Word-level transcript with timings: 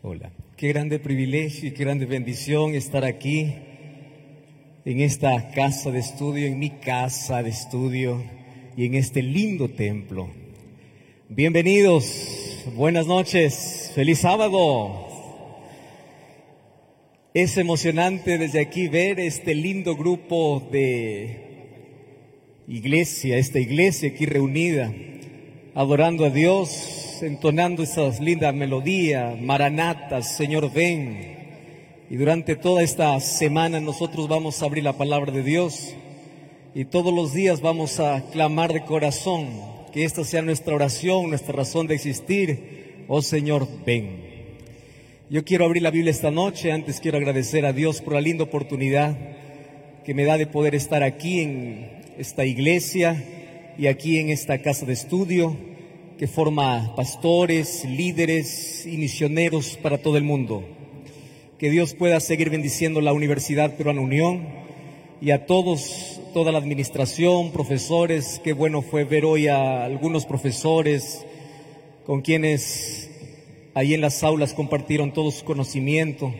Hola. 0.00 0.30
Qué 0.56 0.68
grande 0.68 1.00
privilegio 1.00 1.68
y 1.68 1.72
qué 1.72 1.82
grande 1.82 2.06
bendición 2.06 2.76
estar 2.76 3.04
aquí 3.04 3.52
en 4.84 5.00
esta 5.00 5.50
casa 5.50 5.90
de 5.90 5.98
estudio, 5.98 6.46
en 6.46 6.56
mi 6.60 6.70
casa 6.70 7.42
de 7.42 7.50
estudio 7.50 8.22
y 8.76 8.86
en 8.86 8.94
este 8.94 9.22
lindo 9.22 9.68
templo. 9.70 10.30
Bienvenidos, 11.28 12.64
buenas 12.76 13.08
noches, 13.08 13.90
feliz 13.92 14.20
sábado. 14.20 15.04
Es 17.34 17.56
emocionante 17.56 18.38
desde 18.38 18.60
aquí 18.60 18.86
ver 18.86 19.18
este 19.18 19.52
lindo 19.52 19.96
grupo 19.96 20.62
de 20.70 21.40
iglesia, 22.68 23.36
esta 23.36 23.58
iglesia 23.58 24.10
aquí 24.10 24.26
reunida, 24.26 24.94
adorando 25.74 26.24
a 26.24 26.30
Dios, 26.30 26.97
entonando 27.22 27.82
esas 27.82 28.20
lindas 28.20 28.54
melodías, 28.54 29.40
maranatas, 29.40 30.36
Señor 30.36 30.72
ven. 30.72 31.36
Y 32.10 32.16
durante 32.16 32.56
toda 32.56 32.82
esta 32.82 33.18
semana 33.20 33.80
nosotros 33.80 34.28
vamos 34.28 34.62
a 34.62 34.66
abrir 34.66 34.84
la 34.84 34.94
palabra 34.94 35.32
de 35.32 35.42
Dios 35.42 35.94
y 36.74 36.84
todos 36.84 37.12
los 37.12 37.32
días 37.32 37.60
vamos 37.60 38.00
a 38.00 38.22
clamar 38.30 38.72
de 38.72 38.84
corazón 38.84 39.48
que 39.92 40.04
esta 40.04 40.24
sea 40.24 40.42
nuestra 40.42 40.74
oración, 40.74 41.30
nuestra 41.30 41.54
razón 41.54 41.86
de 41.86 41.94
existir. 41.94 43.04
Oh 43.08 43.22
Señor, 43.22 43.66
ven. 43.84 44.28
Yo 45.30 45.44
quiero 45.44 45.64
abrir 45.64 45.82
la 45.82 45.90
Biblia 45.90 46.10
esta 46.10 46.30
noche, 46.30 46.72
antes 46.72 47.00
quiero 47.00 47.18
agradecer 47.18 47.66
a 47.66 47.72
Dios 47.72 48.00
por 48.00 48.14
la 48.14 48.20
linda 48.20 48.44
oportunidad 48.44 49.16
que 50.04 50.14
me 50.14 50.24
da 50.24 50.38
de 50.38 50.46
poder 50.46 50.74
estar 50.74 51.02
aquí 51.02 51.40
en 51.40 51.90
esta 52.16 52.46
iglesia 52.46 53.22
y 53.76 53.86
aquí 53.86 54.18
en 54.18 54.30
esta 54.30 54.58
casa 54.62 54.86
de 54.86 54.94
estudio 54.94 55.67
que 56.18 56.26
forma 56.26 56.96
pastores, 56.96 57.84
líderes 57.84 58.84
y 58.84 58.96
misioneros 58.96 59.78
para 59.80 59.98
todo 59.98 60.16
el 60.16 60.24
mundo. 60.24 60.64
Que 61.58 61.70
Dios 61.70 61.94
pueda 61.94 62.18
seguir 62.18 62.50
bendiciendo 62.50 63.00
la 63.00 63.12
Universidad 63.12 63.76
Peruana 63.76 64.00
Unión 64.00 64.48
y 65.20 65.30
a 65.30 65.46
todos, 65.46 66.20
toda 66.34 66.50
la 66.50 66.58
administración, 66.58 67.52
profesores. 67.52 68.40
Qué 68.42 68.52
bueno 68.52 68.82
fue 68.82 69.04
ver 69.04 69.24
hoy 69.24 69.46
a 69.46 69.84
algunos 69.84 70.26
profesores 70.26 71.24
con 72.04 72.20
quienes 72.20 73.10
ahí 73.74 73.94
en 73.94 74.00
las 74.00 74.24
aulas 74.24 74.54
compartieron 74.54 75.12
todo 75.12 75.30
su 75.30 75.44
conocimiento. 75.44 76.34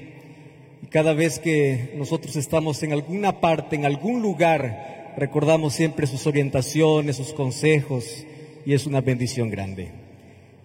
Y 0.83 0.87
cada 0.89 1.12
vez 1.12 1.39
que 1.39 1.95
nosotros 1.97 2.34
estamos 2.34 2.83
en 2.83 2.93
alguna 2.93 3.41
parte, 3.41 3.77
en 3.77 3.84
algún 3.84 4.23
lugar, 4.23 5.15
recordamos 5.17 5.75
siempre 5.75 6.09
sus 6.09 6.27
orientaciones, 6.27 7.15
sus 7.15 7.33
consejos 7.33 8.25
y 8.64 8.75
es 8.75 8.87
una 8.87 9.01
bendición 9.01 9.51
grande. 9.51 9.91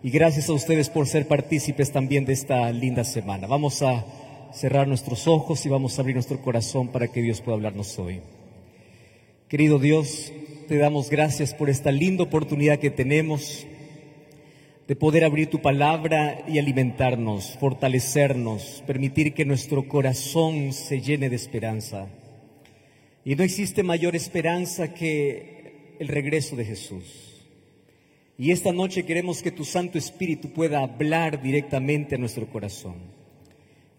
Y 0.03 0.09
gracias 0.09 0.49
a 0.49 0.53
ustedes 0.53 0.89
por 0.89 1.08
ser 1.08 1.27
partícipes 1.27 1.91
también 1.91 2.25
de 2.25 2.33
esta 2.33 2.72
linda 2.72 3.03
semana. 3.03 3.47
Vamos 3.47 3.81
a 3.81 4.05
cerrar 4.53 4.88
nuestros 4.88 5.27
ojos 5.27 5.66
y 5.66 5.69
vamos 5.69 5.97
a 5.97 6.02
abrir 6.02 6.16
nuestro 6.16 6.41
corazón 6.41 6.89
para 6.89 7.08
que 7.08 7.22
Dios 7.22 7.41
pueda 7.41 7.55
hablarnos 7.55 7.97
hoy. 7.97 8.22
Querido 9.47 9.80
Dios, 9.80 10.33
te 10.67 10.77
damos 10.77 11.09
gracias 11.09 11.53
por 11.53 11.69
esta 11.69 11.91
linda 11.91 12.23
oportunidad 12.23 12.80
que 12.80 12.89
tenemos 12.89 13.66
de 14.88 14.95
poder 14.95 15.23
abrir 15.23 15.50
tu 15.50 15.61
palabra 15.61 16.44
y 16.47 16.59
alimentarnos, 16.59 17.57
fortalecernos, 17.59 18.83
permitir 18.85 19.33
que 19.33 19.45
nuestro 19.45 19.88
corazón 19.88 20.73
se 20.73 21.00
llene 21.00 21.30
de 21.30 21.35
esperanza. 21.38 22.07
Y 23.23 23.35
no 23.35 23.44
existe 23.44 23.83
mayor 23.83 24.16
esperanza 24.16 24.94
que 24.94 25.95
el 26.00 26.09
regreso 26.09 26.55
de 26.55 26.66
Jesús. 26.66 27.33
Y 28.38 28.52
esta 28.52 28.73
noche 28.73 29.06
queremos 29.06 29.44
que 29.44 29.52
tu 29.52 29.64
Santo 29.64 30.00
Espíritu 30.00 30.50
pueda 30.50 30.80
hablar 30.80 31.42
directamente 31.42 32.16
a 32.16 32.17
nuestro 32.17 32.48
corazón. 32.48 32.95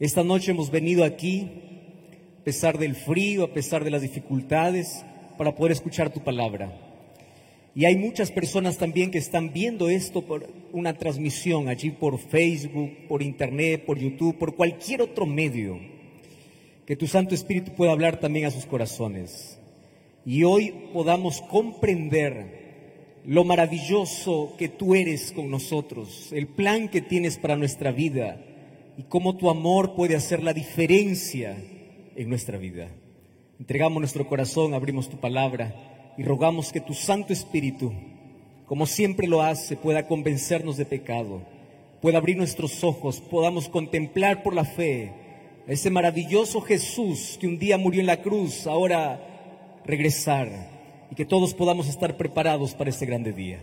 Esta 0.01 0.25
noche 0.25 0.51
hemos 0.51 0.73
venido 0.73 1.05
aquí, 1.05 1.49
a 2.41 2.45
pesar 2.45 2.79
del 2.79 2.97
frío, 2.97 3.45
a 3.45 3.55
pesar 3.55 3.85
de 3.85 3.93
las 3.93 4.03
dificultades, 4.03 5.05
para 5.39 5.55
poder 5.55 5.71
escuchar 5.71 6.13
tu 6.13 6.25
palabra. 6.25 6.73
Y 7.77 7.85
hay 7.85 7.97
muchas 7.97 8.33
personas 8.33 8.77
también 8.77 9.13
que 9.13 9.19
están 9.19 9.53
viendo 9.53 9.89
esto 9.89 10.23
por 10.23 10.49
una 10.73 10.99
transmisión 10.99 11.69
allí 11.69 11.91
por 11.91 12.19
Facebook, 12.19 12.91
por 13.09 13.23
Internet, 13.23 13.85
por 13.85 13.99
YouTube, 13.99 14.37
por 14.37 14.57
cualquier 14.57 15.03
otro 15.03 15.27
medio 15.27 15.79
que 16.87 16.97
tu 16.97 17.07
Santo 17.07 17.37
Espíritu 17.37 17.73
pueda 17.73 17.93
hablar 17.93 18.19
también 18.19 18.47
a 18.47 18.51
sus 18.51 18.67
corazones. 18.67 19.59
Y 20.27 20.43
hoy 20.43 20.75
podamos 20.93 21.41
comprender 21.41 22.64
lo 23.27 23.45
maravilloso 23.45 24.55
que 24.59 24.69
tú 24.69 24.95
eres 24.95 25.33
con 25.33 25.51
nosotros, 25.51 26.31
el 26.33 26.47
plan 26.47 26.89
que 26.89 27.01
tienes 27.01 27.39
para 27.39 27.57
nuestra 27.57 27.91
vida 27.91 28.39
y 28.99 29.05
cómo 29.05 29.37
tu 29.37 29.49
amor 29.49 29.95
puede 29.95 30.15
hacer 30.15 30.43
la 30.43 30.53
diferencia 30.53 31.57
en 32.17 32.29
nuestra 32.29 32.59
vida. 32.59 32.89
Entregamos 33.59 34.01
nuestro 34.01 34.29
corazón, 34.29 34.75
abrimos 34.75 35.09
tu 35.09 35.17
palabra 35.17 36.13
y 36.19 36.23
rogamos 36.23 36.71
que 36.71 36.81
tu 36.81 36.93
Santo 36.93 37.33
Espíritu, 37.33 37.93
como 38.67 38.87
siempre 38.87 39.27
lo 39.27 39.43
hace, 39.43 39.77
pueda 39.77 40.07
convencernos 40.07 40.77
de 40.77 40.85
pecado, 40.85 41.43
pueda 42.03 42.19
abrir 42.19 42.37
nuestros 42.37 42.85
ojos, 42.85 43.21
podamos 43.21 43.69
contemplar 43.69 44.43
por 44.43 44.55
la 44.55 44.65
fe 44.65 45.13
ese 45.67 45.89
maravilloso 45.89 46.61
Jesús 46.61 47.39
que 47.41 47.47
un 47.47 47.59
día 47.59 47.79
murió 47.79 48.01
en 48.01 48.07
la 48.07 48.21
cruz, 48.21 48.67
ahora 48.67 49.81
regresar 49.87 50.74
y 51.15 51.17
que 51.17 51.25
todos 51.25 51.55
podamos 51.55 51.87
estar 51.87 52.17
preparados 52.17 52.75
para 52.75 52.91
este 52.91 53.07
grande 53.07 53.33
día. 53.33 53.61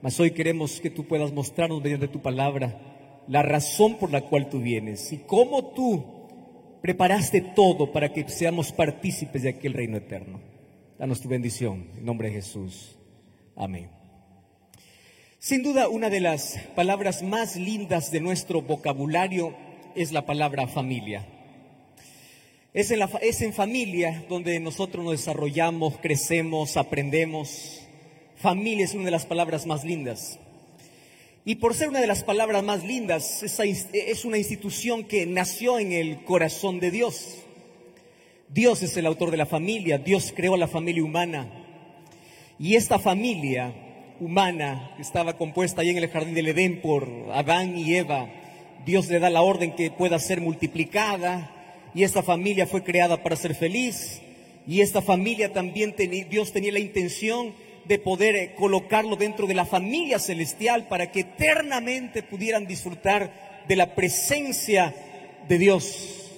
Mas 0.00 0.20
hoy 0.20 0.30
queremos 0.30 0.80
que 0.80 0.90
tú 0.90 1.04
puedas 1.04 1.32
mostrarnos 1.32 1.82
mediante 1.82 2.06
tu 2.06 2.22
palabra 2.22 2.78
la 3.26 3.42
razón 3.42 3.96
por 3.96 4.12
la 4.12 4.20
cual 4.20 4.48
tú 4.48 4.60
vienes 4.60 5.12
y 5.12 5.18
cómo 5.18 5.72
tú 5.72 6.04
preparaste 6.82 7.40
todo 7.40 7.90
para 7.90 8.12
que 8.12 8.28
seamos 8.28 8.70
partícipes 8.70 9.42
de 9.42 9.48
aquel 9.48 9.72
reino 9.72 9.96
eterno. 9.96 10.40
Danos 10.96 11.20
tu 11.20 11.28
bendición 11.28 11.88
en 11.96 12.04
nombre 12.04 12.28
de 12.28 12.34
Jesús. 12.34 12.96
Amén. 13.56 13.90
Sin 15.40 15.64
duda, 15.64 15.88
una 15.88 16.10
de 16.10 16.20
las 16.20 16.60
palabras 16.76 17.24
más 17.24 17.56
lindas 17.56 18.12
de 18.12 18.20
nuestro 18.20 18.62
vocabulario 18.62 19.52
es 19.96 20.12
la 20.12 20.26
palabra 20.26 20.68
familia. 20.68 21.26
Es 22.74 22.90
en, 22.90 22.98
la, 22.98 23.06
familia 23.06 24.24
donde 24.28 24.58
nosotros 24.58 25.04
nos 25.04 25.12
desarrollamos, 25.12 25.96
crecemos, 25.98 26.76
aprendemos. 26.76 27.80
Familia 28.34 28.84
es 28.84 28.94
una 28.94 29.04
de 29.04 29.10
las 29.12 29.26
palabras 29.26 29.64
más 29.64 29.84
lindas. 29.84 30.40
Y 31.44 31.54
por 31.54 31.74
ser 31.74 31.88
una 31.88 32.00
de 32.00 32.08
las 32.08 32.24
palabras 32.24 32.64
más 32.64 32.82
lindas, 32.82 33.44
es 33.44 34.24
una 34.24 34.38
institución 34.38 35.04
que 35.04 35.24
nació 35.24 35.78
en 35.78 35.92
el 35.92 36.24
corazón 36.24 36.80
de 36.80 36.90
Dios. 36.90 37.44
Dios 38.48 38.82
es 38.82 38.96
el 38.96 39.06
autor 39.06 39.30
de 39.30 39.36
la 39.36 39.46
familia, 39.46 39.98
Dios 39.98 40.32
creó 40.34 40.56
la 40.56 40.66
familia 40.66 41.04
humana. 41.04 41.46
Y 42.58 42.74
esta 42.74 42.98
familia 42.98 43.72
humana 44.18 44.96
estaba 44.98 45.36
compuesta 45.36 45.82
ahí 45.82 45.90
en 45.90 45.98
el 45.98 46.10
jardín 46.10 46.34
del 46.34 46.48
Edén 46.48 46.80
por 46.80 47.08
Adán 47.34 47.78
y 47.78 47.94
Eva. 47.94 48.28
Dios 48.84 49.06
le 49.10 49.20
da 49.20 49.30
la 49.30 49.42
orden 49.42 49.76
que 49.76 49.92
pueda 49.92 50.18
ser 50.18 50.40
multiplicada, 50.40 51.53
y 51.94 52.02
esta 52.02 52.22
familia 52.22 52.66
fue 52.66 52.82
creada 52.82 53.22
para 53.22 53.36
ser 53.36 53.54
feliz 53.54 54.20
y 54.66 54.80
esta 54.80 55.02
familia 55.02 55.52
también 55.52 55.94
Dios 56.28 56.52
tenía 56.52 56.72
la 56.72 56.78
intención 56.78 57.54
de 57.84 57.98
poder 57.98 58.36
eh, 58.36 58.54
colocarlo 58.56 59.16
dentro 59.16 59.46
de 59.46 59.54
la 59.54 59.66
familia 59.66 60.18
celestial 60.18 60.88
para 60.88 61.12
que 61.12 61.20
eternamente 61.20 62.22
pudieran 62.22 62.66
disfrutar 62.66 63.64
de 63.68 63.76
la 63.76 63.94
presencia 63.94 64.94
de 65.48 65.58
Dios. 65.58 66.30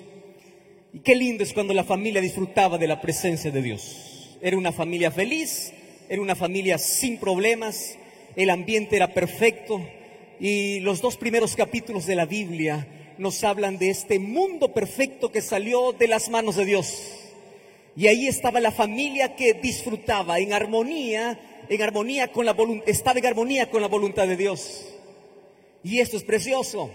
Y 0.93 1.00
qué 1.00 1.15
lindo 1.15 1.44
es 1.44 1.53
cuando 1.53 1.73
la 1.73 1.84
familia 1.84 2.21
disfrutaba 2.21 2.78
de 2.78 2.88
la 2.88 3.00
presencia 3.00 3.50
de 3.50 3.62
Dios. 3.62 4.37
Era 4.43 4.56
una 4.56 4.73
familia 4.73 5.11
feliz, 5.11 5.73
era 6.09 6.21
una 6.21 6.34
familia 6.34 6.78
sin 6.78 7.19
problemas, 7.19 7.97
el 8.34 8.50
ambiente 8.50 8.97
era 8.97 9.15
perfecto 9.15 9.87
y 10.41 10.81
los 10.81 11.00
dos 11.00 11.17
primeros 11.17 11.55
capítulos 11.55 12.06
de 12.06 12.17
la 12.17 12.27
Biblia 12.27 12.87
nos 13.19 13.43
hablan 13.45 13.79
de 13.79 13.91
este 13.91 14.19
mundo 14.19 14.73
perfecto 14.73 15.31
que 15.33 15.41
salió 15.41 15.93
de 15.93 16.09
las 16.09 16.29
manos 16.29 16.57
de 16.57 16.65
Dios. 16.65 17.03
Y 17.97 18.09
ahí 18.09 18.27
estaba 18.27 18.61
la 18.61 18.73
familia 18.73 19.37
que 19.37 19.55
disfrutaba 19.55 20.39
en 20.39 20.53
armonía, 20.53 21.65
en 21.69 21.83
armonía 21.83 22.31
con 22.31 22.45
la 22.45 22.53
voluntad, 22.53 22.89
estaba 22.89 23.19
en 23.19 23.27
armonía 23.27 23.71
con 23.71 23.81
la 23.81 23.89
voluntad 23.89 24.29
de 24.29 24.37
Dios. 24.37 24.85
Y 25.83 26.01
esto 26.01 26.17
es 26.17 26.25
precioso. 26.25 26.91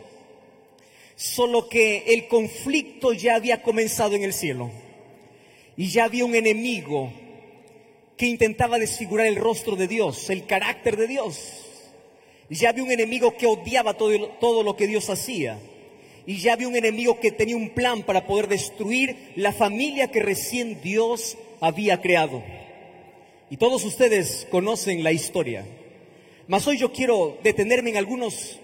Solo 1.15 1.67
que 1.69 2.03
el 2.07 2.27
conflicto 2.27 3.13
ya 3.13 3.35
había 3.35 3.63
comenzado 3.63 4.15
en 4.15 4.23
el 4.23 4.33
cielo. 4.33 4.69
Y 5.75 5.89
ya 5.89 6.05
había 6.05 6.25
un 6.25 6.35
enemigo 6.35 7.11
que 8.15 8.27
intentaba 8.27 8.77
desfigurar 8.77 9.25
el 9.25 9.35
rostro 9.37 9.75
de 9.75 9.87
Dios, 9.87 10.29
el 10.29 10.45
carácter 10.45 10.97
de 10.97 11.07
Dios. 11.07 11.65
Ya 12.49 12.69
había 12.69 12.83
un 12.83 12.91
enemigo 12.91 13.35
que 13.37 13.47
odiaba 13.47 13.95
todo, 13.95 14.27
todo 14.39 14.61
lo 14.61 14.75
que 14.75 14.85
Dios 14.85 15.09
hacía 15.09 15.57
y 16.25 16.37
ya 16.37 16.53
había 16.53 16.67
un 16.67 16.75
enemigo 16.75 17.19
que 17.19 17.31
tenía 17.31 17.55
un 17.55 17.69
plan 17.69 18.03
para 18.03 18.27
poder 18.27 18.47
destruir 18.47 19.33
la 19.35 19.51
familia 19.51 20.09
que 20.09 20.21
recién 20.21 20.81
Dios 20.81 21.37
había 21.59 22.01
creado. 22.01 22.43
Y 23.49 23.57
todos 23.57 23.83
ustedes 23.83 24.47
conocen 24.49 25.03
la 25.03 25.11
historia. 25.11 25.65
Mas 26.47 26.67
hoy 26.67 26.77
yo 26.77 26.91
quiero 26.91 27.37
detenerme 27.43 27.91
en 27.91 27.97
algunos 27.97 28.59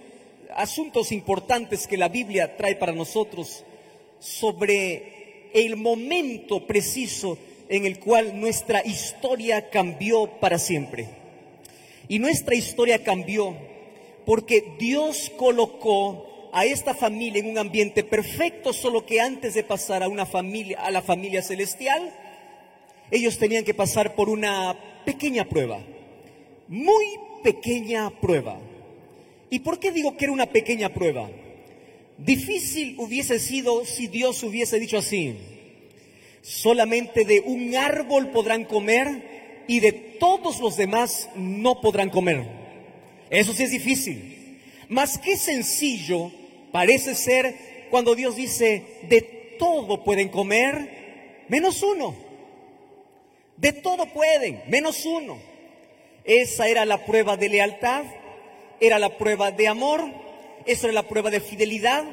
asuntos 0.56 1.12
importantes 1.12 1.88
que 1.88 1.98
la 1.98 2.10
Biblia 2.10 2.58
trae 2.58 2.76
para 2.76 2.94
nosotros 2.94 3.64
sobre 4.20 5.50
el 5.54 5.76
momento 5.76 6.66
preciso 6.66 7.38
en 7.70 7.86
el 7.86 8.00
cual 8.00 8.40
nuestra 8.40 8.86
historia 8.86 9.70
cambió 9.70 10.28
para 10.40 10.58
siempre. 10.58 11.10
Y 12.08 12.20
nuestra 12.20 12.56
historia 12.56 13.04
cambió 13.04 13.56
porque 14.26 14.76
Dios 14.80 15.32
colocó 15.38 16.37
a 16.58 16.66
esta 16.66 16.96
familia 16.96 17.40
en 17.40 17.52
un 17.52 17.60
ambiente 17.60 18.04
perfecto, 18.04 18.74
solo 18.74 19.06
que 19.06 19.22
antes 19.22 19.54
de 19.54 19.64
pasar 19.64 20.02
a 20.02 20.08
una 20.08 20.26
familia, 20.26 20.80
a 20.80 20.90
la 20.90 21.04
familia 21.04 21.44
celestial, 21.44 22.12
ellos 23.12 23.38
tenían 23.38 23.64
que 23.64 23.76
pasar 23.76 24.16
por 24.16 24.28
una 24.28 24.76
pequeña 25.06 25.48
prueba, 25.48 25.80
muy 26.68 27.06
pequeña 27.44 28.10
prueba. 28.10 28.60
¿Y 29.52 29.60
por 29.60 29.78
qué 29.80 29.92
digo 29.92 30.18
que 30.18 30.26
era 30.26 30.32
una 30.32 30.48
pequeña 30.48 30.92
prueba? 30.92 31.30
Difícil 32.18 32.96
hubiese 32.98 33.38
sido 33.38 33.86
si 33.86 34.08
Dios 34.08 34.42
hubiese 34.42 34.80
dicho 34.80 34.98
así, 34.98 35.38
solamente 36.42 37.24
de 37.24 37.40
un 37.42 37.76
árbol 37.76 38.32
podrán 38.32 38.66
comer 38.66 39.66
y 39.68 39.80
de 39.80 39.92
todos 39.92 40.60
los 40.60 40.76
demás 40.76 41.30
no 41.36 41.82
podrán 41.82 42.10
comer. 42.10 42.48
Eso 43.30 43.54
sí 43.54 43.62
es 43.62 43.70
difícil. 43.70 44.60
Más 44.90 45.20
que 45.20 45.38
sencillo 45.38 46.32
parece 46.78 47.16
ser 47.16 47.88
cuando 47.90 48.14
Dios 48.14 48.36
dice, 48.36 48.84
de 49.10 49.22
todo 49.58 50.04
pueden 50.04 50.30
comer, 50.30 51.46
menos 51.48 51.82
uno. 51.82 52.16
De 53.56 53.74
todo 53.74 54.06
pueden, 54.14 54.62
menos 54.68 55.04
uno. 55.04 55.40
Esa 56.24 56.68
era 56.68 56.86
la 56.86 57.04
prueba 57.04 57.36
de 57.36 57.50
lealtad, 57.50 58.06
era 58.80 59.00
la 59.00 59.18
prueba 59.18 59.50
de 59.50 59.68
amor, 59.68 60.08
esa 60.68 60.86
era 60.86 60.94
la 60.94 61.08
prueba 61.08 61.32
de 61.32 61.40
fidelidad, 61.40 62.04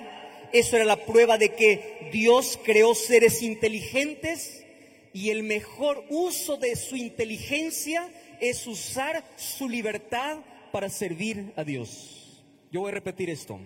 eso 0.51 0.77
era 0.77 0.87
la 0.87 1.05
prueba 1.05 1.37
de 1.37 1.51
que 1.51 2.09
Dios 2.11 2.59
creó 2.65 2.95
seres 2.95 3.43
inteligentes 3.43 4.65
y 5.13 5.29
el 5.29 5.43
mejor 5.43 6.07
uso 6.09 6.57
de 6.57 6.75
su 6.77 6.97
inteligencia 6.97 8.09
es 8.41 8.67
usar 8.67 9.23
su 9.37 9.69
libertad 9.69 10.39
para 10.73 10.89
servir 10.89 11.53
a 11.55 11.65
Dios. 11.65 12.43
Yo 12.73 12.81
voy 12.81 12.93
a 12.93 12.95
repetir 12.95 13.29
esto. 13.29 13.61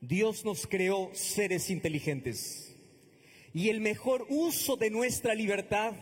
Dios 0.00 0.44
nos 0.44 0.66
creó 0.66 1.10
seres 1.12 1.70
inteligentes 1.70 2.74
y 3.52 3.70
el 3.70 3.80
mejor 3.80 4.26
uso 4.28 4.76
de 4.76 4.90
nuestra 4.90 5.34
libertad 5.34 5.94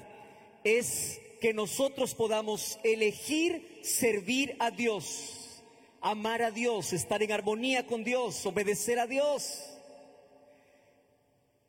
es 0.65 1.21
que 1.41 1.55
nosotros 1.55 2.15
podamos 2.15 2.79
elegir 2.83 3.79
servir 3.83 4.57
a 4.59 4.71
Dios, 4.71 5.63
amar 6.01 6.43
a 6.43 6.51
Dios, 6.51 6.93
estar 6.93 7.23
en 7.23 7.33
armonía 7.33 7.87
con 7.87 8.05
Dios, 8.05 8.45
obedecer 8.45 8.99
a 8.99 9.07
Dios. 9.07 9.63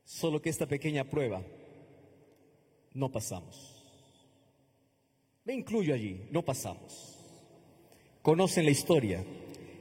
Solo 0.03 0.41
que 0.41 0.49
esta 0.49 0.65
pequeña 0.65 1.03
prueba 1.03 1.43
no 2.93 3.11
pasamos. 3.11 3.75
Me 5.43 5.53
incluyo 5.53 5.93
allí, 5.93 6.27
no 6.31 6.43
pasamos. 6.43 7.17
Conocen 8.21 8.65
la 8.65 8.71
historia. 8.71 9.23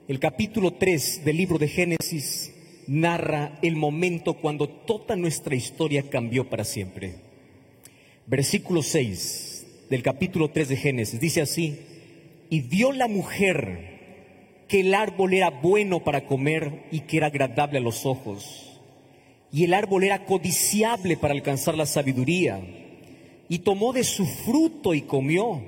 El 0.08 0.20
capítulo 0.20 0.74
3 0.74 1.24
del 1.24 1.36
libro 1.36 1.58
de 1.58 1.66
Génesis 1.66 2.54
narra 2.86 3.58
el 3.60 3.74
momento 3.74 4.34
cuando 4.34 4.68
toda 4.68 5.16
nuestra 5.16 5.56
historia 5.56 6.08
cambió 6.08 6.48
para 6.48 6.62
siempre. 6.62 7.16
Versículo 8.24 8.84
6 8.84 9.66
del 9.90 10.04
capítulo 10.04 10.52
3 10.52 10.68
de 10.68 10.76
Génesis 10.76 11.18
dice 11.18 11.40
así, 11.40 11.80
y 12.48 12.60
vio 12.60 12.92
la 12.92 13.08
mujer 13.08 14.64
que 14.68 14.78
el 14.78 14.94
árbol 14.94 15.34
era 15.34 15.50
bueno 15.50 16.04
para 16.04 16.24
comer 16.24 16.84
y 16.92 17.00
que 17.00 17.16
era 17.16 17.26
agradable 17.26 17.78
a 17.78 17.82
los 17.82 18.06
ojos, 18.06 18.78
y 19.52 19.64
el 19.64 19.74
árbol 19.74 20.04
era 20.04 20.24
codiciable 20.24 21.16
para 21.16 21.34
alcanzar 21.34 21.76
la 21.76 21.86
sabiduría, 21.86 22.60
y 23.48 23.58
tomó 23.58 23.92
de 23.92 24.04
su 24.04 24.24
fruto 24.24 24.94
y 24.94 25.02
comió, 25.02 25.64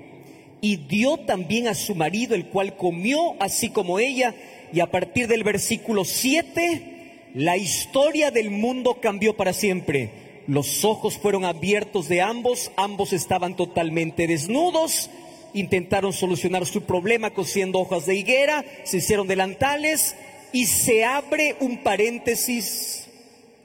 y 0.61 0.77
dio 0.77 1.19
también 1.19 1.69
a 1.69 1.75
su 1.75 1.95
marido, 1.95 2.35
el 2.35 2.47
cual 2.47 2.77
comió 2.77 3.41
así 3.41 3.71
como 3.71 3.99
ella, 3.99 4.35
y 4.73 4.81
a 4.81 4.91
partir 4.91 5.29
del 5.29 5.45
versículo 5.45 6.05
7, 6.05 7.31
la 7.35 7.57
historia 7.57 8.31
del 8.31 8.51
mundo 8.51 8.99
cambió 9.01 9.37
para 9.37 9.53
siempre 9.53 10.29
los 10.49 10.83
ojos 10.87 11.19
fueron 11.19 11.45
abiertos 11.45 12.09
de 12.09 12.23
ambos, 12.23 12.73
ambos 12.77 13.13
estaban 13.13 13.55
totalmente 13.55 14.27
desnudos, 14.27 15.11
intentaron 15.53 16.15
solucionar 16.15 16.65
su 16.65 16.85
problema 16.85 17.35
cosiendo 17.35 17.79
hojas 17.79 18.07
de 18.07 18.17
higuera, 18.17 18.65
se 18.85 18.97
hicieron 18.97 19.29
delantales 19.29 20.17
y 20.51 20.65
se 20.65 21.05
abre 21.05 21.57
un 21.61 21.83
paréntesis 21.83 23.09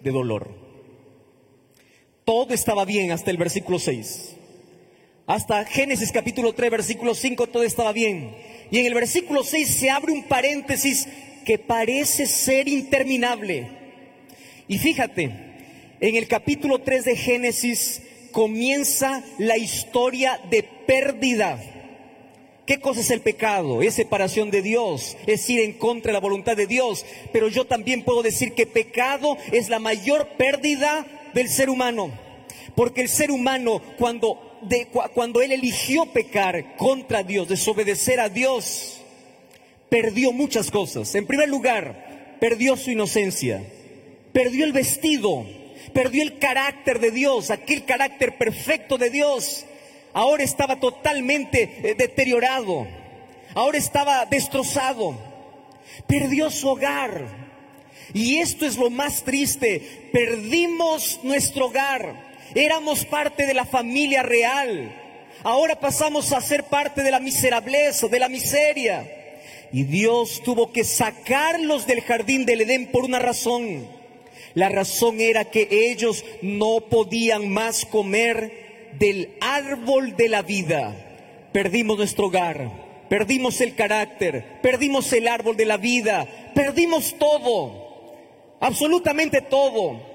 de 0.02 0.12
dolor. 0.12 0.52
Todo 2.26 2.54
estaba 2.54 2.84
bien 2.84 3.12
hasta 3.12 3.32
el 3.32 3.38
versículo 3.38 3.80
6. 3.80 4.36
Hasta 5.26 5.64
Génesis 5.64 6.12
capítulo 6.12 6.52
3, 6.52 6.70
versículo 6.70 7.16
5, 7.16 7.48
todo 7.48 7.64
estaba 7.64 7.94
bien. 7.94 8.36
Y 8.72 8.80
en 8.80 8.86
el 8.86 8.94
versículo 8.94 9.44
6 9.44 9.68
se 9.68 9.90
abre 9.90 10.12
un 10.12 10.24
paréntesis 10.24 11.08
que 11.46 11.58
parece 11.58 12.26
ser 12.26 12.68
interminable. 12.68 13.68
Y 14.68 14.80
fíjate, 14.80 15.32
en 16.02 16.16
el 16.18 16.28
capítulo 16.28 16.80
3 16.80 17.06
de 17.06 17.16
Génesis 17.16 18.02
comienza 18.34 19.24
la 19.38 19.58
historia 19.58 20.42
de 20.50 20.64
pérdida. 20.64 21.58
¿Qué 22.66 22.82
cosa 22.82 23.00
es 23.00 23.10
el 23.10 23.22
pecado? 23.22 23.82
Es 23.82 23.94
separación 23.94 24.52
de 24.52 24.62
Dios, 24.62 25.16
es 25.26 25.50
ir 25.50 25.62
en 25.62 25.74
contra 25.74 26.10
de 26.10 26.14
la 26.14 26.20
voluntad 26.20 26.58
de 26.58 26.68
Dios. 26.68 27.06
Pero 27.32 27.48
yo 27.48 27.66
también 27.66 28.04
puedo 28.04 28.24
decir 28.24 28.56
que 28.56 28.66
pecado 28.66 29.38
es 29.54 29.70
la 29.70 29.80
mayor 29.80 30.28
pérdida 30.36 31.06
del 31.34 31.48
ser 31.48 31.70
humano. 31.70 32.12
Porque 32.76 33.02
el 33.02 33.10
ser 33.10 33.32
humano, 33.32 33.82
cuando, 33.98 34.53
cuando 35.14 35.42
él 35.42 35.52
eligió 35.52 36.06
pecar 36.08 36.76
contra 36.76 37.24
Dios, 37.24 37.48
desobedecer 37.48 38.20
a 38.20 38.30
Dios, 38.30 39.02
perdió 39.90 40.32
muchas 40.32 40.72
cosas. 40.72 41.14
En 41.16 41.26
primer 41.28 41.50
lugar, 41.50 42.38
perdió 42.40 42.76
su 42.76 42.92
inocencia, 42.92 43.64
perdió 44.32 44.66
el 44.66 44.74
vestido, 44.74 45.46
perdió 45.94 46.24
el 46.24 46.40
carácter 46.40 47.00
de 47.00 47.12
Dios, 47.12 47.52
aquel 47.52 47.86
carácter 47.86 48.38
perfecto 48.38 48.98
de 48.98 49.10
Dios. 49.10 49.66
Ahora 50.14 50.44
estaba 50.44 50.80
totalmente 50.80 51.80
eh, 51.84 51.96
deteriorado, 51.96 52.88
ahora 53.54 53.78
estaba 53.78 54.26
destrozado, 54.26 55.18
perdió 56.08 56.50
su 56.52 56.70
hogar. 56.70 57.44
Y 58.14 58.38
esto 58.38 58.66
es 58.66 58.78
lo 58.78 58.90
más 58.90 59.24
triste, 59.24 60.10
perdimos 60.12 61.20
nuestro 61.24 61.68
hogar, 61.68 62.33
éramos 62.56 63.06
parte 63.06 63.46
de 63.46 63.54
la 63.54 63.66
familia 63.66 64.24
real, 64.24 64.94
ahora 65.44 65.80
pasamos 65.80 66.32
a 66.34 66.42
ser 66.42 66.66
parte 66.66 67.04
de 67.04 67.12
la 67.12 67.20
miserableza, 67.20 68.08
de 68.08 68.20
la 68.20 68.30
miseria. 68.30 69.20
Y 69.72 69.84
Dios 69.84 70.42
tuvo 70.44 70.72
que 70.72 70.84
sacarlos 70.84 71.88
del 71.88 72.02
jardín 72.02 72.46
del 72.46 72.62
Edén 72.62 72.92
por 72.92 73.06
una 73.06 73.20
razón 73.20 73.88
la 74.54 74.70
razón 74.70 75.20
era 75.20 75.46
que 75.46 75.68
ellos 75.72 76.24
no 76.42 76.82
podían 76.82 77.50
más 77.50 77.86
comer 77.86 78.92
del 79.00 79.32
árbol 79.42 80.16
de 80.16 80.30
la 80.30 80.44
vida. 80.44 80.96
Perdimos 81.52 81.98
nuestro 81.98 82.28
hogar, 82.28 82.70
perdimos 83.10 83.62
el 83.62 83.76
carácter, 83.76 84.60
perdimos 84.62 85.12
el 85.14 85.28
árbol 85.28 85.58
de 85.58 85.66
la 85.66 85.78
vida, 85.78 86.52
perdimos 86.54 87.16
todo, 87.18 88.14
absolutamente 88.60 89.42
todo. 89.42 90.13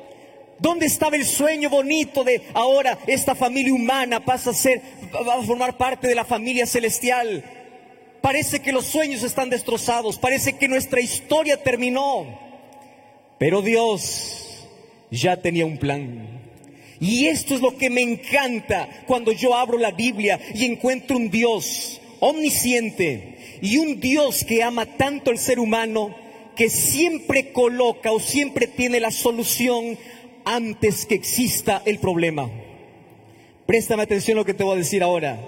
¿Dónde 0.59 0.87
estaba 0.87 1.17
el 1.17 1.25
sueño 1.25 1.71
bonito 1.71 2.25
de 2.25 2.43
ahora 2.53 2.99
esta 3.07 3.35
familia 3.35 3.73
humana 3.73 4.25
pasa 4.25 4.51
a 4.51 4.55
ser, 4.55 4.83
va 5.15 5.35
a 5.35 5.43
formar 5.43 5.77
parte 5.77 6.09
de 6.09 6.15
la 6.15 6.25
familia 6.25 6.67
celestial? 6.67 7.45
Parece 8.21 8.61
que 8.61 8.73
los 8.73 8.87
sueños 8.87 9.23
están 9.23 9.51
destrozados, 9.51 10.19
parece 10.19 10.55
que 10.55 10.67
nuestra 10.67 11.01
historia 11.01 11.63
terminó. 11.63 12.27
Pero 13.39 13.63
Dios 13.63 14.67
ya 15.11 15.41
tenía 15.41 15.65
un 15.65 15.79
plan. 15.79 16.39
Y 17.01 17.27
esto 17.27 17.55
es 17.55 17.61
lo 17.61 17.77
que 17.77 17.91
me 17.91 18.03
encanta 18.03 18.89
cuando 19.07 19.31
yo 19.31 19.55
abro 19.55 19.79
la 19.79 19.93
Biblia 19.93 20.41
y 20.55 20.65
encuentro 20.65 21.17
un 21.17 21.31
Dios 21.31 22.01
omnisciente 22.19 23.59
y 23.63 23.77
un 23.77 24.01
Dios 24.01 24.45
que 24.45 24.65
ama 24.65 24.87
tanto 24.87 25.31
al 25.31 25.39
ser 25.39 25.61
humano 25.61 26.15
que 26.57 26.69
siempre 26.69 27.53
coloca 27.53 28.11
o 28.11 28.19
siempre 28.19 28.67
tiene 28.67 28.99
la 28.99 29.13
solución 29.13 29.97
antes 30.49 31.05
que 31.05 31.15
exista 31.15 31.83
el 31.85 31.99
problema. 31.99 32.51
Préstame 33.67 34.03
atención 34.03 34.39
a 34.39 34.41
lo 34.41 34.47
que 34.47 34.55
te 34.55 34.65
voy 34.65 34.77
a 34.77 34.79
decir 34.79 35.03
ahora. 35.03 35.39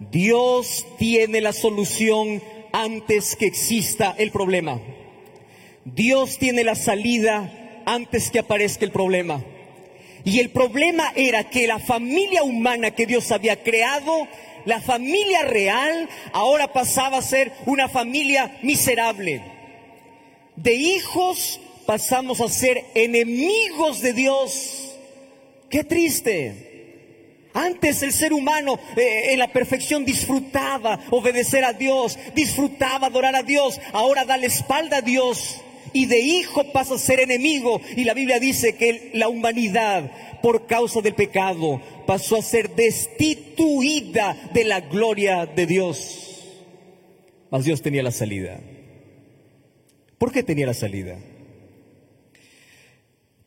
Dios 0.00 0.84
tiene 0.98 1.40
la 1.40 1.52
solución 1.52 2.42
antes 2.72 3.36
que 3.36 3.46
exista 3.46 4.16
el 4.18 4.32
problema. 4.32 4.80
Dios 5.84 6.38
tiene 6.38 6.64
la 6.64 6.74
salida 6.74 7.82
antes 7.86 8.32
que 8.32 8.40
aparezca 8.40 8.84
el 8.84 8.90
problema. 8.90 9.44
Y 10.24 10.40
el 10.40 10.50
problema 10.50 11.12
era 11.14 11.48
que 11.48 11.68
la 11.68 11.78
familia 11.78 12.42
humana 12.42 12.90
que 12.90 13.06
Dios 13.06 13.30
había 13.30 13.62
creado, 13.62 14.26
la 14.64 14.80
familia 14.80 15.42
real, 15.42 16.08
ahora 16.32 16.72
pasaba 16.72 17.18
a 17.18 17.22
ser 17.22 17.52
una 17.64 17.88
familia 17.88 18.58
miserable. 18.62 19.40
De 20.56 20.74
hijos 20.74 21.60
pasamos 21.86 22.40
a 22.40 22.48
ser 22.48 22.84
enemigos 22.94 24.02
de 24.02 24.12
Dios. 24.12 24.92
Qué 25.70 25.84
triste. 25.84 26.66
Antes 27.54 28.02
el 28.02 28.12
ser 28.12 28.34
humano 28.34 28.78
eh, 28.96 29.32
en 29.32 29.38
la 29.38 29.50
perfección 29.50 30.04
disfrutaba 30.04 31.00
obedecer 31.10 31.64
a 31.64 31.72
Dios, 31.72 32.18
disfrutaba 32.34 33.06
adorar 33.06 33.34
a 33.34 33.42
Dios, 33.42 33.80
ahora 33.94 34.26
da 34.26 34.36
la 34.36 34.44
espalda 34.44 34.98
a 34.98 35.02
Dios 35.02 35.62
y 35.94 36.04
de 36.04 36.20
hijo 36.20 36.70
pasa 36.72 36.96
a 36.96 36.98
ser 36.98 37.20
enemigo. 37.20 37.80
Y 37.96 38.04
la 38.04 38.12
Biblia 38.12 38.38
dice 38.38 38.74
que 38.74 39.10
la 39.14 39.30
humanidad, 39.30 40.10
por 40.42 40.66
causa 40.66 41.00
del 41.00 41.14
pecado, 41.14 41.80
pasó 42.06 42.36
a 42.36 42.42
ser 42.42 42.74
destituida 42.74 44.50
de 44.52 44.64
la 44.64 44.80
gloria 44.80 45.46
de 45.46 45.64
Dios. 45.64 46.42
Mas 47.50 47.64
Dios 47.64 47.80
tenía 47.80 48.02
la 48.02 48.10
salida. 48.10 48.60
¿Por 50.18 50.30
qué 50.30 50.42
tenía 50.42 50.66
la 50.66 50.74
salida? 50.74 51.16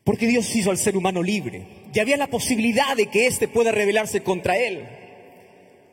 Porque 0.04 0.26
Dios 0.26 0.54
hizo 0.56 0.70
al 0.70 0.78
ser 0.78 0.96
humano 0.96 1.22
libre 1.22 1.66
y 1.92 1.98
había 1.98 2.16
la 2.16 2.28
posibilidad 2.28 2.96
de 2.96 3.06
que 3.06 3.26
éste 3.26 3.48
pueda 3.48 3.70
rebelarse 3.70 4.22
contra 4.22 4.56
él. 4.56 4.88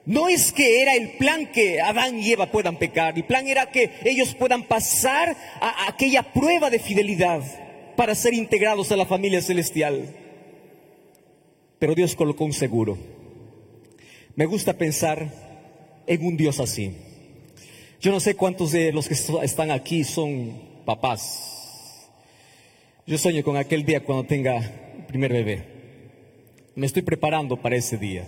No 0.06 0.30
es 0.30 0.54
que 0.54 0.82
era 0.82 0.96
el 0.96 1.18
plan 1.18 1.52
que 1.52 1.82
Adán 1.82 2.18
y 2.20 2.32
Eva 2.32 2.50
puedan 2.50 2.78
pecar, 2.78 3.18
el 3.18 3.26
plan 3.26 3.46
era 3.48 3.72
que 3.72 3.92
ellos 4.06 4.36
puedan 4.36 4.64
pasar 4.64 5.36
a 5.60 5.90
aquella 5.90 6.32
prueba 6.32 6.70
de 6.70 6.80
fidelidad 6.80 7.42
para 7.98 8.16
ser 8.16 8.34
integrados 8.34 8.92
a 8.94 8.96
la 8.96 9.06
familia 9.06 9.42
celestial. 9.42 10.16
Pero 11.78 11.94
Dios 11.94 12.16
colocó 12.16 12.46
un 12.46 12.54
seguro. 12.54 12.98
Me 14.36 14.46
gusta 14.46 14.74
pensar 14.78 15.30
en 16.08 16.26
un 16.26 16.38
Dios 16.38 16.62
así. 16.62 16.94
Yo 18.00 18.12
no 18.12 18.20
sé 18.20 18.36
cuántos 18.36 18.72
de 18.72 18.94
los 18.94 19.10
que 19.10 19.16
están 19.44 19.72
aquí 19.72 20.04
son 20.04 20.62
papás. 20.86 21.57
Yo 23.08 23.18
sueño 23.18 23.42
con 23.42 23.56
aquel 23.56 23.86
día 23.86 24.04
cuando 24.04 24.26
tenga 24.26 24.58
el 24.58 25.06
primer 25.08 25.32
bebé 25.32 25.64
me 26.76 26.86
estoy 26.86 27.04
preparando 27.04 27.56
para 27.56 27.78
ese 27.78 27.98
día. 27.98 28.28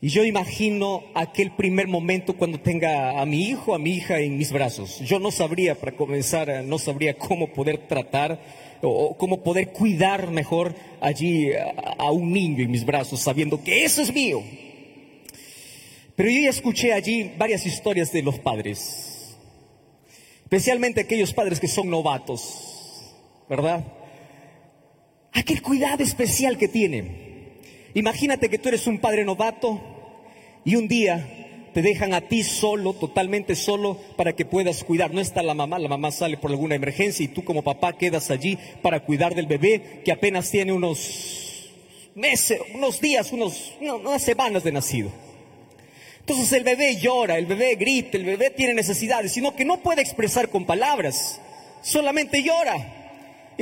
Y 0.00 0.10
yo 0.10 0.24
imagino 0.24 1.02
aquel 1.12 1.50
primer 1.50 1.88
momento 1.88 2.34
cuando 2.34 2.60
tenga 2.60 3.20
a 3.20 3.26
mi 3.26 3.48
hijo, 3.48 3.74
a 3.74 3.80
mi 3.80 3.90
hija 3.90 4.20
en 4.20 4.38
mis 4.38 4.52
brazos. 4.52 5.00
Yo 5.00 5.18
no 5.18 5.32
sabría, 5.32 5.74
para 5.74 5.96
comenzar, 5.96 6.62
no 6.64 6.78
sabría 6.78 7.18
cómo 7.18 7.52
poder 7.52 7.88
tratar 7.88 8.40
o, 8.80 9.16
cómo 9.18 9.42
poder 9.42 9.72
cuidar 9.72 10.30
mejor 10.30 10.76
allí 11.00 11.50
a, 11.98 12.12
un 12.12 12.32
niño 12.32 12.62
en 12.62 12.70
mis 12.70 12.86
brazos, 12.86 13.18
sabiendo 13.18 13.62
que 13.64 13.84
eso 13.84 14.02
es 14.02 14.14
mío. 14.14 14.40
Pero 16.14 16.30
yo 16.30 16.38
ya 16.44 16.50
escuché 16.50 16.92
allí 16.92 17.32
varias 17.36 17.66
historias 17.66 18.12
de 18.12 18.22
los 18.22 18.38
padres, 18.38 19.36
especialmente 20.44 21.00
aquellos 21.00 21.34
padres 21.34 21.58
que 21.58 21.66
son 21.66 21.90
novatos, 21.90 22.71
¿verdad? 23.48 23.84
aquel 25.32 25.62
cuidado 25.62 26.02
especial 26.02 26.58
que 26.58 26.68
tiene. 26.68 27.22
Imagínate 27.94 28.48
que 28.48 28.58
tú 28.58 28.68
eres 28.68 28.86
un 28.86 28.98
padre 28.98 29.24
novato 29.24 29.80
y 30.64 30.76
un 30.76 30.88
día 30.88 31.70
te 31.74 31.82
dejan 31.82 32.12
a 32.12 32.22
ti 32.22 32.42
solo, 32.42 32.92
totalmente 32.92 33.54
solo, 33.54 33.98
para 34.16 34.34
que 34.34 34.44
puedas 34.44 34.84
cuidar. 34.84 35.12
No 35.12 35.20
está 35.20 35.42
la 35.42 35.54
mamá, 35.54 35.78
la 35.78 35.88
mamá 35.88 36.10
sale 36.10 36.36
por 36.36 36.50
alguna 36.50 36.74
emergencia 36.74 37.24
y 37.24 37.28
tú 37.28 37.44
como 37.44 37.62
papá 37.62 37.96
quedas 37.96 38.30
allí 38.30 38.58
para 38.82 39.00
cuidar 39.00 39.34
del 39.34 39.46
bebé 39.46 40.02
que 40.04 40.12
apenas 40.12 40.50
tiene 40.50 40.72
unos 40.72 41.70
meses, 42.14 42.60
unos 42.74 43.00
días, 43.00 43.32
unos, 43.32 43.72
unas 43.80 44.22
semanas 44.22 44.64
de 44.64 44.72
nacido. 44.72 45.10
Entonces 46.20 46.52
el 46.52 46.62
bebé 46.62 46.96
llora, 46.96 47.36
el 47.36 47.46
bebé 47.46 47.74
grita, 47.74 48.16
el 48.16 48.24
bebé 48.24 48.50
tiene 48.50 48.74
necesidades, 48.74 49.32
sino 49.32 49.56
que 49.56 49.64
no 49.64 49.82
puede 49.82 50.02
expresar 50.02 50.50
con 50.50 50.66
palabras, 50.66 51.40
solamente 51.82 52.42
llora. 52.42 53.01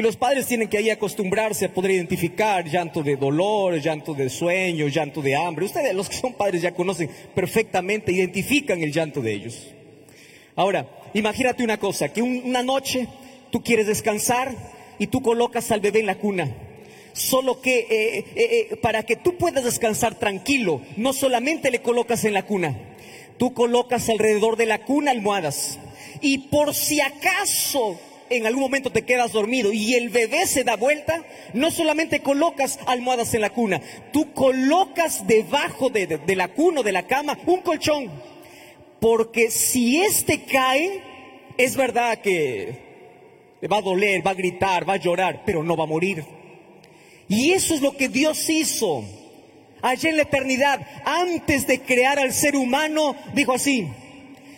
Y 0.01 0.03
los 0.03 0.17
padres 0.17 0.47
tienen 0.47 0.67
que 0.67 0.79
ahí 0.79 0.89
acostumbrarse 0.89 1.67
a 1.67 1.75
poder 1.75 1.91
identificar 1.91 2.65
llanto 2.65 3.03
de 3.03 3.17
dolor, 3.17 3.79
llanto 3.83 4.15
de 4.15 4.31
sueño, 4.31 4.89
llanto 4.89 5.21
de 5.21 5.37
hambre. 5.37 5.67
Ustedes, 5.67 5.95
los 5.95 6.09
que 6.09 6.17
son 6.17 6.33
padres, 6.33 6.63
ya 6.63 6.73
conocen 6.73 7.11
perfectamente, 7.35 8.11
identifican 8.11 8.83
el 8.83 8.93
llanto 8.93 9.21
de 9.21 9.35
ellos. 9.35 9.75
Ahora, 10.57 10.89
imagínate 11.13 11.63
una 11.63 11.79
cosa, 11.79 12.09
que 12.09 12.23
una 12.23 12.63
noche 12.63 13.09
tú 13.51 13.63
quieres 13.63 13.89
descansar 13.89 14.55
y 14.99 15.09
tú 15.09 15.21
colocas 15.21 15.71
al 15.71 15.81
bebé 15.81 16.01
en 16.01 16.07
la 16.07 16.17
cuna. 16.17 16.51
Solo 17.13 17.61
que 17.61 17.81
eh, 17.81 17.87
eh, 17.91 18.25
eh, 18.37 18.77
para 18.77 19.03
que 19.03 19.17
tú 19.17 19.37
puedas 19.37 19.65
descansar 19.65 20.15
tranquilo, 20.19 20.81
no 20.97 21.13
solamente 21.13 21.71
le 21.71 21.83
colocas 21.83 22.25
en 22.25 22.33
la 22.33 22.47
cuna, 22.47 22.75
tú 23.37 23.53
colocas 23.53 24.09
alrededor 24.09 24.57
de 24.57 24.65
la 24.65 24.83
cuna 24.83 25.11
almohadas. 25.11 25.79
Y 26.23 26.49
por 26.49 26.75
si 26.75 27.03
acaso 27.03 28.01
en 28.31 28.47
algún 28.47 28.63
momento 28.63 28.91
te 28.91 29.03
quedas 29.03 29.33
dormido 29.33 29.73
y 29.73 29.95
el 29.95 30.09
bebé 30.09 30.47
se 30.47 30.65
da 30.65 30.77
vuelta, 30.77 31.25
no 31.53 31.71
solamente 31.71 32.21
colocas 32.21 32.79
almohadas 32.87 33.35
en 33.35 33.41
la 33.41 33.51
cuna, 33.51 33.83
tú 34.13 34.33
colocas 34.33 35.27
debajo 35.27 35.91
de, 35.91 36.21
la 36.37 36.49
cuna 36.49 36.81
o 36.81 36.85
de 36.85 36.93
la 36.93 37.07
cama 37.07 37.39
un 37.47 37.61
colchón. 37.61 38.11
Porque 39.01 39.51
si 39.51 40.01
este 40.01 40.43
cae, 40.43 41.03
es 41.59 41.77
verdad 41.77 42.19
que 42.19 43.57
le 43.61 43.69
va 43.69 43.79
a 43.79 43.83
doler, 43.83 44.25
va 44.25 44.31
a 44.31 44.35
gritar, 44.35 44.89
va 44.89 44.95
a 44.95 44.99
llorar, 44.99 45.43
pero 45.45 45.63
no 45.65 45.77
va 45.77 45.85
a 45.85 45.89
morir. 45.89 46.25
Y 47.29 47.53
eso 47.53 47.75
es 47.75 47.81
lo 47.81 47.97
que 47.97 48.09
Dios 48.09 48.49
hizo 48.49 49.05
allá 49.83 50.11
en 50.11 50.17
la 50.17 50.23
eternidad. 50.23 50.87
Antes 51.05 51.67
de 51.67 51.81
crear 51.81 52.19
al 52.19 52.33
ser 52.33 52.57
humano, 52.57 53.17
dijo 53.35 53.53
así, 53.53 53.89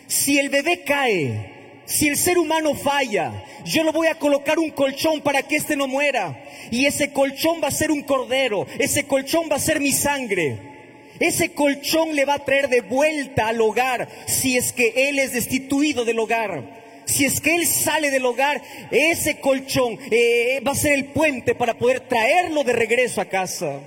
si 0.09 0.39
el 0.39 0.49
bebé 0.51 0.83
cae, 0.83 1.52
si 1.85 2.09
el 2.09 2.17
ser 2.17 2.39
humano 2.39 2.75
falla, 2.75 3.45
yo 3.65 3.85
le 3.85 3.91
voy 3.91 4.07
a 4.07 4.19
colocar 4.19 4.59
un 4.59 4.71
colchón 4.71 5.21
para 5.21 5.43
que 5.43 5.57
éste 5.57 5.77
no 5.77 5.89
muera. 5.89 6.45
Y 6.71 6.87
ese 6.87 7.13
colchón 7.13 7.61
va 7.63 7.69
a 7.69 7.73
ser 7.73 7.91
un 7.91 8.03
cordero, 8.03 8.67
ese 8.79 9.05
colchón 9.05 9.49
va 9.51 9.57
a 9.57 9.61
ser 9.61 9.81
mi 9.81 9.93
sangre. 9.93 10.73
Ese 11.21 11.53
colchón 11.53 12.17
le 12.17 12.25
va 12.25 12.35
a 12.35 12.45
traer 12.45 12.69
de 12.69 12.81
vuelta 12.81 13.49
al 13.49 13.61
hogar 13.61 14.09
si 14.27 14.57
es 14.57 14.73
que 14.73 15.09
él 15.09 15.19
es 15.19 15.33
destituido 15.33 16.05
del 16.05 16.19
hogar. 16.19 16.83
Si 17.05 17.25
es 17.25 17.41
que 17.41 17.55
él 17.55 17.67
sale 17.67 18.11
del 18.11 18.25
hogar, 18.25 18.63
ese 18.91 19.39
colchón 19.39 19.99
eh, 20.11 20.61
va 20.67 20.73
a 20.73 20.77
ser 20.77 20.95
el 20.95 21.07
puente 21.07 21.55
para 21.55 21.77
poder 21.77 22.01
traerlo 22.01 22.65
de 22.65 22.73
regreso 22.73 23.21
a 23.21 23.27
casa. 23.27 23.81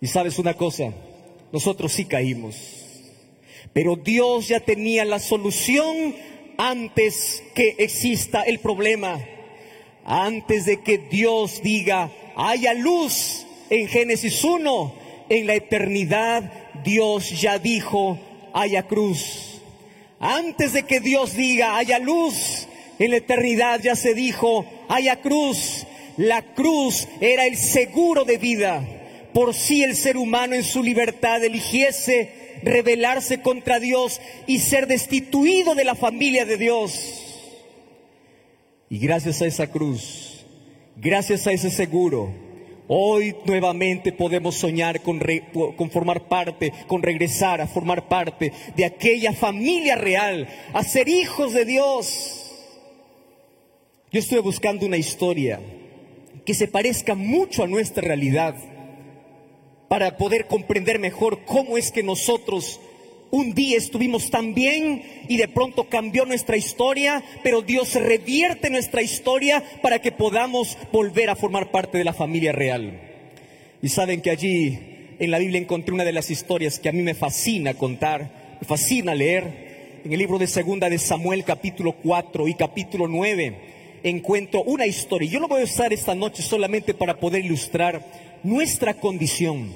Y 0.00 0.06
sabes 0.06 0.38
una 0.38 0.54
cosa, 0.54 0.92
nosotros 1.52 1.92
sí 1.92 2.04
caímos, 2.04 2.56
pero 3.72 3.96
Dios 3.96 4.48
ya 4.48 4.60
tenía 4.60 5.04
la 5.04 5.18
solución 5.18 6.14
antes 6.56 7.42
que 7.54 7.76
exista 7.78 8.42
el 8.42 8.58
problema, 8.58 9.20
antes 10.04 10.66
de 10.66 10.80
que 10.82 10.98
Dios 10.98 11.62
diga, 11.62 12.10
haya 12.36 12.74
luz 12.74 13.46
en 13.70 13.88
Génesis 13.88 14.42
1, 14.44 14.94
en 15.28 15.46
la 15.46 15.54
eternidad 15.54 16.52
Dios 16.84 17.40
ya 17.40 17.58
dijo, 17.58 18.18
haya 18.52 18.84
cruz. 18.84 19.60
Antes 20.20 20.72
de 20.72 20.84
que 20.84 21.00
Dios 21.00 21.34
diga, 21.34 21.76
haya 21.76 21.98
luz, 21.98 22.66
en 22.98 23.10
la 23.10 23.18
eternidad 23.18 23.80
ya 23.82 23.96
se 23.96 24.14
dijo, 24.14 24.64
haya 24.88 25.20
cruz. 25.20 25.86
La 26.16 26.42
cruz 26.54 27.08
era 27.20 27.46
el 27.46 27.56
seguro 27.56 28.24
de 28.24 28.38
vida. 28.38 28.84
Por 29.34 29.54
si 29.54 29.82
el 29.82 29.96
ser 29.96 30.16
humano 30.16 30.54
en 30.54 30.64
su 30.64 30.82
libertad 30.82 31.44
eligiese 31.44 32.45
rebelarse 32.66 33.40
contra 33.40 33.78
Dios 33.78 34.20
y 34.46 34.58
ser 34.58 34.86
destituido 34.88 35.74
de 35.74 35.84
la 35.84 35.94
familia 35.94 36.44
de 36.44 36.56
Dios. 36.58 37.22
Y 38.90 38.98
gracias 38.98 39.40
a 39.40 39.46
esa 39.46 39.68
cruz, 39.68 40.44
gracias 40.96 41.46
a 41.46 41.52
ese 41.52 41.70
seguro, 41.70 42.34
hoy 42.88 43.36
nuevamente 43.46 44.12
podemos 44.12 44.56
soñar 44.56 45.00
con, 45.00 45.20
con, 45.76 45.90
formar 45.90 46.28
parte, 46.28 46.72
con 46.86 47.02
regresar 47.02 47.60
a 47.60 47.68
formar 47.68 48.08
parte 48.08 48.52
de 48.76 48.84
aquella 48.84 49.32
familia 49.32 49.94
real, 49.94 50.48
a 50.72 50.82
ser 50.82 51.08
hijos 51.08 51.52
de 51.52 51.64
Dios. 51.64 52.42
Yo 54.10 54.20
estoy 54.20 54.40
buscando 54.40 54.86
una 54.86 54.96
historia 54.96 55.60
que 56.44 56.54
se 56.54 56.68
parezca 56.68 57.14
mucho 57.14 57.62
a 57.62 57.66
nuestra 57.66 58.02
realidad 58.02 58.56
para 59.88 60.16
poder 60.16 60.46
comprender 60.46 60.98
mejor 60.98 61.44
cómo 61.44 61.78
es 61.78 61.92
que 61.92 62.02
nosotros 62.02 62.80
un 63.30 63.54
día 63.54 63.76
estuvimos 63.76 64.30
tan 64.30 64.54
bien 64.54 65.02
y 65.28 65.36
de 65.36 65.48
pronto 65.48 65.84
cambió 65.88 66.24
nuestra 66.24 66.56
historia, 66.56 67.22
pero 67.42 67.62
Dios 67.62 67.94
revierte 67.94 68.70
nuestra 68.70 69.02
historia 69.02 69.62
para 69.82 70.00
que 70.00 70.12
podamos 70.12 70.78
volver 70.92 71.30
a 71.30 71.36
formar 71.36 71.70
parte 71.70 71.98
de 71.98 72.04
la 72.04 72.12
familia 72.12 72.52
real. 72.52 73.00
Y 73.82 73.88
saben 73.88 74.20
que 74.20 74.30
allí 74.30 74.78
en 75.18 75.30
la 75.30 75.38
Biblia 75.38 75.60
encontré 75.60 75.92
una 75.92 76.04
de 76.04 76.12
las 76.12 76.30
historias 76.30 76.78
que 76.78 76.88
a 76.88 76.92
mí 76.92 77.02
me 77.02 77.14
fascina 77.14 77.74
contar, 77.74 78.58
me 78.60 78.66
fascina 78.66 79.14
leer. 79.14 79.66
En 80.04 80.12
el 80.12 80.18
libro 80.20 80.38
de 80.38 80.46
Segunda 80.46 80.88
de 80.88 80.98
Samuel 80.98 81.42
capítulo 81.42 81.92
4 81.92 82.46
y 82.46 82.54
capítulo 82.54 83.08
9 83.08 83.74
encuentro 84.02 84.62
una 84.62 84.86
historia. 84.86 85.28
Yo 85.28 85.40
lo 85.40 85.48
voy 85.48 85.62
a 85.62 85.64
usar 85.64 85.92
esta 85.92 86.14
noche 86.14 86.42
solamente 86.42 86.94
para 86.94 87.18
poder 87.18 87.44
ilustrar 87.44 88.02
nuestra 88.42 88.94
condición, 88.94 89.72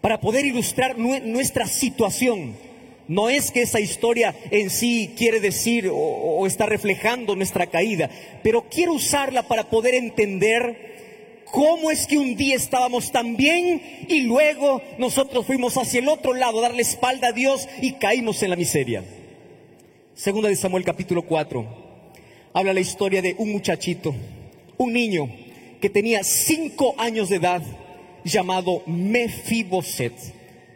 para 0.00 0.20
poder 0.20 0.46
ilustrar 0.46 0.98
nuestra 0.98 1.66
situación. 1.66 2.54
No 3.08 3.28
es 3.28 3.50
que 3.50 3.62
esa 3.62 3.80
historia 3.80 4.34
en 4.50 4.70
sí 4.70 5.14
quiere 5.16 5.40
decir 5.40 5.90
o, 5.92 6.46
está 6.46 6.66
reflejando 6.66 7.36
nuestra 7.36 7.66
caída, 7.66 8.10
pero 8.42 8.66
quiero 8.68 8.94
usarla 8.94 9.44
para 9.44 9.70
poder 9.70 9.94
entender 9.94 11.44
cómo 11.52 11.90
es 11.90 12.06
que 12.06 12.18
un 12.18 12.36
día 12.36 12.56
estábamos 12.56 13.12
tan 13.12 13.36
bien 13.36 14.06
y 14.08 14.20
luego 14.20 14.82
nosotros 14.98 15.46
fuimos 15.46 15.76
hacia 15.76 16.00
el 16.00 16.08
otro 16.08 16.34
lado, 16.34 16.60
darle 16.60 16.82
espalda 16.82 17.28
a 17.28 17.32
Dios 17.32 17.68
y 17.80 17.92
caímos 17.92 18.42
en 18.42 18.50
la 18.50 18.56
miseria. 18.56 19.04
Segunda 20.14 20.48
de 20.48 20.56
Samuel 20.56 20.84
capítulo 20.84 21.22
4. 21.22 21.66
Habla 22.54 22.74
la 22.74 22.80
historia 22.80 23.22
de 23.22 23.34
un 23.38 23.52
muchachito, 23.52 24.14
un 24.78 24.92
niño 24.92 25.45
que 25.80 25.90
tenía 25.90 26.24
cinco 26.24 26.94
años 26.98 27.28
de 27.28 27.36
edad 27.36 27.62
llamado 28.24 28.82
Mefiboset. 28.86 30.14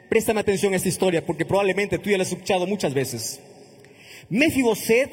Préstame 0.08 0.40
atención 0.40 0.72
a 0.72 0.76
esta 0.76 0.88
historia 0.88 1.24
porque 1.24 1.44
probablemente 1.44 1.98
tú 1.98 2.10
ya 2.10 2.16
la 2.16 2.22
has 2.22 2.32
escuchado 2.32 2.66
muchas 2.66 2.94
veces. 2.94 3.40
Mefiboset 4.28 5.10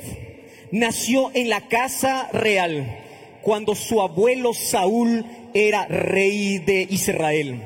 nació 0.72 1.32
en 1.34 1.50
la 1.50 1.68
casa 1.68 2.30
real 2.34 3.00
cuando 3.42 3.76
su 3.76 4.02
abuelo 4.02 4.54
Saúl 4.54 5.26
era 5.54 5.86
rey 5.88 6.60
de 6.60 6.88
Israel. 6.90 7.62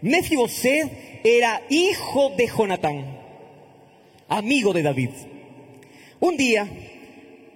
Mefiboset 0.00 1.20
era 1.24 1.62
hijo 1.68 2.32
de 2.36 2.48
Jonatán, 2.48 3.18
amigo 4.28 4.72
de 4.72 4.82
David. 4.82 5.10
Un 6.18 6.36
día, 6.36 6.68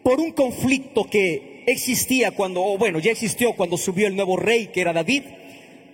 por 0.02 0.20
un 0.20 0.32
conflicto 0.32 1.04
que 1.04 1.55
existía 1.66 2.30
cuando, 2.30 2.64
o 2.64 2.78
bueno, 2.78 2.98
ya 3.00 3.10
existió 3.10 3.52
cuando 3.54 3.76
subió 3.76 4.06
el 4.06 4.16
nuevo 4.16 4.36
rey 4.36 4.68
que 4.68 4.80
era 4.80 4.92
David, 4.92 5.24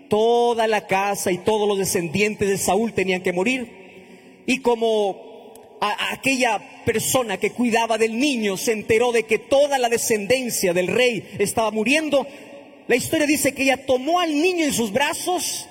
toda 0.08 0.66
la 0.66 0.86
casa 0.86 1.32
y 1.32 1.38
todos 1.38 1.66
los 1.66 1.78
descendientes 1.78 2.48
de 2.48 2.58
Saúl 2.58 2.92
tenían 2.92 3.22
que 3.22 3.32
morir. 3.32 4.42
Y 4.46 4.58
como 4.58 5.32
aquella 5.80 6.60
persona 6.84 7.38
que 7.38 7.50
cuidaba 7.50 7.98
del 7.98 8.18
niño 8.18 8.56
se 8.56 8.72
enteró 8.72 9.10
de 9.10 9.24
que 9.24 9.38
toda 9.38 9.78
la 9.78 9.88
descendencia 9.88 10.72
del 10.72 10.88
rey 10.88 11.36
estaba 11.38 11.70
muriendo, 11.70 12.26
la 12.86 12.96
historia 12.96 13.26
dice 13.26 13.54
que 13.54 13.62
ella 13.62 13.86
tomó 13.86 14.20
al 14.20 14.32
niño 14.32 14.66
en 14.66 14.74
sus 14.74 14.92
brazos 14.92 15.66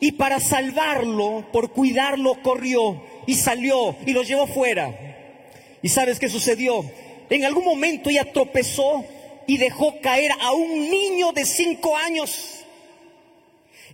y 0.00 0.12
para 0.12 0.40
salvarlo, 0.40 1.46
por 1.52 1.70
cuidarlo, 1.70 2.42
corrió 2.42 3.02
y 3.26 3.36
salió 3.36 3.96
y 4.04 4.12
lo 4.12 4.22
llevó 4.22 4.46
fuera. 4.46 4.94
¿Y 5.80 5.88
sabes 5.88 6.18
qué 6.18 6.28
sucedió? 6.28 6.84
En 7.30 7.44
algún 7.44 7.64
momento 7.64 8.10
ella 8.10 8.30
tropezó 8.32 9.04
y 9.46 9.56
dejó 9.58 10.00
caer 10.00 10.32
a 10.40 10.52
un 10.52 10.90
niño 10.90 11.32
de 11.32 11.44
cinco 11.44 11.96
años. 11.96 12.64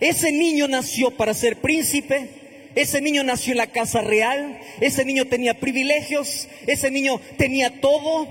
Ese 0.01 0.31
niño 0.31 0.69
nació 0.69 1.11
para 1.11 1.35
ser 1.35 1.61
príncipe, 1.61 2.71
ese 2.75 3.01
niño 3.01 3.25
nació 3.25 3.53
en 3.53 3.59
la 3.59 3.67
casa 3.67 4.01
real, 4.01 4.61
ese 4.81 5.05
niño 5.05 5.27
tenía 5.27 5.59
privilegios, 5.59 6.49
ese 6.67 6.91
niño 6.91 7.21
tenía 7.37 7.81
todo, 7.81 8.29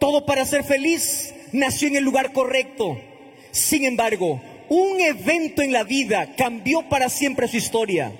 todo 0.00 0.26
para 0.26 0.44
ser 0.44 0.64
feliz, 0.64 1.32
nació 1.52 1.88
en 1.88 1.96
el 1.96 2.04
lugar 2.04 2.32
correcto. 2.32 2.98
Sin 3.52 3.84
embargo, 3.84 4.40
un 4.68 5.00
evento 5.00 5.62
en 5.62 5.72
la 5.72 5.84
vida 5.84 6.34
cambió 6.36 6.88
para 6.88 7.08
siempre 7.08 7.46
su 7.46 7.58
historia, 7.58 8.10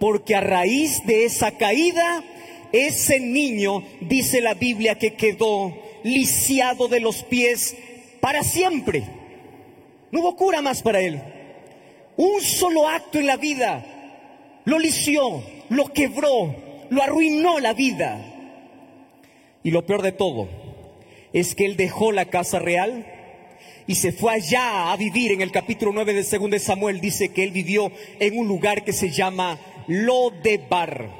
porque 0.00 0.34
a 0.34 0.40
raíz 0.40 1.04
de 1.06 1.24
esa 1.26 1.52
caída, 1.52 2.24
ese 2.72 3.20
niño, 3.20 3.84
dice 4.00 4.40
la 4.40 4.54
Biblia, 4.54 4.96
que 4.96 5.14
quedó 5.14 5.87
lisiado 6.12 6.88
de 6.88 7.00
los 7.00 7.22
pies 7.24 7.76
para 8.20 8.42
siempre. 8.42 9.04
No 10.10 10.20
hubo 10.20 10.36
cura 10.36 10.62
más 10.62 10.82
para 10.82 11.00
él. 11.00 11.20
Un 12.16 12.40
solo 12.40 12.88
acto 12.88 13.18
en 13.18 13.26
la 13.26 13.36
vida 13.36 13.84
lo 14.64 14.78
lició, 14.78 15.42
lo 15.68 15.92
quebró, 15.92 16.54
lo 16.90 17.02
arruinó 17.02 17.60
la 17.60 17.72
vida. 17.72 18.18
Y 19.62 19.70
lo 19.70 19.86
peor 19.86 20.02
de 20.02 20.12
todo 20.12 20.48
es 21.32 21.54
que 21.54 21.66
él 21.66 21.76
dejó 21.76 22.12
la 22.12 22.26
casa 22.26 22.58
real 22.58 23.06
y 23.86 23.94
se 23.94 24.12
fue 24.12 24.34
allá 24.34 24.92
a 24.92 24.96
vivir. 24.96 25.32
En 25.32 25.40
el 25.40 25.50
capítulo 25.50 25.92
9 25.92 26.12
de 26.12 26.22
2 26.22 26.50
de 26.50 26.58
Samuel 26.58 27.00
dice 27.00 27.30
que 27.30 27.44
él 27.44 27.50
vivió 27.50 27.90
en 28.20 28.38
un 28.38 28.46
lugar 28.46 28.84
que 28.84 28.92
se 28.92 29.10
llama 29.10 29.58
Lodebar. 29.86 31.10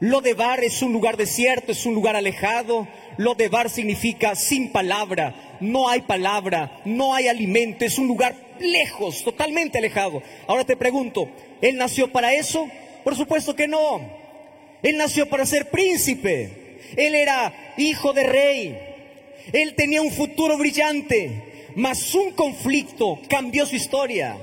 Lodebar 0.00 0.62
es 0.64 0.80
un 0.82 0.92
lugar 0.92 1.16
desierto, 1.16 1.72
es 1.72 1.84
un 1.84 1.94
lugar 1.94 2.16
alejado. 2.16 2.88
Lodebar 3.18 3.68
significa 3.68 4.34
sin 4.34 4.70
palabra, 4.70 5.58
no 5.60 5.88
hay 5.88 6.02
palabra, 6.02 6.80
no 6.84 7.14
hay 7.14 7.28
alimento, 7.28 7.84
es 7.84 7.98
un 7.98 8.06
lugar 8.06 8.34
lejos, 8.60 9.22
totalmente 9.24 9.78
alejado. 9.78 10.22
Ahora 10.46 10.64
te 10.64 10.76
pregunto, 10.76 11.28
¿él 11.60 11.76
nació 11.76 12.10
para 12.10 12.32
eso? 12.32 12.68
Por 13.04 13.16
supuesto 13.16 13.54
que 13.54 13.68
no. 13.68 14.00
Él 14.82 14.96
nació 14.96 15.28
para 15.28 15.46
ser 15.46 15.68
príncipe. 15.70 16.78
Él 16.96 17.14
era 17.14 17.74
hijo 17.76 18.12
de 18.12 18.22
rey. 18.22 18.78
Él 19.52 19.74
tenía 19.74 20.02
un 20.02 20.12
futuro 20.12 20.56
brillante. 20.56 21.70
Mas 21.74 22.14
un 22.14 22.32
conflicto 22.32 23.20
cambió 23.28 23.66
su 23.66 23.76
historia. 23.76 24.36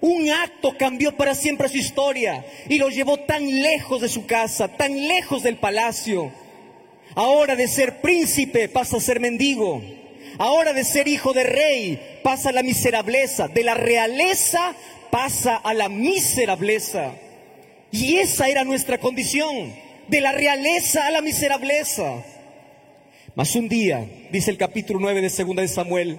Un 0.00 0.30
acto 0.30 0.76
cambió 0.78 1.16
para 1.16 1.34
siempre 1.34 1.68
su 1.68 1.76
historia 1.76 2.44
y 2.68 2.78
lo 2.78 2.88
llevó 2.88 3.18
tan 3.20 3.62
lejos 3.62 4.00
de 4.00 4.08
su 4.08 4.26
casa, 4.26 4.68
tan 4.68 5.08
lejos 5.08 5.42
del 5.42 5.56
palacio. 5.56 6.32
Ahora 7.14 7.56
de 7.56 7.68
ser 7.68 8.00
príncipe 8.00 8.68
pasa 8.68 8.96
a 8.96 9.00
ser 9.00 9.20
mendigo. 9.20 9.82
Ahora 10.38 10.72
de 10.72 10.84
ser 10.84 11.08
hijo 11.08 11.32
de 11.32 11.44
rey 11.44 12.20
pasa 12.22 12.50
a 12.50 12.52
la 12.52 12.62
miserableza, 12.62 13.48
de 13.48 13.64
la 13.64 13.74
realeza 13.74 14.74
pasa 15.10 15.56
a 15.56 15.74
la 15.74 15.88
miserableza. 15.88 17.12
Y 17.92 18.16
esa 18.16 18.48
era 18.48 18.64
nuestra 18.64 18.98
condición, 18.98 19.74
de 20.08 20.20
la 20.20 20.32
realeza 20.32 21.06
a 21.06 21.10
la 21.10 21.20
miserableza. 21.20 22.24
Mas 23.34 23.54
un 23.54 23.68
día, 23.68 24.06
dice 24.30 24.50
el 24.50 24.56
capítulo 24.56 25.00
9 25.00 25.20
de 25.20 25.30
segunda 25.30 25.62
de 25.62 25.68
Samuel, 25.68 26.18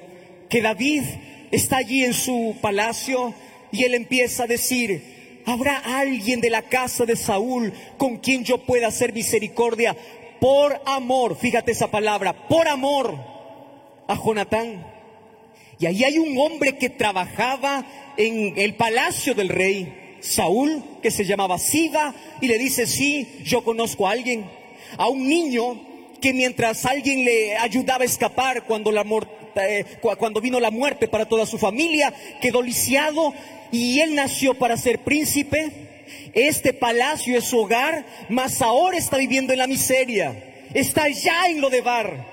que 0.49 0.61
David 0.61 1.03
está 1.51 1.77
allí 1.77 2.03
en 2.03 2.13
su 2.13 2.55
palacio 2.61 3.33
y 3.71 3.85
él 3.85 3.93
empieza 3.93 4.43
a 4.43 4.47
decir, 4.47 5.41
¿habrá 5.45 5.77
alguien 5.77 6.41
de 6.41 6.49
la 6.49 6.63
casa 6.63 7.05
de 7.05 7.15
Saúl 7.15 7.73
con 7.97 8.17
quien 8.17 8.43
yo 8.43 8.59
pueda 8.65 8.87
hacer 8.87 9.13
misericordia 9.13 9.95
por 10.41 10.81
amor? 10.87 11.37
Fíjate 11.37 11.71
esa 11.71 11.91
palabra, 11.91 12.47
por 12.47 12.67
amor 12.67 13.15
a 14.07 14.15
Jonatán. 14.15 14.83
Y 15.77 15.85
ahí 15.85 16.03
hay 16.03 16.17
un 16.17 16.35
hombre 16.39 16.79
que 16.79 16.89
trabajaba 16.89 17.85
en 18.17 18.55
el 18.57 18.73
palacio 18.73 19.35
del 19.35 19.49
rey 19.49 20.17
Saúl, 20.19 20.83
que 21.03 21.11
se 21.11 21.25
llamaba 21.25 21.59
Siba, 21.59 22.15
y 22.41 22.47
le 22.47 22.57
dice, 22.57 22.87
sí, 22.87 23.37
yo 23.43 23.63
conozco 23.63 24.07
a 24.07 24.11
alguien, 24.11 24.49
a 24.97 25.07
un 25.09 25.27
niño 25.27 25.79
que 26.19 26.33
mientras 26.33 26.87
alguien 26.87 27.23
le 27.23 27.55
ayudaba 27.57 28.01
a 28.01 28.05
escapar 28.05 28.63
cuando, 28.63 28.91
la 28.91 29.05
eh, 29.57 29.85
cuando 30.17 30.41
vino 30.41 30.59
la 30.59 30.71
muerte 30.71 31.07
para 31.07 31.27
toda 31.27 31.45
su 31.45 31.59
familia, 31.59 32.11
quedó 32.41 32.63
lisiado 32.63 33.31
y 33.71 33.99
él 33.99 34.15
nació 34.15 34.55
para 34.55 34.75
ser 34.75 35.03
príncipe. 35.03 35.90
Este 36.33 36.73
palacio 36.73 37.37
es 37.37 37.45
su 37.45 37.59
hogar, 37.59 38.05
mas 38.29 38.61
ahora 38.61 38.97
está 38.97 39.17
viviendo 39.17 39.53
en 39.53 39.59
la 39.59 39.67
miseria. 39.67 40.67
Está 40.73 41.09
ya 41.09 41.47
en 41.47 41.61
lo 41.61 41.69
de 41.69 41.81
bar. 41.81 42.31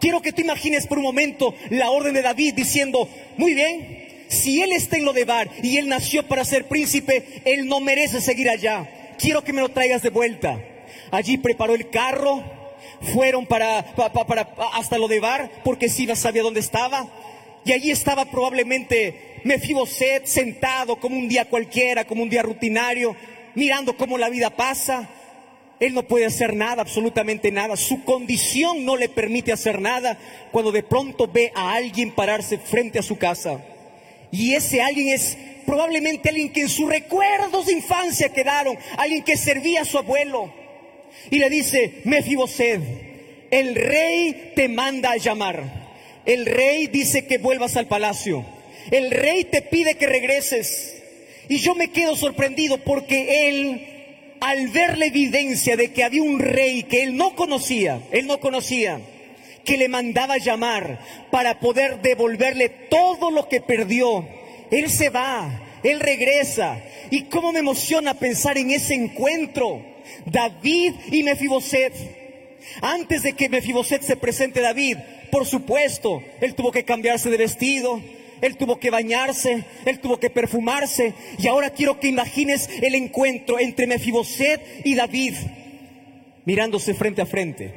Quiero 0.00 0.20
que 0.20 0.32
tú 0.32 0.42
imagines 0.42 0.86
por 0.86 0.98
un 0.98 1.04
momento 1.04 1.54
la 1.70 1.90
orden 1.90 2.14
de 2.14 2.22
David 2.22 2.54
diciendo, 2.54 3.08
muy 3.36 3.54
bien, 3.54 4.04
si 4.28 4.62
él 4.62 4.72
está 4.72 4.96
en 4.96 5.04
lo 5.04 5.12
de 5.12 5.24
Bar 5.24 5.48
y 5.62 5.76
él 5.76 5.88
nació 5.88 6.26
para 6.26 6.44
ser 6.44 6.66
príncipe, 6.66 7.42
él 7.44 7.66
no 7.66 7.80
merece 7.80 8.20
seguir 8.20 8.50
allá. 8.50 9.14
Quiero 9.18 9.44
que 9.44 9.52
me 9.52 9.60
lo 9.60 9.70
traigas 9.70 10.02
de 10.02 10.10
vuelta. 10.10 10.60
Allí 11.10 11.38
preparó 11.38 11.74
el 11.74 11.88
carro, 11.90 12.42
fueron 13.14 13.46
para, 13.46 13.78
hasta 14.74 14.98
lo 14.98 15.08
de 15.08 15.20
Bar, 15.20 15.50
porque 15.64 15.88
Siba 15.88 16.16
sabía 16.16 16.42
dónde 16.42 16.60
estaba. 16.60 17.06
Y 17.64 17.72
allí 17.72 17.90
estaba 17.90 18.26
probablemente 18.26 19.40
Mefiboset 19.44 20.26
sentado 20.26 20.96
como 20.96 21.16
un 21.16 21.28
día 21.28 21.46
cualquiera, 21.46 22.06
como 22.06 22.22
un 22.22 22.30
día 22.30 22.42
rutinario, 22.42 23.16
mirando 23.54 23.96
cómo 23.96 24.18
la 24.18 24.28
vida 24.28 24.50
pasa. 24.50 25.08
Él 25.80 25.92
no 25.92 26.02
puede 26.04 26.26
hacer 26.26 26.54
nada, 26.54 26.82
absolutamente 26.82 27.50
nada. 27.50 27.76
Su 27.76 28.04
condición 28.04 28.84
no 28.84 28.96
le 28.96 29.08
permite 29.08 29.52
hacer 29.52 29.80
nada 29.80 30.18
cuando 30.52 30.72
de 30.72 30.82
pronto 30.82 31.26
ve 31.26 31.52
a 31.54 31.74
alguien 31.74 32.12
pararse 32.12 32.58
frente 32.58 32.98
a 32.98 33.02
su 33.02 33.16
casa. 33.16 33.62
Y 34.30 34.54
ese 34.54 34.82
alguien 34.82 35.08
es 35.08 35.36
probablemente 35.66 36.28
alguien 36.28 36.52
que 36.52 36.62
en 36.62 36.68
sus 36.68 36.88
recuerdos 36.88 37.66
de 37.66 37.72
infancia 37.72 38.30
quedaron, 38.30 38.78
alguien 38.96 39.22
que 39.22 39.36
servía 39.36 39.82
a 39.82 39.84
su 39.84 39.98
abuelo. 39.98 40.52
Y 41.30 41.38
le 41.38 41.50
dice, 41.50 42.00
Mefiboset, 42.04 42.80
el 43.50 43.74
rey 43.74 44.52
te 44.54 44.68
manda 44.68 45.12
a 45.12 45.16
llamar. 45.16 45.83
El 46.26 46.46
rey 46.46 46.86
dice 46.86 47.26
que 47.26 47.38
vuelvas 47.38 47.76
al 47.76 47.86
palacio. 47.86 48.44
El 48.90 49.10
rey 49.10 49.44
te 49.44 49.62
pide 49.62 49.96
que 49.96 50.06
regreses. 50.06 51.02
Y 51.48 51.58
yo 51.58 51.74
me 51.74 51.88
quedo 51.90 52.16
sorprendido 52.16 52.78
porque 52.78 53.48
él 53.48 53.94
al 54.40 54.68
ver 54.68 54.98
la 54.98 55.06
evidencia 55.06 55.74
de 55.74 55.92
que 55.92 56.04
había 56.04 56.22
un 56.22 56.38
rey 56.38 56.82
que 56.82 57.02
él 57.02 57.16
no 57.16 57.34
conocía, 57.34 58.02
él 58.10 58.26
no 58.26 58.40
conocía, 58.40 59.00
que 59.64 59.78
le 59.78 59.88
mandaba 59.88 60.36
llamar 60.36 61.00
para 61.30 61.60
poder 61.60 62.02
devolverle 62.02 62.68
todo 62.68 63.30
lo 63.30 63.48
que 63.48 63.62
perdió, 63.62 64.28
él 64.70 64.90
se 64.90 65.08
va, 65.08 65.78
él 65.82 65.98
regresa. 66.00 66.78
Y 67.10 67.22
cómo 67.22 67.52
me 67.52 67.60
emociona 67.60 68.14
pensar 68.14 68.58
en 68.58 68.70
ese 68.70 68.94
encuentro 68.94 69.80
David 70.26 70.92
y 71.10 71.22
Mefiboset. 71.22 72.23
Antes 72.80 73.22
de 73.22 73.34
que 73.34 73.48
Mefiboset 73.48 74.02
se 74.02 74.16
presente 74.16 74.60
David, 74.60 74.98
por 75.30 75.46
supuesto, 75.46 76.22
él 76.40 76.54
tuvo 76.54 76.72
que 76.72 76.84
cambiarse 76.84 77.30
de 77.30 77.36
vestido, 77.36 78.00
él 78.40 78.56
tuvo 78.56 78.78
que 78.78 78.90
bañarse, 78.90 79.64
él 79.84 80.00
tuvo 80.00 80.18
que 80.18 80.30
perfumarse. 80.30 81.14
Y 81.38 81.46
ahora 81.46 81.70
quiero 81.70 81.98
que 82.00 82.08
imagines 82.08 82.68
el 82.82 82.94
encuentro 82.94 83.58
entre 83.58 83.86
Mefiboset 83.86 84.60
y 84.84 84.94
David, 84.94 85.34
mirándose 86.44 86.94
frente 86.94 87.22
a 87.22 87.26
frente, 87.26 87.72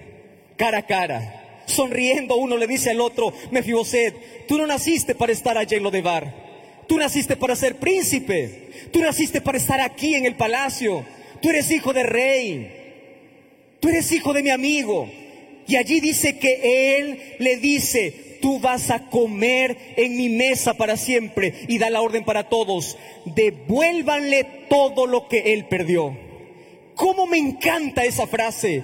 cara 0.56 0.80
a 0.80 0.86
cara. 0.86 1.64
Sonriendo 1.66 2.38
uno 2.38 2.56
le 2.58 2.68
dice 2.68 2.92
al 2.92 3.02
otro, 3.02 3.34
Mefiboset, 3.52 4.48
tú 4.48 4.58
no 4.58 4.68
naciste 4.68 5.16
para 5.16 5.34
estar 5.34 5.58
allá 5.58 5.78
en 5.78 5.84
lo 5.84 5.92
de 5.92 6.02
Bar. 6.02 6.48
Tú 6.88 6.98
naciste 6.98 7.36
para 7.36 7.56
ser 7.56 7.76
príncipe. 7.76 8.70
Tú 8.92 9.02
naciste 9.02 9.42
para 9.42 9.58
estar 9.58 9.82
aquí 9.82 10.16
en 10.16 10.26
el 10.26 10.36
palacio. 10.36 11.06
Tú 11.42 11.50
eres 11.50 11.70
hijo 11.70 11.94
de 11.94 12.04
rey. 12.04 12.77
Tú 13.80 13.90
eres 13.90 14.12
hijo 14.12 14.34
de 14.34 14.44
mi 14.44 14.50
amigo. 14.50 15.10
Y 15.68 15.76
allí 15.76 16.00
dice 16.00 16.38
que 16.38 16.98
él 16.98 17.20
le 17.40 17.58
dice, 17.58 18.38
tú 18.42 18.60
vas 18.60 18.90
a 18.90 19.10
comer 19.10 19.78
en 19.98 20.16
mi 20.16 20.30
mesa 20.30 20.76
para 20.76 20.96
siempre. 20.96 21.54
Y 21.68 21.78
da 21.78 21.90
la 21.90 22.02
orden 22.02 22.24
para 22.24 22.48
todos, 22.48 22.98
devuélvanle 23.26 24.46
todo 24.70 25.06
lo 25.06 25.28
que 25.28 25.54
él 25.54 25.66
perdió. 25.66 26.18
¿Cómo 26.96 27.28
me 27.28 27.38
encanta 27.38 28.06
esa 28.06 28.28
frase? 28.28 28.84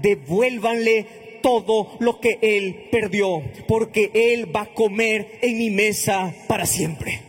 Devuélvanle 0.00 1.06
todo 1.42 1.96
lo 1.98 2.20
que 2.20 2.38
él 2.42 2.88
perdió, 2.90 3.42
porque 3.66 4.10
él 4.14 4.54
va 4.54 4.62
a 4.62 4.74
comer 4.74 5.38
en 5.42 5.58
mi 5.58 5.70
mesa 5.70 6.34
para 6.46 6.66
siempre. 6.66 7.20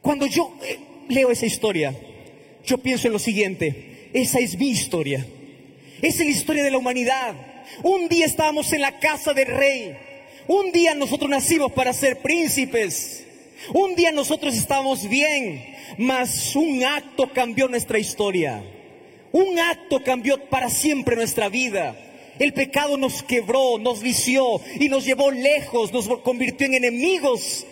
Cuando 0.00 0.26
yo 0.26 0.54
eh, 0.64 0.78
leo 1.08 1.30
esa 1.30 1.46
historia, 1.46 1.94
yo 2.64 2.78
pienso 2.78 3.06
en 3.06 3.12
lo 3.12 3.18
siguiente, 3.18 4.10
esa 4.12 4.38
es 4.38 4.58
mi 4.58 4.68
historia, 4.68 5.26
esa 6.02 6.22
es 6.22 6.28
la 6.28 6.36
historia 6.36 6.64
de 6.64 6.70
la 6.70 6.78
humanidad. 6.78 7.34
Un 7.82 8.08
día 8.08 8.26
estábamos 8.26 8.72
en 8.72 8.80
la 8.80 8.98
casa 8.98 9.34
del 9.34 9.46
rey, 9.46 9.96
un 10.46 10.70
día 10.72 10.94
nosotros 10.94 11.28
nacimos 11.28 11.72
para 11.72 11.92
ser 11.92 12.18
príncipes, 12.18 13.24
un 13.72 13.94
día 13.96 14.12
nosotros 14.12 14.54
estábamos 14.54 15.08
bien, 15.08 15.74
mas 15.98 16.54
un 16.54 16.84
acto 16.84 17.32
cambió 17.32 17.68
nuestra 17.68 17.98
historia. 17.98 18.62
Un 19.32 19.58
acto 19.58 20.02
cambió 20.02 20.48
para 20.48 20.70
siempre 20.70 21.16
nuestra 21.16 21.48
vida. 21.48 21.96
El 22.38 22.52
pecado 22.52 22.96
nos 22.96 23.22
quebró, 23.22 23.78
nos 23.78 24.00
vició 24.00 24.60
y 24.78 24.88
nos 24.88 25.04
llevó 25.04 25.30
lejos, 25.30 25.92
nos 25.92 26.06
convirtió 26.20 26.66
en 26.66 26.74
enemigos. 26.74 27.66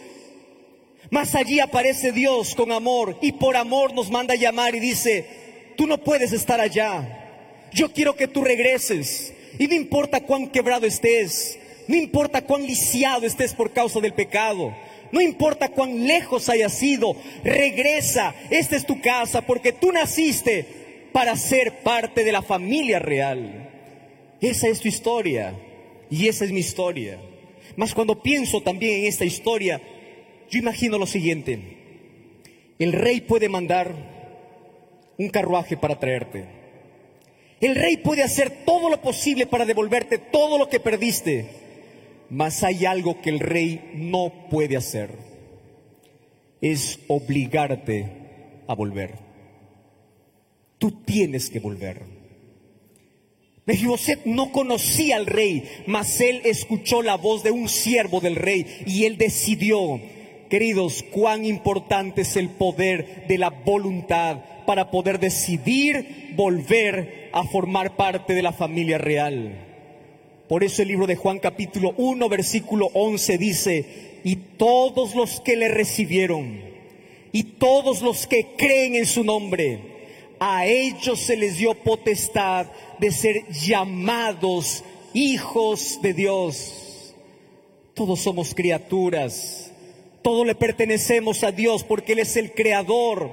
Más 1.10 1.34
allí 1.34 1.60
aparece 1.60 2.12
Dios 2.12 2.54
con 2.54 2.72
amor 2.72 3.18
y 3.20 3.32
por 3.32 3.56
amor 3.56 3.94
nos 3.94 4.10
manda 4.10 4.34
a 4.34 4.38
llamar 4.38 4.74
y 4.74 4.80
dice, 4.80 5.26
tú 5.76 5.86
no 5.86 5.98
puedes 5.98 6.32
estar 6.32 6.60
allá. 6.60 7.23
Yo 7.74 7.92
quiero 7.92 8.14
que 8.14 8.28
tú 8.28 8.42
regreses. 8.42 9.34
Y 9.58 9.68
no 9.68 9.74
importa 9.74 10.20
cuán 10.20 10.48
quebrado 10.48 10.86
estés, 10.86 11.58
no 11.86 11.94
importa 11.96 12.42
cuán 12.42 12.66
lisiado 12.66 13.26
estés 13.26 13.54
por 13.54 13.72
causa 13.72 14.00
del 14.00 14.12
pecado, 14.12 14.74
no 15.12 15.20
importa 15.20 15.68
cuán 15.68 16.06
lejos 16.06 16.48
hayas 16.48 16.72
sido, 16.72 17.16
regresa. 17.44 18.34
Esta 18.50 18.74
es 18.76 18.84
tu 18.84 19.00
casa 19.00 19.42
porque 19.42 19.72
tú 19.72 19.92
naciste 19.92 20.66
para 21.12 21.36
ser 21.36 21.82
parte 21.84 22.24
de 22.24 22.32
la 22.32 22.42
familia 22.42 22.98
real. 22.98 23.70
Esa 24.40 24.68
es 24.68 24.80
tu 24.80 24.88
historia 24.88 25.54
y 26.10 26.26
esa 26.26 26.44
es 26.44 26.50
mi 26.50 26.60
historia. 26.60 27.20
Mas 27.76 27.94
cuando 27.94 28.20
pienso 28.22 28.60
también 28.60 29.00
en 29.00 29.06
esta 29.06 29.24
historia, 29.24 29.80
yo 30.50 30.58
imagino 30.58 30.98
lo 30.98 31.06
siguiente. 31.06 31.60
El 32.78 32.92
rey 32.92 33.20
puede 33.20 33.48
mandar 33.48 33.94
un 35.16 35.28
carruaje 35.28 35.76
para 35.76 35.98
traerte. 35.98 36.63
El 37.60 37.74
rey 37.74 37.96
puede 37.96 38.22
hacer 38.22 38.64
todo 38.64 38.90
lo 38.90 39.00
posible 39.00 39.46
para 39.46 39.64
devolverte 39.64 40.18
todo 40.18 40.58
lo 40.58 40.68
que 40.68 40.80
perdiste. 40.80 41.46
Mas 42.30 42.62
hay 42.62 42.84
algo 42.84 43.20
que 43.20 43.30
el 43.30 43.40
rey 43.40 43.92
no 43.94 44.48
puede 44.50 44.76
hacer. 44.76 45.10
Es 46.60 46.98
obligarte 47.08 48.10
a 48.66 48.74
volver. 48.74 49.14
Tú 50.78 50.90
tienes 51.04 51.50
que 51.50 51.60
volver. 51.60 52.14
Mefiboset 53.66 54.26
no 54.26 54.52
conocía 54.52 55.16
al 55.16 55.26
rey, 55.26 55.64
mas 55.86 56.20
él 56.20 56.42
escuchó 56.44 57.00
la 57.00 57.16
voz 57.16 57.42
de 57.42 57.50
un 57.50 57.68
siervo 57.68 58.20
del 58.20 58.36
rey 58.36 58.66
y 58.86 59.04
él 59.04 59.16
decidió, 59.16 60.00
queridos, 60.54 61.04
cuán 61.10 61.44
importante 61.44 62.20
es 62.20 62.36
el 62.36 62.48
poder 62.48 63.26
de 63.26 63.38
la 63.38 63.50
voluntad 63.50 64.38
para 64.64 64.88
poder 64.88 65.18
decidir 65.18 66.32
volver 66.36 67.28
a 67.32 67.42
formar 67.42 67.96
parte 67.96 68.34
de 68.34 68.42
la 68.42 68.52
familia 68.52 68.96
real. 68.96 69.66
Por 70.48 70.62
eso 70.62 70.82
el 70.82 70.86
libro 70.86 71.08
de 71.08 71.16
Juan 71.16 71.40
capítulo 71.40 71.92
1 71.96 72.28
versículo 72.28 72.88
11 72.94 73.36
dice, 73.36 74.20
y 74.22 74.36
todos 74.36 75.16
los 75.16 75.40
que 75.40 75.56
le 75.56 75.66
recibieron, 75.66 76.60
y 77.32 77.42
todos 77.42 78.00
los 78.00 78.28
que 78.28 78.54
creen 78.56 78.94
en 78.94 79.06
su 79.06 79.24
nombre, 79.24 79.80
a 80.38 80.66
ellos 80.66 81.18
se 81.18 81.36
les 81.36 81.58
dio 81.58 81.74
potestad 81.74 82.66
de 83.00 83.10
ser 83.10 83.44
llamados 83.50 84.84
hijos 85.14 85.98
de 86.00 86.14
Dios. 86.14 87.12
Todos 87.94 88.20
somos 88.20 88.54
criaturas, 88.54 89.73
todos 90.24 90.46
le 90.46 90.54
pertenecemos 90.54 91.44
a 91.44 91.52
Dios 91.52 91.84
porque 91.84 92.14
Él 92.14 92.20
es 92.20 92.36
el 92.36 92.52
creador. 92.52 93.30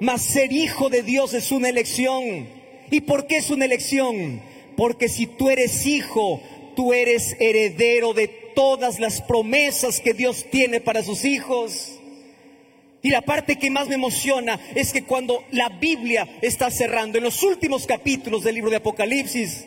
Mas 0.00 0.20
ser 0.20 0.52
hijo 0.52 0.90
de 0.90 1.02
Dios 1.02 1.32
es 1.32 1.50
una 1.50 1.70
elección. 1.70 2.46
¿Y 2.90 3.00
por 3.00 3.26
qué 3.26 3.38
es 3.38 3.48
una 3.48 3.64
elección? 3.64 4.42
Porque 4.76 5.08
si 5.08 5.26
tú 5.26 5.48
eres 5.48 5.86
hijo, 5.86 6.42
tú 6.76 6.92
eres 6.92 7.36
heredero 7.40 8.12
de 8.12 8.28
todas 8.28 9.00
las 9.00 9.22
promesas 9.22 9.98
que 9.98 10.12
Dios 10.12 10.44
tiene 10.50 10.82
para 10.82 11.02
sus 11.02 11.24
hijos. 11.24 11.98
Y 13.00 13.08
la 13.08 13.22
parte 13.22 13.56
que 13.56 13.70
más 13.70 13.88
me 13.88 13.94
emociona 13.94 14.60
es 14.74 14.92
que 14.92 15.04
cuando 15.04 15.42
la 15.52 15.70
Biblia 15.70 16.28
está 16.42 16.70
cerrando, 16.70 17.16
en 17.16 17.24
los 17.24 17.42
últimos 17.42 17.86
capítulos 17.86 18.44
del 18.44 18.56
libro 18.56 18.70
de 18.70 18.76
Apocalipsis, 18.76 19.64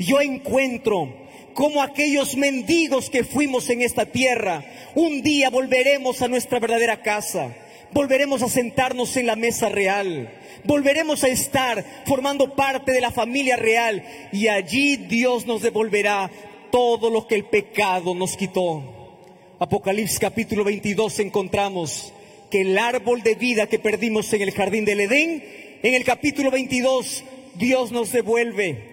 yo 0.00 0.20
encuentro 0.20 1.27
como 1.58 1.82
aquellos 1.82 2.36
mendigos 2.36 3.10
que 3.10 3.24
fuimos 3.24 3.68
en 3.68 3.82
esta 3.82 4.06
tierra, 4.06 4.64
un 4.94 5.22
día 5.22 5.50
volveremos 5.50 6.22
a 6.22 6.28
nuestra 6.28 6.60
verdadera 6.60 7.02
casa, 7.02 7.52
volveremos 7.90 8.42
a 8.42 8.48
sentarnos 8.48 9.16
en 9.16 9.26
la 9.26 9.34
mesa 9.34 9.68
real, 9.68 10.32
volveremos 10.62 11.24
a 11.24 11.28
estar 11.28 11.84
formando 12.06 12.54
parte 12.54 12.92
de 12.92 13.00
la 13.00 13.10
familia 13.10 13.56
real 13.56 14.04
y 14.30 14.46
allí 14.46 14.94
Dios 14.98 15.46
nos 15.46 15.60
devolverá 15.60 16.30
todo 16.70 17.10
lo 17.10 17.26
que 17.26 17.34
el 17.34 17.46
pecado 17.46 18.14
nos 18.14 18.36
quitó. 18.36 19.18
Apocalipsis 19.58 20.20
capítulo 20.20 20.62
22 20.62 21.18
encontramos 21.18 22.12
que 22.52 22.60
el 22.60 22.78
árbol 22.78 23.24
de 23.24 23.34
vida 23.34 23.66
que 23.66 23.80
perdimos 23.80 24.32
en 24.32 24.42
el 24.42 24.52
jardín 24.52 24.84
del 24.84 25.00
Edén, 25.00 25.42
en 25.82 25.94
el 25.94 26.04
capítulo 26.04 26.52
22, 26.52 27.24
Dios 27.56 27.90
nos 27.90 28.12
devuelve. 28.12 28.87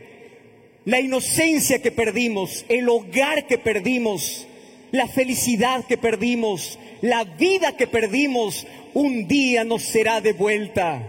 La 0.86 1.00
inocencia 1.00 1.82
que 1.82 1.92
perdimos, 1.92 2.64
el 2.70 2.88
hogar 2.90 3.48
que 3.48 3.58
perdimos, 3.58 4.46
la 4.92 5.08
felicidad 5.08 5.84
que 5.84 5.98
perdimos, 5.98 6.78
la 7.02 7.24
vida 7.24 7.76
que 7.76 7.88
perdimos, 7.88 8.68
un 8.94 9.28
día 9.28 9.64
nos 9.64 9.82
será 9.82 10.22
devuelta. 10.22 11.02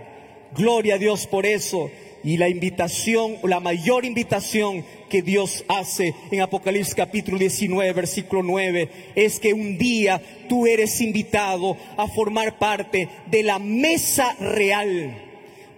Gloria 0.56 0.94
a 0.94 0.98
Dios 0.98 1.26
por 1.26 1.44
eso. 1.44 1.90
Y 2.24 2.38
la 2.38 2.48
invitación, 2.48 3.36
la 3.42 3.60
mayor 3.60 4.06
invitación 4.06 4.82
que 5.10 5.20
Dios 5.20 5.62
hace 5.68 6.14
en 6.30 6.40
Apocalipsis 6.40 6.94
capítulo 6.94 7.36
19, 7.38 7.92
versículo 7.92 8.42
9, 8.42 8.88
es 9.14 9.38
que 9.38 9.52
un 9.52 9.76
día 9.76 10.22
tú 10.48 10.66
eres 10.66 11.02
invitado 11.02 11.76
a 11.98 12.08
formar 12.08 12.58
parte 12.58 13.10
de 13.26 13.42
la 13.42 13.58
mesa 13.58 14.34
real. 14.40 15.22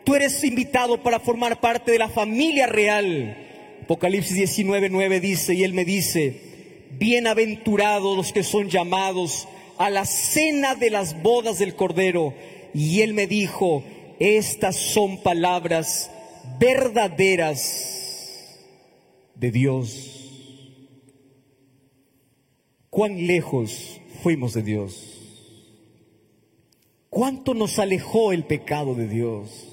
Tú 0.05 0.15
eres 0.15 0.43
invitado 0.45 1.03
para 1.03 1.19
formar 1.19 1.59
parte 1.61 1.91
de 1.91 1.99
la 1.99 2.09
familia 2.09 2.69
real. 2.69 3.48
Apocalipsis 3.89 4.37
19, 4.37 4.91
9 4.91 5.19
dice, 5.19 5.55
y 5.55 5.65
él 5.65 5.73
me 5.73 5.87
dice, 5.87 6.89
bienaventurados 6.99 8.19
los 8.19 8.35
que 8.35 8.43
son 8.43 8.69
llamados 8.69 9.49
a 9.79 9.89
la 9.89 10.05
cena 10.05 10.75
de 10.75 10.91
las 10.91 11.23
bodas 11.23 11.59
del 11.59 11.75
Cordero. 11.75 12.35
Y 12.75 13.01
él 13.01 13.15
me 13.15 13.27
dijo, 13.27 13.83
estas 14.19 14.77
son 14.77 15.23
palabras 15.23 16.11
verdaderas 16.61 18.59
de 19.37 19.51
Dios. 19.53 20.29
¿Cuán 22.91 23.27
lejos 23.27 24.03
fuimos 24.23 24.53
de 24.53 24.65
Dios? 24.65 25.15
¿Cuánto 27.09 27.55
nos 27.55 27.79
alejó 27.79 28.33
el 28.33 28.45
pecado 28.45 28.95
de 28.95 29.09
Dios? 29.09 29.67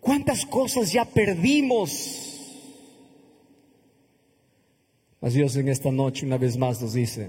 ¿Cuántas 0.00 0.44
cosas 0.44 0.92
ya 0.92 1.06
perdimos? 1.06 2.29
Mas 5.20 5.34
Dios 5.34 5.54
en 5.56 5.68
esta 5.68 5.90
noche 5.90 6.24
una 6.24 6.38
vez 6.38 6.56
más 6.56 6.80
nos 6.80 6.94
dice, 6.94 7.28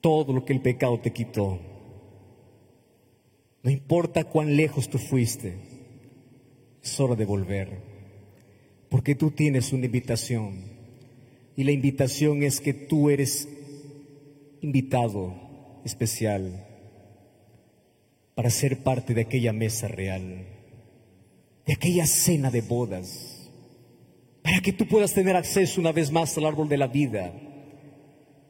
todo 0.00 0.32
lo 0.32 0.44
que 0.44 0.52
el 0.52 0.62
pecado 0.62 0.98
te 0.98 1.12
quitó, 1.12 1.58
no 3.62 3.70
importa 3.70 4.24
cuán 4.24 4.56
lejos 4.56 4.88
tú 4.88 4.98
fuiste, 4.98 5.54
Es 6.82 6.98
hora 6.98 7.14
de 7.14 7.26
volver, 7.26 7.82
porque 8.88 9.14
tú 9.14 9.30
tienes 9.30 9.72
una 9.74 9.84
invitación 9.84 10.64
y 11.56 11.64
la 11.64 11.72
invitación 11.72 12.42
es 12.42 12.60
que 12.62 12.72
tú 12.72 13.10
eres 13.10 13.46
invitado 14.62 15.34
especial 15.84 16.66
para 18.34 18.48
ser 18.48 18.82
parte 18.82 19.12
de 19.12 19.20
aquella 19.20 19.52
mesa 19.52 19.88
real, 19.88 20.46
de 21.66 21.72
aquella 21.74 22.06
cena 22.06 22.50
de 22.50 22.62
bodas, 22.62 23.39
para 24.42 24.60
que 24.60 24.72
tú 24.72 24.86
puedas 24.86 25.12
tener 25.12 25.36
acceso 25.36 25.80
una 25.80 25.92
vez 25.92 26.10
más 26.10 26.36
al 26.38 26.46
árbol 26.46 26.68
de 26.68 26.78
la 26.78 26.86
vida, 26.86 27.32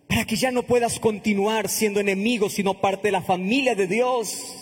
para 0.08 0.24
que 0.24 0.36
ya 0.36 0.50
no 0.50 0.62
puedas 0.62 0.98
continuar 0.98 1.68
siendo 1.68 2.00
enemigo, 2.00 2.48
sino 2.48 2.80
parte 2.80 3.08
de 3.08 3.12
la 3.12 3.22
familia 3.22 3.74
de 3.74 3.86
Dios. 3.86 4.56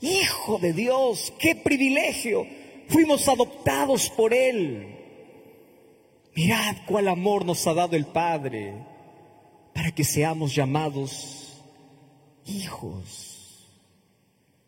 Hijo 0.00 0.58
de 0.58 0.72
Dios, 0.72 1.32
qué 1.38 1.56
privilegio. 1.56 2.46
Fuimos 2.88 3.28
adoptados 3.28 4.10
por 4.10 4.32
Él. 4.32 4.94
Mirad 6.34 6.76
cuál 6.86 7.08
amor 7.08 7.44
nos 7.44 7.66
ha 7.66 7.74
dado 7.74 7.96
el 7.96 8.06
Padre 8.06 8.74
para 9.74 9.90
que 9.90 10.04
seamos 10.04 10.54
llamados 10.54 11.62
hijos. 12.44 13.66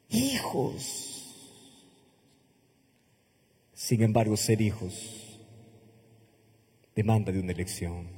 Hijos. 0.08 1.04
Sin 3.74 4.02
embargo, 4.02 4.36
ser 4.36 4.60
hijos 4.60 5.17
demanda 6.98 7.30
de 7.30 7.38
una 7.38 7.52
elección. 7.52 8.08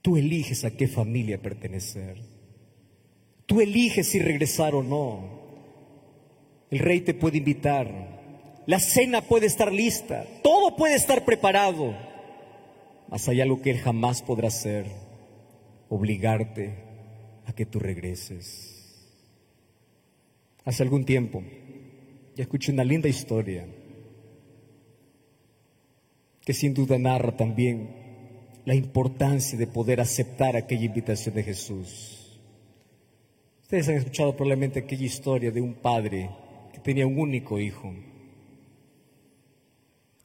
Tú 0.00 0.16
eliges 0.16 0.64
a 0.64 0.70
qué 0.70 0.88
familia 0.88 1.36
pertenecer. 1.36 2.16
Tú 3.44 3.60
eliges 3.60 4.08
si 4.08 4.20
regresar 4.20 4.74
o 4.74 4.82
no. 4.82 5.38
El 6.70 6.78
rey 6.78 7.02
te 7.02 7.12
puede 7.12 7.36
invitar. 7.36 8.62
La 8.64 8.80
cena 8.80 9.20
puede 9.20 9.44
estar 9.44 9.70
lista. 9.70 10.24
Todo 10.42 10.76
puede 10.76 10.94
estar 10.94 11.26
preparado. 11.26 11.94
Mas 13.08 13.28
hay 13.28 13.42
algo 13.42 13.60
que 13.60 13.72
él 13.72 13.80
jamás 13.80 14.22
podrá 14.22 14.48
hacer. 14.48 14.86
Obligarte 15.90 16.72
a 17.44 17.52
que 17.52 17.66
tú 17.66 17.80
regreses. 17.80 18.96
Hace 20.64 20.82
algún 20.82 21.04
tiempo 21.04 21.42
ya 22.34 22.44
escuché 22.44 22.72
una 22.72 22.84
linda 22.84 23.10
historia 23.10 23.66
que 26.50 26.54
sin 26.54 26.74
duda 26.74 26.98
narra 26.98 27.36
también 27.36 27.90
la 28.64 28.74
importancia 28.74 29.56
de 29.56 29.68
poder 29.68 30.00
aceptar 30.00 30.56
aquella 30.56 30.84
invitación 30.84 31.32
de 31.36 31.44
Jesús. 31.44 32.40
Ustedes 33.62 33.88
han 33.88 33.94
escuchado 33.94 34.34
probablemente 34.34 34.80
aquella 34.80 35.06
historia 35.06 35.52
de 35.52 35.60
un 35.60 35.74
padre 35.74 36.28
tenía 36.82 37.06
un 37.06 37.20
único 37.20 37.60
hijo. 37.60 37.94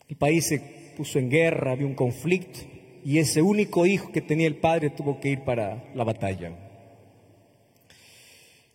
El 0.08 0.16
país 0.16 0.48
se 0.48 0.60
puso 0.98 1.20
en 1.20 1.30
guerra, 1.30 1.74
había 1.74 1.86
un 1.86 1.94
conflicto 1.94 2.62
y 3.04 3.20
ese 3.20 3.44
único 3.44 3.86
hijo 3.86 4.12
que 4.12 4.22
tenía 4.22 4.48
el 4.48 4.56
padre 4.56 4.90
tuvo 4.90 5.20
que 5.20 5.30
ir 5.30 5.42
para 5.42 5.92
la 5.94 6.04
batalla. 6.04 6.54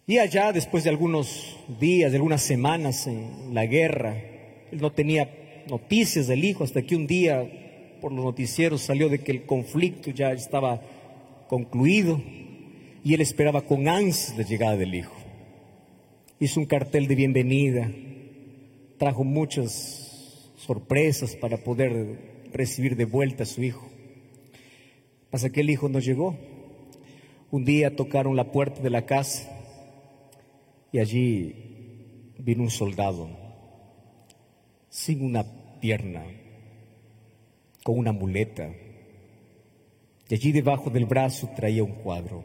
Y 0.07 0.19
allá, 0.19 0.53
después 0.53 0.85
de 0.85 0.91
algunos 0.91 1.57
días, 1.81 2.13
de 2.13 2.19
algunas 2.19 2.43
semanas 2.43 3.09
en 3.09 3.53
la 3.55 3.67
guerra, 3.67 4.17
él 4.71 4.81
no 4.81 4.93
tenía 4.93 5.40
noticias 5.71 6.27
del 6.27 6.45
hijo 6.45 6.65
hasta 6.65 6.83
que 6.83 6.97
un 6.97 7.07
día 7.07 7.99
por 8.01 8.13
los 8.13 8.25
noticieros 8.25 8.83
salió 8.83 9.09
de 9.09 9.21
que 9.21 9.33
el 9.33 9.47
conflicto 9.47 10.11
ya 10.11 10.33
estaba 10.33 10.81
concluido 11.49 12.21
y 13.05 13.15
él 13.15 13.21
esperaba 13.21 13.63
con 13.63 13.89
ansias 13.89 14.37
la 14.37 14.45
llegada 14.45 14.77
del 14.77 14.95
hijo 14.95 15.21
hizo 16.41 16.59
un 16.59 16.65
cartel 16.65 17.07
de 17.07 17.15
bienvenida, 17.15 17.93
trajo 18.97 19.25
muchas 19.25 20.55
sorpresas 20.57 21.37
para 21.37 21.59
poder 21.59 22.49
recibir 22.51 22.97
de 22.97 23.05
vuelta 23.05 23.43
a 23.43 23.47
su 23.47 23.63
hijo. 23.63 23.87
Pasa 25.29 25.51
que 25.51 25.61
el 25.61 25.69
hijo 25.69 25.91
no 25.91 25.99
llegó. 25.99 26.35
Un 27.51 27.67
día 27.67 27.95
tocaron 27.95 28.37
la 28.37 28.53
puerta 28.53 28.81
de 28.81 28.89
la 28.89 29.05
casa 29.05 29.51
y 30.93 30.99
allí 30.99 32.33
vino 32.39 32.63
un 32.63 32.71
soldado 32.71 33.29
sin 34.89 35.23
una 35.23 35.45
pierna, 35.81 36.25
con 37.83 37.99
una 37.99 38.13
muleta. 38.13 38.71
Y 40.29 40.35
allí 40.35 40.53
debajo 40.53 40.91
del 40.91 41.07
brazo 41.07 41.51
traía 41.57 41.83
un 41.83 41.93
cuadro. 41.93 42.45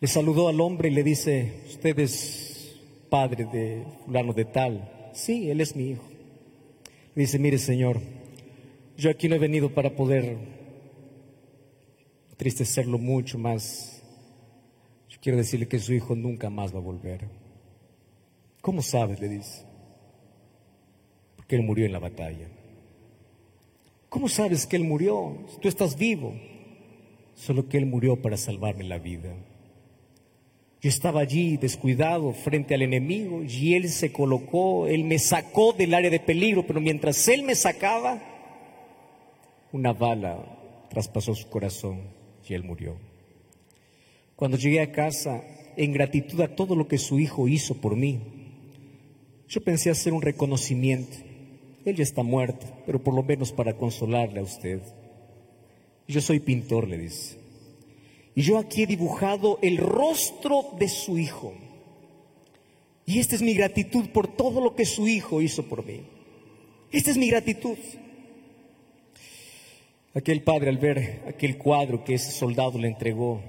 Le 0.00 0.08
saludó 0.08 0.48
al 0.48 0.60
hombre 0.60 0.88
y 0.88 0.92
le 0.92 1.02
dice, 1.02 1.62
usted 1.68 1.98
es 1.98 2.78
padre 3.10 3.44
de 3.44 3.84
fulano 4.04 4.32
de 4.32 4.44
tal. 4.44 5.10
Sí, 5.12 5.50
él 5.50 5.60
es 5.60 5.74
mi 5.74 5.90
hijo. 5.90 6.04
Le 7.14 7.22
dice, 7.22 7.38
mire 7.38 7.58
señor, 7.58 8.00
yo 8.96 9.10
aquí 9.10 9.28
no 9.28 9.34
he 9.34 9.38
venido 9.38 9.74
para 9.74 9.94
poder 9.94 10.38
entristecerlo 12.30 12.98
mucho 12.98 13.36
más. 13.36 14.02
Yo 15.08 15.18
quiero 15.20 15.36
decirle 15.36 15.68
que 15.68 15.78
su 15.78 15.92
hijo 15.92 16.14
nunca 16.14 16.48
más 16.48 16.72
va 16.72 16.78
a 16.78 16.82
volver. 16.82 17.28
¿Cómo 18.62 18.80
sabes? 18.80 19.20
Le 19.20 19.28
dice. 19.28 19.69
Porque 21.50 21.62
él 21.62 21.66
murió 21.66 21.84
en 21.84 21.90
la 21.90 21.98
batalla. 21.98 22.46
¿Cómo 24.08 24.28
sabes 24.28 24.68
que 24.68 24.76
él 24.76 24.84
murió? 24.84 25.36
Tú 25.60 25.66
estás 25.66 25.98
vivo. 25.98 26.32
Solo 27.34 27.68
que 27.68 27.76
él 27.76 27.86
murió 27.86 28.22
para 28.22 28.36
salvarme 28.36 28.84
la 28.84 29.00
vida. 29.00 29.34
Yo 30.80 30.88
estaba 30.88 31.22
allí 31.22 31.56
descuidado 31.56 32.32
frente 32.34 32.76
al 32.76 32.82
enemigo 32.82 33.42
y 33.42 33.74
él 33.74 33.88
se 33.88 34.12
colocó, 34.12 34.86
él 34.86 35.02
me 35.02 35.18
sacó 35.18 35.72
del 35.72 35.92
área 35.92 36.08
de 36.08 36.20
peligro, 36.20 36.64
pero 36.64 36.80
mientras 36.80 37.26
él 37.26 37.42
me 37.42 37.56
sacaba, 37.56 38.22
una 39.72 39.92
bala 39.92 40.86
traspasó 40.88 41.34
su 41.34 41.50
corazón 41.50 42.02
y 42.48 42.54
él 42.54 42.62
murió. 42.62 42.94
Cuando 44.36 44.56
llegué 44.56 44.82
a 44.82 44.92
casa, 44.92 45.42
en 45.76 45.92
gratitud 45.92 46.40
a 46.42 46.54
todo 46.54 46.76
lo 46.76 46.86
que 46.86 46.98
su 46.98 47.18
hijo 47.18 47.48
hizo 47.48 47.74
por 47.74 47.96
mí, 47.96 48.20
yo 49.48 49.60
pensé 49.64 49.90
hacer 49.90 50.12
un 50.12 50.22
reconocimiento. 50.22 51.29
Él 51.90 51.96
ya 51.96 52.04
está 52.04 52.22
muerto, 52.22 52.66
pero 52.86 53.02
por 53.02 53.14
lo 53.14 53.22
menos 53.22 53.52
para 53.52 53.76
consolarle 53.76 54.40
a 54.40 54.44
usted. 54.44 54.80
Yo 56.06 56.20
soy 56.20 56.40
pintor, 56.40 56.88
le 56.88 56.98
dice. 56.98 57.38
Y 58.34 58.42
yo 58.42 58.58
aquí 58.58 58.84
he 58.84 58.86
dibujado 58.86 59.58
el 59.60 59.76
rostro 59.76 60.70
de 60.78 60.88
su 60.88 61.18
hijo. 61.18 61.52
Y 63.06 63.18
esta 63.18 63.34
es 63.34 63.42
mi 63.42 63.54
gratitud 63.54 64.08
por 64.10 64.28
todo 64.28 64.60
lo 64.60 64.76
que 64.76 64.84
su 64.84 65.08
hijo 65.08 65.42
hizo 65.42 65.64
por 65.64 65.84
mí. 65.84 66.02
Esta 66.92 67.10
es 67.10 67.16
mi 67.16 67.28
gratitud. 67.28 67.76
Aquel 70.14 70.42
padre 70.42 70.70
al 70.70 70.78
ver 70.78 71.22
aquel 71.26 71.58
cuadro 71.58 72.04
que 72.04 72.14
ese 72.14 72.32
soldado 72.32 72.78
le 72.78 72.88
entregó, 72.88 73.40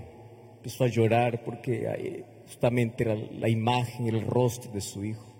empezó 0.58 0.84
a 0.84 0.88
llorar 0.88 1.43
porque 1.43 2.23
justamente 2.45 3.04
era 3.04 3.15
la 3.15 3.49
imagen, 3.49 4.08
el 4.08 4.21
rostro 4.21 4.71
de 4.71 4.82
su 4.82 5.04
hijo. 5.06 5.30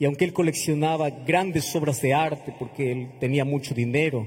Y 0.00 0.06
aunque 0.06 0.24
él 0.24 0.32
coleccionaba 0.32 1.10
grandes 1.10 1.76
obras 1.76 2.00
de 2.00 2.14
arte 2.14 2.54
porque 2.58 2.90
él 2.90 3.10
tenía 3.20 3.44
mucho 3.44 3.74
dinero, 3.74 4.26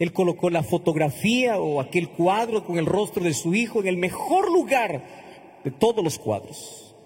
él 0.00 0.12
colocó 0.12 0.50
la 0.50 0.64
fotografía 0.64 1.60
o 1.60 1.80
aquel 1.80 2.08
cuadro 2.08 2.64
con 2.64 2.78
el 2.78 2.86
rostro 2.86 3.22
de 3.22 3.32
su 3.32 3.54
hijo 3.54 3.80
en 3.80 3.86
el 3.86 3.96
mejor 3.96 4.50
lugar 4.50 5.04
de 5.62 5.70
todos 5.70 6.02
los 6.02 6.18
cuadros. 6.18 6.96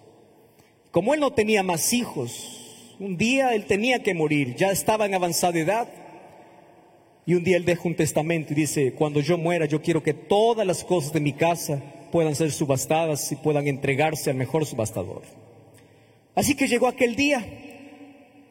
Como 0.91 1.13
él 1.13 1.21
no 1.21 1.35
tenía 1.35 1.63
más 1.63 1.93
hijos, 1.93 2.97
un 2.99 3.19
día 3.19 3.55
él 3.55 3.67
tenía 3.67 4.03
que 4.03 4.15
morir, 4.15 4.55
ya 4.57 4.71
estaba 4.71 5.05
en 5.05 5.15
avanzada 5.15 5.59
edad. 5.59 5.89
Y 7.27 7.35
un 7.35 7.45
día 7.45 7.59
él 7.59 7.67
deja 7.67 7.83
un 7.85 7.95
testamento 7.95 8.55
y 8.55 8.57
dice, 8.57 8.95
cuando 8.95 9.21
yo 9.21 9.37
muera 9.37 9.67
yo 9.67 9.83
quiero 9.83 10.03
que 10.03 10.15
todas 10.15 10.67
las 10.67 10.83
cosas 10.83 11.13
de 11.13 11.21
mi 11.21 11.35
casa 11.35 11.83
puedan 12.11 12.35
ser 12.35 12.53
subastadas 12.53 13.31
y 13.33 13.37
puedan 13.37 13.69
entregarse 13.69 14.31
al 14.31 14.37
mejor 14.37 14.65
subastador. 14.65 15.25
Así 16.35 16.55
que 16.55 16.69
llegó 16.69 16.87
aquel 16.87 17.15
día 17.15 17.47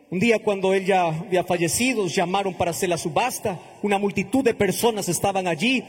un 0.10 0.20
día 0.20 0.40
cuando 0.40 0.74
él 0.74 0.86
ya 0.86 1.08
había 1.08 1.44
fallecido, 1.44 2.08
llamaron 2.08 2.54
para 2.54 2.72
hacer 2.72 2.90
la 2.90 2.98
subasta. 2.98 3.60
Una 3.82 4.00
multitud 4.00 4.44
de 4.44 4.54
personas 4.54 5.10
estaban 5.10 5.48
allí 5.48 5.84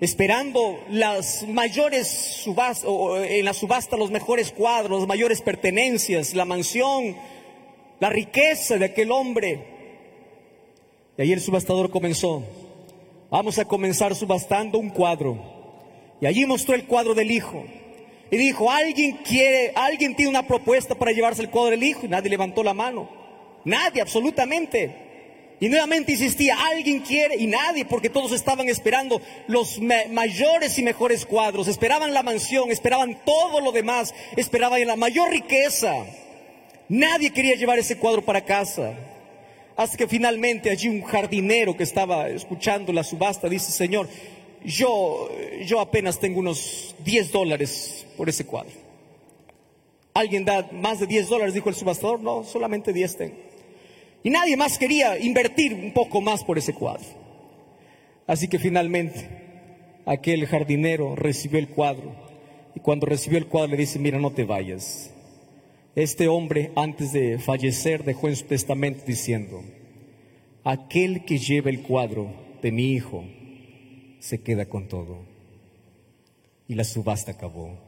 esperando 0.00 0.80
las 0.90 1.46
mayores 1.48 2.08
subastas, 2.42 2.90
en 3.28 3.44
la 3.44 3.54
subasta 3.54 3.96
los 3.96 4.10
mejores 4.10 4.50
cuadros, 4.50 5.00
las 5.00 5.08
mayores 5.08 5.40
pertenencias, 5.40 6.34
la 6.34 6.44
mansión, 6.44 7.16
la 8.00 8.10
riqueza 8.10 8.76
de 8.76 8.86
aquel 8.86 9.12
hombre. 9.12 9.64
Y 11.16 11.22
ahí 11.22 11.32
el 11.32 11.40
subastador 11.40 11.90
comenzó. 11.90 12.42
Vamos 13.30 13.58
a 13.58 13.64
comenzar 13.64 14.14
subastando 14.16 14.78
un 14.78 14.90
cuadro. 14.90 15.38
Y 16.20 16.26
allí 16.26 16.44
mostró 16.44 16.74
el 16.74 16.86
cuadro 16.86 17.14
del 17.14 17.30
hijo. 17.30 17.64
Y 18.30 18.36
dijo, 18.36 18.68
¿alguien 18.68 19.18
quiere, 19.18 19.72
alguien 19.76 20.16
tiene 20.16 20.30
una 20.30 20.46
propuesta 20.46 20.96
para 20.96 21.12
llevarse 21.12 21.42
el 21.42 21.50
cuadro 21.50 21.70
del 21.70 21.84
hijo? 21.84 22.04
Y 22.04 22.08
nadie 22.08 22.30
levantó 22.30 22.64
la 22.64 22.74
mano. 22.74 23.23
Nadie, 23.64 24.02
absolutamente. 24.02 25.04
Y 25.60 25.68
nuevamente 25.68 26.12
insistía, 26.12 26.56
alguien 26.66 27.00
quiere 27.00 27.36
y 27.36 27.46
nadie, 27.46 27.84
porque 27.84 28.10
todos 28.10 28.32
estaban 28.32 28.68
esperando 28.68 29.20
los 29.46 29.80
mayores 30.10 30.78
y 30.78 30.82
mejores 30.82 31.24
cuadros, 31.24 31.68
esperaban 31.68 32.12
la 32.12 32.22
mansión, 32.22 32.70
esperaban 32.70 33.18
todo 33.24 33.60
lo 33.60 33.72
demás, 33.72 34.14
esperaban 34.36 34.84
la 34.86 34.96
mayor 34.96 35.30
riqueza. 35.30 35.94
Nadie 36.88 37.30
quería 37.30 37.54
llevar 37.54 37.78
ese 37.78 37.96
cuadro 37.96 38.22
para 38.22 38.44
casa. 38.44 38.92
Hasta 39.76 39.96
que 39.96 40.06
finalmente 40.06 40.70
allí 40.70 40.88
un 40.88 41.02
jardinero 41.02 41.76
que 41.76 41.82
estaba 41.82 42.28
escuchando 42.28 42.92
la 42.92 43.02
subasta 43.02 43.48
dice, 43.48 43.72
Señor, 43.72 44.08
yo, 44.64 45.30
yo 45.64 45.80
apenas 45.80 46.18
tengo 46.18 46.40
unos 46.40 46.94
10 47.04 47.32
dólares 47.32 48.06
por 48.16 48.28
ese 48.28 48.44
cuadro. 48.44 48.72
¿Alguien 50.14 50.44
da 50.44 50.68
más 50.72 51.00
de 51.00 51.06
10 51.06 51.28
dólares? 51.28 51.54
Dijo 51.54 51.68
el 51.68 51.74
subastador. 51.74 52.20
No, 52.20 52.44
solamente 52.44 52.92
10 52.92 53.16
tengo. 53.16 53.53
Y 54.24 54.30
nadie 54.30 54.56
más 54.56 54.78
quería 54.78 55.18
invertir 55.18 55.74
un 55.74 55.92
poco 55.92 56.22
más 56.22 56.42
por 56.42 56.56
ese 56.56 56.72
cuadro. 56.72 57.04
Así 58.26 58.48
que 58.48 58.58
finalmente 58.58 59.28
aquel 60.06 60.46
jardinero 60.46 61.14
recibió 61.14 61.58
el 61.58 61.68
cuadro. 61.68 62.16
Y 62.74 62.80
cuando 62.80 63.04
recibió 63.04 63.36
el 63.38 63.46
cuadro 63.46 63.72
le 63.72 63.76
dice, 63.76 63.98
mira, 63.98 64.18
no 64.18 64.32
te 64.32 64.44
vayas. 64.44 65.12
Este 65.94 66.26
hombre 66.26 66.72
antes 66.74 67.12
de 67.12 67.38
fallecer 67.38 68.02
dejó 68.02 68.28
en 68.28 68.36
su 68.36 68.46
testamento 68.46 69.04
diciendo, 69.06 69.62
aquel 70.64 71.26
que 71.26 71.36
lleva 71.36 71.68
el 71.68 71.82
cuadro 71.82 72.32
de 72.62 72.72
mi 72.72 72.92
hijo 72.92 73.24
se 74.20 74.42
queda 74.42 74.64
con 74.64 74.88
todo. 74.88 75.18
Y 76.66 76.76
la 76.76 76.84
subasta 76.84 77.32
acabó. 77.32 77.78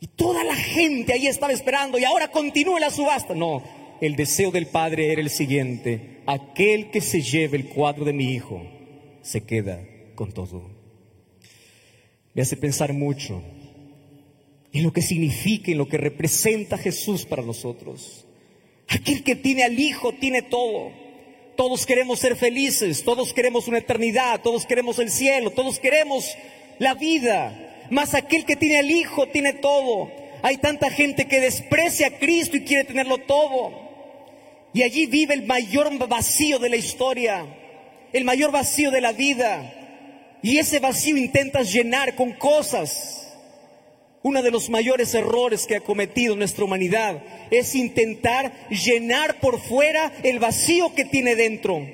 Y 0.00 0.08
toda 0.08 0.42
la 0.42 0.56
gente 0.56 1.12
ahí 1.12 1.28
estaba 1.28 1.52
esperando 1.52 2.00
y 2.00 2.04
ahora 2.04 2.32
continúe 2.32 2.78
la 2.80 2.90
subasta. 2.90 3.32
No, 3.32 3.62
el 4.00 4.16
deseo 4.16 4.50
del 4.50 4.66
padre 4.66 5.12
era 5.12 5.20
el 5.20 5.30
siguiente, 5.30 6.22
aquel 6.26 6.90
que 6.90 7.00
se 7.00 7.20
lleve 7.20 7.56
el 7.56 7.68
cuadro 7.68 8.04
de 8.04 8.12
mi 8.12 8.32
hijo 8.32 8.62
se 9.22 9.42
queda 9.42 9.80
con 10.14 10.32
todo. 10.32 10.70
Me 12.34 12.42
hace 12.42 12.56
pensar 12.56 12.92
mucho 12.92 13.42
en 14.72 14.82
lo 14.82 14.92
que 14.92 15.02
significa, 15.02 15.70
en 15.70 15.78
lo 15.78 15.88
que 15.88 15.98
representa 15.98 16.78
Jesús 16.78 17.26
para 17.26 17.42
nosotros. 17.42 18.24
Aquel 18.88 19.22
que 19.22 19.36
tiene 19.36 19.64
al 19.64 19.78
Hijo 19.78 20.12
tiene 20.12 20.42
todo. 20.42 20.92
Todos 21.56 21.84
queremos 21.84 22.20
ser 22.20 22.36
felices, 22.36 23.04
todos 23.04 23.32
queremos 23.32 23.68
una 23.68 23.78
eternidad, 23.78 24.40
todos 24.40 24.66
queremos 24.66 24.98
el 24.98 25.10
cielo, 25.10 25.50
todos 25.50 25.78
queremos 25.78 26.36
la 26.78 26.94
vida. 26.94 27.86
Mas 27.90 28.14
aquel 28.14 28.44
que 28.44 28.56
tiene 28.56 28.78
al 28.78 28.90
Hijo 28.90 29.26
tiene 29.28 29.54
todo. 29.54 30.10
Hay 30.42 30.56
tanta 30.56 30.90
gente 30.90 31.26
que 31.26 31.40
desprecia 31.40 32.06
a 32.06 32.18
Cristo 32.18 32.56
y 32.56 32.64
quiere 32.64 32.84
tenerlo 32.84 33.18
todo. 33.18 33.89
Y 34.72 34.82
allí 34.82 35.06
vive 35.06 35.34
el 35.34 35.46
mayor 35.46 35.96
vacío 36.08 36.58
de 36.58 36.68
la 36.68 36.76
historia, 36.76 37.46
el 38.12 38.24
mayor 38.24 38.52
vacío 38.52 38.90
de 38.90 39.00
la 39.00 39.12
vida. 39.12 40.38
Y 40.42 40.58
ese 40.58 40.78
vacío 40.78 41.16
intentas 41.16 41.72
llenar 41.72 42.14
con 42.14 42.32
cosas 42.32 43.20
uno 44.22 44.42
de 44.42 44.50
los 44.50 44.68
mayores 44.68 45.14
errores 45.14 45.66
que 45.66 45.76
ha 45.76 45.80
cometido 45.80 46.36
nuestra 46.36 46.64
humanidad 46.64 47.22
es 47.50 47.74
intentar 47.74 48.68
llenar 48.68 49.40
por 49.40 49.60
fuera 49.60 50.12
el 50.22 50.38
vacío 50.38 50.94
que 50.94 51.06
tiene 51.06 51.36
dentro. 51.36 51.86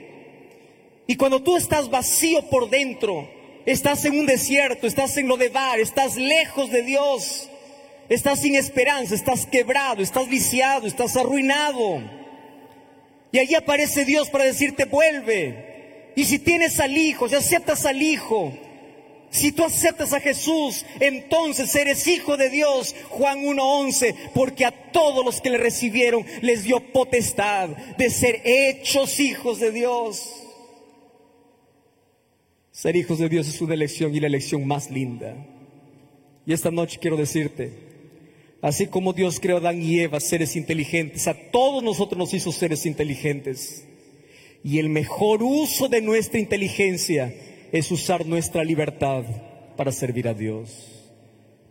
Y 1.06 1.14
cuando 1.16 1.42
tú 1.42 1.56
estás 1.56 1.88
vacío 1.88 2.50
por 2.50 2.68
dentro, 2.68 3.30
estás 3.64 4.04
en 4.04 4.18
un 4.18 4.26
desierto, 4.26 4.88
estás 4.88 5.16
en 5.18 5.28
lo 5.28 5.36
de 5.36 5.50
bar, 5.50 5.78
estás 5.78 6.16
lejos 6.16 6.70
de 6.70 6.82
Dios, 6.82 7.48
estás 8.08 8.40
sin 8.40 8.56
esperanza, 8.56 9.14
estás 9.14 9.46
quebrado, 9.46 10.02
estás 10.02 10.28
viciado, 10.28 10.88
estás 10.88 11.16
arruinado. 11.16 12.25
Y 13.32 13.38
allí 13.38 13.54
aparece 13.54 14.04
Dios 14.04 14.30
para 14.30 14.44
decirte 14.44 14.84
vuelve. 14.84 16.12
Y 16.16 16.24
si 16.24 16.38
tienes 16.38 16.80
al 16.80 16.96
Hijo, 16.96 17.28
si 17.28 17.34
aceptas 17.34 17.84
al 17.84 18.00
Hijo, 18.00 18.52
si 19.30 19.52
tú 19.52 19.64
aceptas 19.64 20.12
a 20.12 20.20
Jesús, 20.20 20.86
entonces 21.00 21.74
eres 21.74 22.06
hijo 22.06 22.36
de 22.36 22.48
Dios. 22.48 22.94
Juan 23.10 23.44
1.11, 23.44 24.14
porque 24.32 24.64
a 24.64 24.70
todos 24.92 25.24
los 25.24 25.40
que 25.40 25.50
le 25.50 25.58
recibieron 25.58 26.24
les 26.40 26.64
dio 26.64 26.80
potestad 26.92 27.68
de 27.68 28.08
ser 28.08 28.40
hechos 28.44 29.20
hijos 29.20 29.60
de 29.60 29.72
Dios. 29.72 30.32
Ser 32.70 32.96
hijos 32.96 33.18
de 33.18 33.28
Dios 33.28 33.48
es 33.48 33.60
una 33.60 33.74
elección 33.74 34.14
y 34.14 34.20
la 34.20 34.26
elección 34.26 34.66
más 34.66 34.90
linda. 34.90 35.36
Y 36.46 36.52
esta 36.52 36.70
noche 36.70 36.98
quiero 37.00 37.16
decirte, 37.16 37.85
así 38.66 38.88
como 38.88 39.12
Dios 39.12 39.38
creó 39.38 39.58
a 39.58 39.60
Adán 39.60 39.80
y 39.80 40.00
Eva, 40.00 40.18
seres 40.18 40.56
inteligentes, 40.56 41.28
a 41.28 41.34
todos 41.34 41.84
nosotros 41.84 42.18
nos 42.18 42.34
hizo 42.34 42.50
seres 42.50 42.84
inteligentes. 42.84 43.86
Y 44.64 44.80
el 44.80 44.88
mejor 44.88 45.44
uso 45.44 45.86
de 45.86 46.02
nuestra 46.02 46.40
inteligencia 46.40 47.32
es 47.70 47.92
usar 47.92 48.26
nuestra 48.26 48.64
libertad 48.64 49.22
para 49.76 49.92
servir 49.92 50.26
a 50.26 50.34
Dios, 50.34 51.06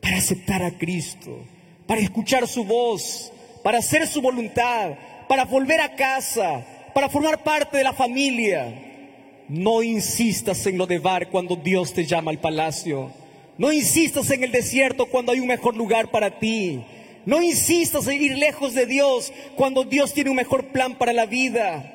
para 0.01 0.15
aceptar 0.15 0.63
a 0.63 0.77
Cristo, 0.77 1.43
para 1.85 1.99
escuchar 1.99 2.47
su 2.47 2.63
voz, 2.63 3.29
para 3.61 3.79
hacer 3.79 4.07
su 4.07 4.21
voluntad, 4.21 4.93
para 5.27 5.43
volver 5.43 5.81
a 5.81 5.97
casa, 5.97 6.65
para 6.93 7.09
formar 7.09 7.43
parte 7.43 7.77
de 7.77 7.83
la 7.83 7.91
familia. 7.91 9.43
No 9.49 9.83
insistas 9.83 10.65
en 10.65 10.77
lo 10.77 10.87
de 10.87 10.99
bar 10.99 11.29
cuando 11.29 11.57
Dios 11.57 11.91
te 11.91 12.05
llama 12.05 12.31
al 12.31 12.39
palacio. 12.39 13.11
No 13.57 13.71
insistas 13.71 14.29
en 14.31 14.43
el 14.43 14.51
desierto 14.51 15.05
cuando 15.05 15.31
hay 15.31 15.39
un 15.39 15.47
mejor 15.47 15.75
lugar 15.75 16.11
para 16.11 16.39
ti. 16.39 16.83
No 17.25 17.41
insistas 17.41 18.07
en 18.07 18.21
ir 18.21 18.37
lejos 18.37 18.73
de 18.73 18.85
Dios 18.85 19.31
cuando 19.55 19.83
Dios 19.83 20.13
tiene 20.13 20.29
un 20.29 20.35
mejor 20.35 20.67
plan 20.67 20.97
para 20.97 21.13
la 21.13 21.25
vida. 21.25 21.91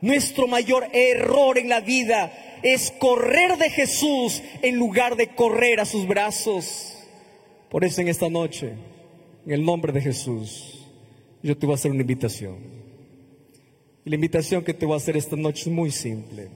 Nuestro 0.00 0.46
mayor 0.46 0.88
error 0.92 1.58
en 1.58 1.68
la 1.68 1.80
vida 1.80 2.32
es 2.62 2.92
correr 2.98 3.56
de 3.56 3.70
Jesús 3.70 4.42
en 4.62 4.76
lugar 4.76 5.16
de 5.16 5.28
correr 5.28 5.80
a 5.80 5.86
sus 5.86 6.06
brazos. 6.06 6.94
Por 7.70 7.84
eso 7.84 8.00
en 8.00 8.08
esta 8.08 8.28
noche, 8.28 8.74
en 9.46 9.52
el 9.52 9.64
nombre 9.64 9.92
de 9.92 10.00
Jesús, 10.00 10.86
yo 11.42 11.56
te 11.56 11.66
voy 11.66 11.72
a 11.72 11.76
hacer 11.76 11.90
una 11.90 12.02
invitación. 12.02 12.56
Y 14.04 14.10
la 14.10 14.16
invitación 14.16 14.62
que 14.62 14.74
te 14.74 14.86
voy 14.86 14.94
a 14.94 14.98
hacer 14.98 15.16
esta 15.16 15.36
noche 15.36 15.62
es 15.62 15.68
muy 15.68 15.90
simple. 15.90 16.48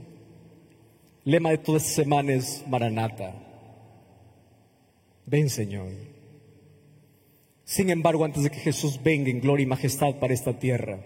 El 1.25 1.33
lema 1.33 1.51
de 1.51 1.59
toda 1.59 1.79
esta 1.79 1.91
semana 1.91 2.35
es 2.35 2.63
Maranata. 2.69 3.48
Ven 5.31 5.51
Señor. 5.51 5.93
Sin 7.65 7.91
embargo, 7.91 8.25
antes 8.25 8.45
de 8.45 8.51
que 8.51 8.61
Jesús 8.61 8.99
venga 9.03 9.29
en 9.29 9.41
gloria 9.41 9.65
y 9.65 9.67
majestad 9.67 10.15
para 10.19 10.33
esta 10.33 10.59
tierra, 10.59 11.05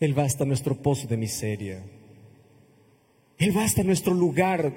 Él 0.00 0.18
va 0.18 0.24
hasta 0.24 0.46
nuestro 0.46 0.74
pozo 0.74 1.06
de 1.06 1.18
miseria. 1.18 1.84
Él 3.36 3.54
va 3.54 3.64
hasta 3.64 3.82
nuestro 3.82 4.14
lugar 4.14 4.72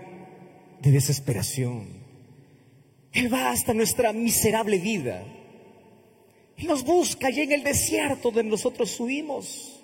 de 0.82 0.92
desesperación. 0.92 1.88
Él 3.14 3.34
va 3.34 3.52
hasta 3.52 3.74
nuestra 3.74 4.12
miserable 4.12 4.78
vida. 4.78 5.24
Él 6.58 6.68
nos 6.68 6.84
busca 6.84 7.28
allá 7.28 7.44
en 7.44 7.54
el 7.54 7.64
desierto 7.64 8.30
donde 8.30 8.52
nosotros 8.52 8.90
subimos. 8.90 9.77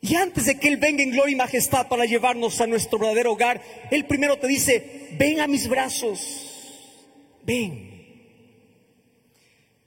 Y 0.00 0.14
antes 0.14 0.46
de 0.46 0.58
que 0.58 0.68
Él 0.68 0.78
venga 0.78 1.02
en 1.02 1.10
gloria 1.10 1.32
y 1.32 1.36
majestad 1.36 1.88
para 1.88 2.06
llevarnos 2.06 2.60
a 2.60 2.66
nuestro 2.66 2.98
verdadero 2.98 3.32
hogar, 3.32 3.60
Él 3.90 4.06
primero 4.06 4.38
te 4.38 4.46
dice, 4.46 5.08
ven 5.18 5.40
a 5.40 5.46
mis 5.46 5.68
brazos, 5.68 6.18
ven. 7.44 7.90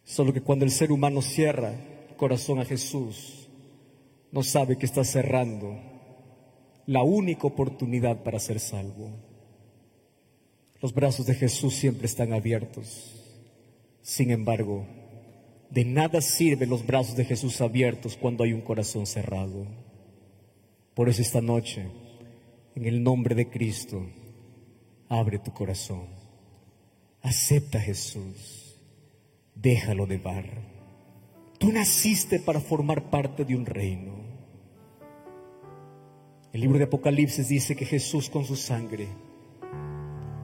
Solo 0.03 0.31
que 0.31 0.41
cuando 0.41 0.65
el 0.65 0.71
ser 0.71 0.91
humano 0.91 1.21
cierra 1.21 1.73
el 2.09 2.15
corazón 2.15 2.59
a 2.59 2.65
Jesús, 2.65 3.47
no 4.31 4.43
sabe 4.43 4.77
que 4.77 4.85
está 4.85 5.03
cerrando 5.03 5.79
la 6.85 7.01
única 7.01 7.47
oportunidad 7.47 8.23
para 8.23 8.39
ser 8.39 8.59
salvo. 8.59 9.09
Los 10.81 10.93
brazos 10.93 11.25
de 11.25 11.33
Jesús 11.33 11.75
siempre 11.75 12.05
están 12.05 12.33
abiertos. 12.33 13.15
Sin 14.01 14.31
embargo, 14.31 14.85
de 15.69 15.85
nada 15.85 16.21
sirven 16.21 16.69
los 16.69 16.85
brazos 16.85 17.15
de 17.15 17.25
Jesús 17.25 17.61
abiertos 17.61 18.17
cuando 18.17 18.43
hay 18.43 18.53
un 18.53 18.61
corazón 18.61 19.07
cerrado. 19.07 19.65
Por 20.95 21.09
eso 21.09 21.21
esta 21.21 21.41
noche, 21.41 21.87
en 22.75 22.85
el 22.85 23.01
nombre 23.01 23.35
de 23.35 23.49
Cristo, 23.49 24.05
abre 25.09 25.39
tu 25.39 25.51
corazón. 25.53 26.07
Acepta 27.21 27.77
a 27.77 27.81
Jesús. 27.81 28.77
Déjalo 29.55 30.05
de 30.05 30.17
bar. 30.17 30.45
Tú 31.57 31.71
naciste 31.71 32.39
para 32.39 32.59
formar 32.59 33.09
parte 33.09 33.45
de 33.45 33.55
un 33.55 33.65
reino. 33.65 34.13
El 36.51 36.61
libro 36.61 36.77
de 36.77 36.83
Apocalipsis 36.83 37.47
dice 37.47 37.75
que 37.75 37.85
Jesús 37.85 38.29
con 38.29 38.45
su 38.45 38.55
sangre 38.55 39.07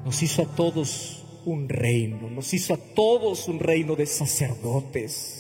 nos 0.04 0.24
hizo 0.24 0.42
a 0.42 0.56
todos 0.56 1.24
un 1.46 1.70
reino, 1.70 2.30
nos 2.30 2.54
hizo 2.54 2.74
a 2.74 2.78
todos 2.78 3.48
un 3.48 3.60
reino 3.60 3.96
de 3.96 4.06
sacerdotes. 4.06 5.39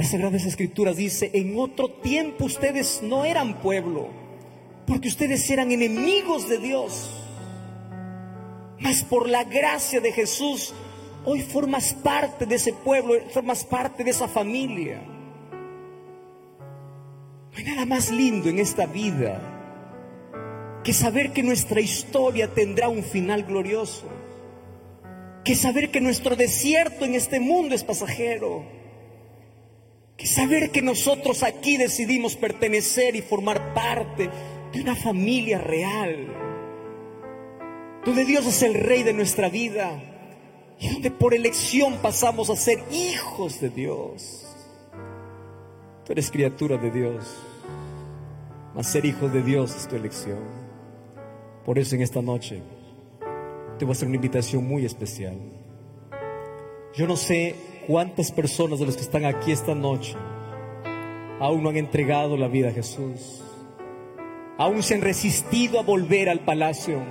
Las 0.00 0.12
Sagradas 0.12 0.46
Escrituras 0.46 0.96
dice, 0.96 1.30
en 1.34 1.58
otro 1.58 1.90
tiempo 1.90 2.46
ustedes 2.46 3.02
no 3.02 3.26
eran 3.26 3.60
pueblo, 3.60 4.08
porque 4.86 5.08
ustedes 5.08 5.50
eran 5.50 5.72
enemigos 5.72 6.48
de 6.48 6.56
Dios. 6.56 7.10
Mas 8.78 9.02
por 9.02 9.28
la 9.28 9.44
gracia 9.44 10.00
de 10.00 10.10
Jesús, 10.10 10.72
hoy 11.26 11.42
formas 11.42 11.92
parte 11.92 12.46
de 12.46 12.54
ese 12.54 12.72
pueblo, 12.72 13.12
formas 13.28 13.62
parte 13.62 14.02
de 14.02 14.12
esa 14.12 14.26
familia. 14.26 15.02
No 17.52 17.58
hay 17.58 17.64
nada 17.64 17.84
más 17.84 18.10
lindo 18.10 18.48
en 18.48 18.58
esta 18.58 18.86
vida 18.86 19.38
que 20.82 20.94
saber 20.94 21.34
que 21.34 21.42
nuestra 21.42 21.82
historia 21.82 22.48
tendrá 22.54 22.88
un 22.88 23.02
final 23.02 23.42
glorioso. 23.42 24.08
Que 25.44 25.54
saber 25.54 25.90
que 25.90 26.00
nuestro 26.00 26.36
desierto 26.36 27.04
en 27.04 27.14
este 27.14 27.38
mundo 27.38 27.74
es 27.74 27.84
pasajero. 27.84 28.79
Que 30.20 30.26
saber 30.26 30.70
que 30.70 30.82
nosotros 30.82 31.42
aquí 31.42 31.78
decidimos 31.78 32.36
pertenecer 32.36 33.16
y 33.16 33.22
formar 33.22 33.72
parte 33.72 34.28
de 34.70 34.82
una 34.82 34.94
familia 34.94 35.56
real. 35.56 36.26
Donde 38.04 38.26
Dios 38.26 38.44
es 38.44 38.62
el 38.62 38.74
rey 38.74 39.02
de 39.02 39.14
nuestra 39.14 39.48
vida. 39.48 39.98
Y 40.78 40.92
donde 40.92 41.10
por 41.10 41.32
elección 41.32 41.96
pasamos 42.02 42.50
a 42.50 42.56
ser 42.56 42.84
hijos 42.92 43.62
de 43.62 43.70
Dios. 43.70 44.46
Tú 46.04 46.12
eres 46.12 46.30
criatura 46.30 46.76
de 46.76 46.90
Dios. 46.90 47.24
Mas 48.74 48.88
ser 48.88 49.06
hijo 49.06 49.26
de 49.30 49.42
Dios 49.42 49.74
es 49.74 49.88
tu 49.88 49.96
elección. 49.96 50.40
Por 51.64 51.78
eso 51.78 51.96
en 51.96 52.02
esta 52.02 52.20
noche 52.20 52.60
te 53.78 53.86
voy 53.86 53.92
a 53.92 53.96
hacer 53.96 54.06
una 54.08 54.16
invitación 54.16 54.68
muy 54.68 54.84
especial. 54.84 55.38
Yo 56.94 57.06
no 57.06 57.16
sé 57.16 57.69
cuántas 57.86 58.32
personas 58.32 58.78
de 58.78 58.86
los 58.86 58.96
que 58.96 59.02
están 59.02 59.24
aquí 59.24 59.52
esta 59.52 59.74
noche 59.74 60.16
aún 61.40 61.62
no 61.62 61.70
han 61.70 61.76
entregado 61.76 62.36
la 62.36 62.48
vida 62.48 62.68
a 62.68 62.72
Jesús. 62.72 63.42
Aún 64.58 64.82
se 64.82 64.94
han 64.94 65.00
resistido 65.00 65.80
a 65.80 65.82
volver 65.82 66.28
al 66.28 66.40
palacio. 66.40 67.02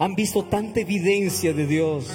Han 0.00 0.16
visto 0.16 0.44
tanta 0.44 0.80
evidencia 0.80 1.52
de 1.52 1.66
Dios. 1.66 2.12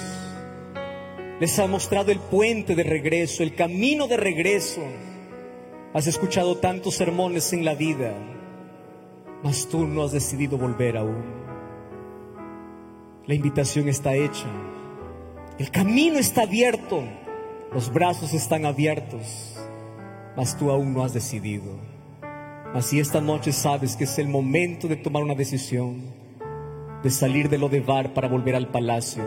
Les 1.40 1.58
ha 1.58 1.66
mostrado 1.66 2.12
el 2.12 2.18
puente 2.18 2.74
de 2.74 2.82
regreso, 2.82 3.42
el 3.42 3.54
camino 3.54 4.06
de 4.08 4.18
regreso. 4.18 4.82
Has 5.94 6.06
escuchado 6.06 6.58
tantos 6.58 6.96
sermones 6.96 7.52
en 7.54 7.64
la 7.64 7.74
vida, 7.74 8.12
mas 9.42 9.68
tú 9.68 9.86
no 9.86 10.04
has 10.04 10.12
decidido 10.12 10.58
volver 10.58 10.98
aún. 10.98 11.24
La 13.26 13.34
invitación 13.34 13.88
está 13.88 14.14
hecha. 14.14 14.48
El 15.58 15.72
camino 15.72 16.20
está 16.20 16.42
abierto. 16.42 17.02
Los 17.72 17.92
brazos 17.92 18.32
están 18.32 18.64
abiertos. 18.64 19.56
Mas 20.36 20.56
tú 20.56 20.70
aún 20.70 20.94
no 20.94 21.02
has 21.02 21.12
decidido. 21.12 21.80
Así 22.74 23.00
esta 23.00 23.20
noche 23.20 23.50
sabes 23.50 23.96
que 23.96 24.04
es 24.04 24.18
el 24.20 24.28
momento 24.28 24.86
de 24.86 24.94
tomar 24.94 25.24
una 25.24 25.34
decisión. 25.34 26.14
De 27.02 27.10
salir 27.10 27.48
de 27.48 27.58
lo 27.58 27.68
de 27.68 27.80
bar 27.80 28.14
para 28.14 28.28
volver 28.28 28.54
al 28.54 28.68
palacio. 28.68 29.24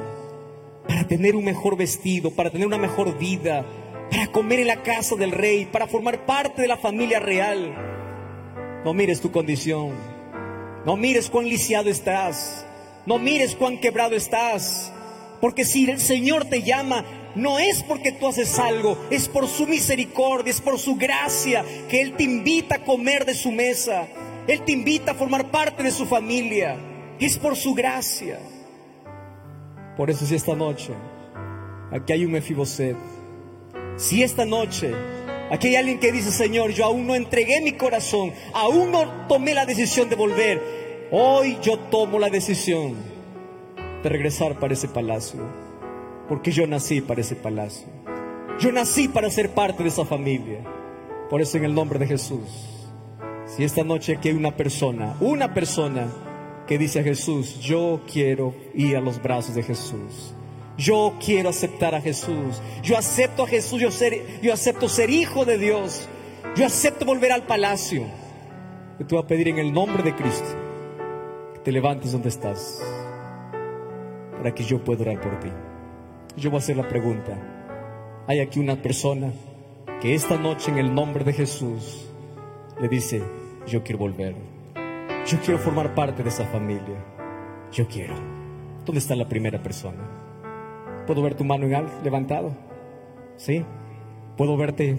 Para 0.88 1.06
tener 1.06 1.36
un 1.36 1.44
mejor 1.44 1.76
vestido, 1.76 2.32
para 2.32 2.50
tener 2.50 2.66
una 2.66 2.78
mejor 2.78 3.18
vida, 3.18 3.66
para 4.10 4.28
comer 4.28 4.62
en 4.62 4.68
la 4.68 4.84
casa 4.84 5.18
del 5.18 5.34
rey, 5.34 5.66
para 5.66 5.88
formar 5.88 6.26
parte 6.26 6.62
de 6.62 6.70
la 6.70 6.78
familia 6.78 7.20
real. 7.20 7.76
No 8.86 8.94
mires 8.94 9.20
tu 9.20 9.34
condición. 9.34 9.92
No 10.86 10.96
mires 10.96 11.30
cuán 11.30 11.44
lisiado 11.50 11.90
estás. 11.90 12.66
No 13.06 13.20
mires 13.20 13.54
cuán 13.54 13.82
quebrado 13.82 14.16
estás. 14.16 14.94
Porque 15.42 15.66
si 15.66 15.90
el 15.90 16.00
Señor 16.00 16.46
te 16.46 16.62
llama, 16.62 17.04
no 17.36 17.60
es 17.60 17.84
porque 17.84 18.12
tú 18.12 18.28
haces 18.28 18.60
algo, 18.60 18.98
es 19.10 19.28
por 19.28 19.48
su 19.48 19.68
misericordia, 19.68 20.52
es 20.52 20.62
por 20.62 20.78
su 20.80 20.96
gracia 20.96 21.66
que 21.90 22.02
Él 22.02 22.14
te 22.16 22.24
invita 22.24 22.76
a 22.76 22.84
comer 22.84 23.26
de 23.26 23.34
su 23.34 23.52
mesa. 23.52 24.08
Él 24.48 24.62
te 24.62 24.72
invita 24.72 25.12
a 25.12 25.16
formar 25.16 25.50
parte 25.50 25.84
de 25.84 25.92
su 25.92 26.06
familia. 26.06 26.78
Es 27.20 27.38
por 27.38 27.56
su 27.56 27.74
gracia. 27.74 28.40
Por 29.98 30.10
eso 30.10 30.26
si 30.26 30.36
esta 30.36 30.56
noche 30.56 30.94
aquí 31.92 32.14
hay 32.14 32.26
un 32.26 32.32
Mefiboset, 32.32 32.96
si 33.98 34.24
esta 34.24 34.46
noche 34.46 34.94
aquí 35.52 35.68
hay 35.68 35.76
alguien 35.76 36.00
que 36.00 36.12
dice, 36.12 36.32
Señor, 36.32 36.72
yo 36.72 36.86
aún 36.86 37.06
no 37.06 37.16
entregué 37.16 37.62
mi 37.62 37.74
corazón, 37.74 38.32
aún 38.54 38.92
no 38.92 39.28
tomé 39.28 39.54
la 39.54 39.66
decisión 39.66 40.10
de 40.10 40.16
volver, 40.16 40.82
Hoy 41.14 41.58
yo 41.62 41.78
tomo 41.78 42.20
la 42.20 42.30
decisión 42.30 42.96
de 44.04 44.10
regresar 44.10 44.60
para 44.60 44.74
ese 44.74 44.88
palacio, 44.88 45.42
porque 46.28 46.52
yo 46.52 46.66
nací 46.68 47.02
para 47.02 47.22
ese 47.22 47.36
palacio. 47.36 47.88
Yo 48.60 48.72
nací 48.72 49.08
para 49.08 49.30
ser 49.30 49.54
parte 49.54 49.84
de 49.84 49.90
esa 49.90 50.06
familia. 50.06 50.64
Por 51.30 51.42
eso 51.42 51.58
en 51.58 51.66
el 51.66 51.74
nombre 51.74 51.98
de 52.00 52.08
Jesús, 52.08 52.90
si 53.46 53.64
esta 53.64 53.84
noche 53.84 54.16
aquí 54.18 54.30
hay 54.30 54.36
una 54.36 54.56
persona, 54.56 55.16
una 55.20 55.54
persona 55.54 56.08
que 56.68 56.78
dice 56.78 57.00
a 57.00 57.04
Jesús, 57.04 57.60
yo 57.60 58.02
quiero 58.12 58.54
ir 58.74 58.98
a 58.98 59.02
los 59.02 59.22
brazos 59.22 59.56
de 59.56 59.64
Jesús. 59.64 60.34
Yo 60.78 61.16
quiero 61.24 61.50
aceptar 61.50 61.96
a 61.96 62.02
Jesús. 62.02 62.62
Yo 62.82 62.98
acepto 62.98 63.44
a 63.44 63.48
Jesús. 63.48 63.80
Yo, 63.82 63.90
yo 64.42 64.54
acepto 64.54 64.90
ser 64.90 65.10
hijo 65.10 65.46
de 65.46 65.58
Dios. 65.58 66.08
Yo 66.56 66.66
acepto 66.66 67.06
volver 67.06 67.32
al 67.32 67.44
palacio. 67.44 68.06
Yo 69.00 69.06
te 69.06 69.16
voy 69.16 69.24
a 69.24 69.28
pedir 69.28 69.50
en 69.50 69.60
el 69.60 69.72
nombre 69.72 70.02
de 70.04 70.16
Cristo 70.16 70.58
te 71.64 71.72
levantes 71.72 72.12
donde 72.12 72.30
estás 72.30 72.82
para 74.42 74.56
que 74.56 74.64
yo 74.64 74.84
pueda 74.84 75.04
orar 75.04 75.22
por 75.22 75.40
ti. 75.40 75.50
Yo 76.36 76.50
voy 76.50 76.58
a 76.58 76.62
hacer 76.64 76.76
la 76.76 76.88
pregunta. 76.88 77.38
Hay 78.26 78.40
aquí 78.40 78.60
una 78.60 78.76
persona 78.82 79.32
que 80.02 80.16
esta 80.16 80.36
noche 80.36 80.72
en 80.72 80.80
el 80.80 80.96
nombre 80.96 81.24
de 81.24 81.32
Jesús 81.32 82.10
le 82.80 82.88
dice, 82.90 83.22
yo 83.68 83.84
quiero 83.84 84.00
volver. 84.00 84.34
Yo 85.28 85.38
quiero 85.46 85.60
formar 85.60 85.94
parte 85.94 86.24
de 86.24 86.30
esa 86.30 86.48
familia. 86.48 87.06
Yo 87.72 87.88
quiero. 87.88 88.16
¿Dónde 88.84 88.98
está 88.98 89.16
la 89.16 89.30
primera 89.30 89.62
persona? 89.62 91.04
¿Puedo 91.06 91.22
ver 91.22 91.36
tu 91.36 91.44
mano 91.44 91.68
en 91.68 91.76
alto, 91.76 91.94
levantado? 92.04 92.52
¿Sí? 93.36 93.64
¿Puedo 94.38 94.58
verte 94.58 94.98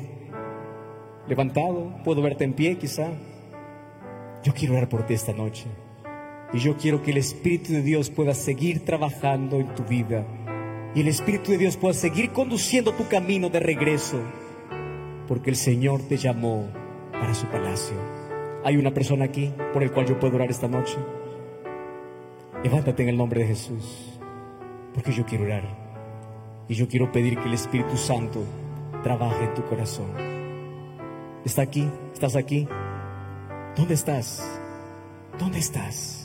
levantado? 1.26 1.93
¿Puedo 2.05 2.22
verte 2.22 2.45
en 2.45 2.53
pie 2.53 2.78
quizá? 2.78 3.09
Yo 4.45 4.55
quiero 4.55 4.74
orar 4.74 4.88
por 4.88 5.05
ti 5.05 5.14
esta 5.14 5.32
noche. 5.32 5.66
Y 6.53 6.59
yo 6.59 6.76
quiero 6.76 7.03
que 7.03 7.12
el 7.12 7.16
Espíritu 7.16 7.72
de 7.72 7.82
Dios 7.82 8.11
pueda 8.11 8.34
seguir 8.34 8.84
trabajando 8.84 9.57
en 9.57 9.74
tu 9.74 9.84
vida. 9.84 10.26
Y 10.94 11.00
el 11.00 11.09
Espíritu 11.09 11.50
de 11.50 11.59
Dios 11.59 11.78
pueda 11.78 11.94
seguir 11.94 12.30
conduciendo 12.30 12.92
tu 12.92 13.09
camino 13.09 13.48
de 13.48 13.61
regreso. 13.61 14.20
Porque 15.26 15.48
el 15.48 15.57
Señor 15.57 16.03
te 16.03 16.18
llamó 16.18 16.68
para 17.12 17.34
su 17.34 17.46
palacio. 17.46 17.96
Hay 18.64 18.76
una 18.76 18.92
persona 18.92 19.24
aquí 19.24 19.53
por 19.72 19.82
el 19.82 19.92
cual 19.92 20.07
yo 20.07 20.20
puedo 20.20 20.36
orar 20.36 20.50
esta 20.50 20.68
noche. 20.68 20.98
Levántate 22.62 23.03
en 23.03 23.09
el 23.09 23.16
nombre 23.16 23.40
de 23.40 23.48
Jesús. 23.48 24.20
Porque 24.92 25.12
yo 25.12 25.24
quiero 25.24 25.44
orar. 25.44 25.64
Y 26.68 26.74
yo 26.74 26.86
quiero 26.86 27.11
pedir 27.11 27.38
que 27.38 27.48
el 27.48 27.55
Espíritu 27.55 27.96
Santo 27.96 28.44
trabaje 29.03 29.44
en 29.44 29.55
tu 29.55 29.64
corazón. 29.64 30.11
¿Está 31.44 31.62
aquí? 31.62 31.88
¿Estás 32.12 32.36
aquí? 32.36 32.68
¿Dónde 33.74 33.94
estás? 33.94 34.61
¿Dónde 35.38 35.59
estás? 35.59 36.21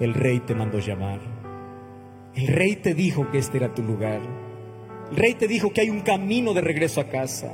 El 0.00 0.14
rey 0.14 0.40
te 0.40 0.54
mandó 0.54 0.78
llamar. 0.78 1.20
El 2.34 2.46
rey 2.46 2.76
te 2.76 2.94
dijo 2.94 3.30
que 3.30 3.38
este 3.38 3.58
era 3.58 3.74
tu 3.74 3.82
lugar. 3.82 4.20
El 5.10 5.16
rey 5.16 5.34
te 5.34 5.48
dijo 5.48 5.72
que 5.72 5.80
hay 5.80 5.90
un 5.90 6.02
camino 6.02 6.54
de 6.54 6.60
regreso 6.60 7.00
a 7.00 7.08
casa. 7.08 7.52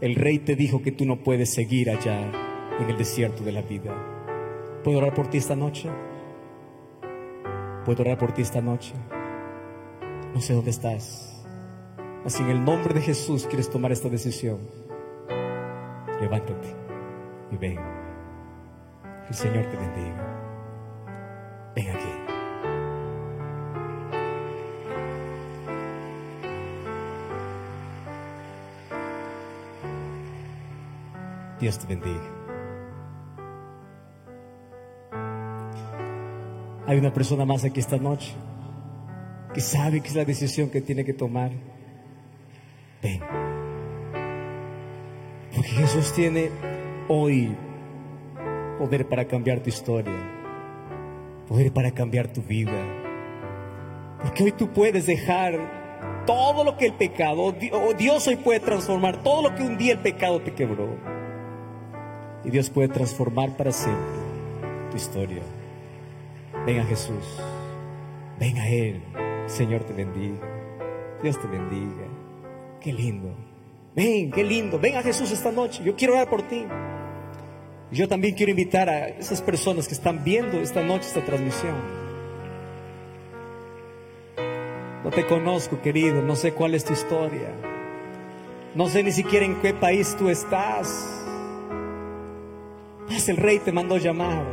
El 0.00 0.14
rey 0.14 0.38
te 0.38 0.56
dijo 0.56 0.82
que 0.82 0.92
tú 0.92 1.04
no 1.04 1.22
puedes 1.22 1.52
seguir 1.52 1.90
allá 1.90 2.30
en 2.80 2.88
el 2.88 2.96
desierto 2.96 3.44
de 3.44 3.52
la 3.52 3.62
vida. 3.62 3.92
¿Puedo 4.82 4.98
orar 4.98 5.14
por 5.14 5.28
ti 5.28 5.38
esta 5.38 5.54
noche? 5.54 5.90
¿Puedo 7.84 8.02
orar 8.02 8.16
por 8.16 8.32
ti 8.32 8.42
esta 8.42 8.62
noche? 8.62 8.94
No 10.34 10.40
sé 10.40 10.54
dónde 10.54 10.70
estás. 10.70 11.44
Así 12.24 12.42
en 12.42 12.50
el 12.50 12.64
nombre 12.64 12.94
de 12.94 13.02
Jesús 13.02 13.46
quieres 13.46 13.68
tomar 13.68 13.92
esta 13.92 14.08
decisión. 14.08 14.58
Levántate 16.20 16.68
y 17.52 17.56
ven. 17.56 17.78
El 19.28 19.34
Señor 19.34 19.66
te 19.66 19.76
bendiga. 19.76 20.33
Ven 21.74 21.90
aquí. 21.90 22.04
Dios 31.60 31.78
te 31.78 31.86
bendiga. 31.86 32.20
Hay 36.86 36.98
una 36.98 37.12
persona 37.12 37.44
más 37.44 37.64
aquí 37.64 37.80
esta 37.80 37.96
noche 37.96 38.34
que 39.54 39.60
sabe 39.60 40.00
que 40.00 40.08
es 40.08 40.14
la 40.14 40.24
decisión 40.24 40.68
que 40.68 40.80
tiene 40.80 41.04
que 41.04 41.14
tomar. 41.14 41.50
Ven. 43.02 43.20
Porque 45.54 45.70
Jesús 45.70 46.12
tiene 46.12 46.50
hoy 47.08 47.56
poder 48.78 49.08
para 49.08 49.26
cambiar 49.26 49.60
tu 49.60 49.70
historia 49.70 50.33
poder 51.48 51.72
para 51.72 51.90
cambiar 51.90 52.32
tu 52.32 52.42
vida. 52.42 52.72
Porque 54.22 54.44
hoy 54.44 54.52
tú 54.52 54.72
puedes 54.72 55.06
dejar 55.06 56.24
todo 56.26 56.64
lo 56.64 56.76
que 56.76 56.86
el 56.86 56.94
pecado, 56.94 57.54
Dios 57.98 58.26
hoy 58.26 58.36
puede 58.36 58.60
transformar 58.60 59.22
todo 59.22 59.42
lo 59.42 59.54
que 59.54 59.62
un 59.62 59.76
día 59.76 59.92
el 59.92 59.98
pecado 59.98 60.40
te 60.40 60.54
quebró. 60.54 60.88
Y 62.44 62.50
Dios 62.50 62.70
puede 62.70 62.88
transformar 62.88 63.56
para 63.56 63.72
siempre 63.72 64.02
tu 64.90 64.96
historia. 64.96 65.42
Ven 66.66 66.80
a 66.80 66.84
Jesús, 66.84 67.40
ven 68.38 68.56
a 68.58 68.68
Él, 68.68 69.02
Señor 69.46 69.84
te 69.84 69.92
bendiga, 69.92 70.40
Dios 71.22 71.40
te 71.40 71.46
bendiga. 71.46 72.06
Qué 72.80 72.92
lindo. 72.92 73.34
Ven, 73.94 74.30
qué 74.30 74.44
lindo. 74.44 74.78
Ven 74.78 74.96
a 74.96 75.02
Jesús 75.02 75.30
esta 75.30 75.50
noche. 75.50 75.82
Yo 75.84 75.94
quiero 75.96 76.14
orar 76.14 76.28
por 76.28 76.42
ti. 76.42 76.66
Yo 77.94 78.08
también 78.08 78.34
quiero 78.34 78.50
invitar 78.50 78.88
a 78.90 79.06
esas 79.06 79.40
personas 79.40 79.86
que 79.86 79.94
están 79.94 80.24
viendo 80.24 80.60
esta 80.60 80.82
noche 80.82 81.06
esta 81.06 81.24
transmisión. 81.24 82.04
te 85.14 85.24
conozco, 85.26 85.80
querido, 85.80 86.22
no 86.22 86.34
sé 86.34 86.52
cuál 86.52 86.74
es 86.74 86.84
tu 86.84 86.92
historia. 86.92 87.48
No 88.74 88.88
sé 88.88 89.04
ni 89.04 89.12
siquiera 89.12 89.46
en 89.46 89.60
qué 89.60 89.72
país 89.72 90.16
tú 90.18 90.28
estás. 90.28 91.22
Mas 93.08 93.28
el 93.28 93.36
rey 93.36 93.60
te 93.60 93.70
mandó 93.70 93.96
llamar. 93.96 94.44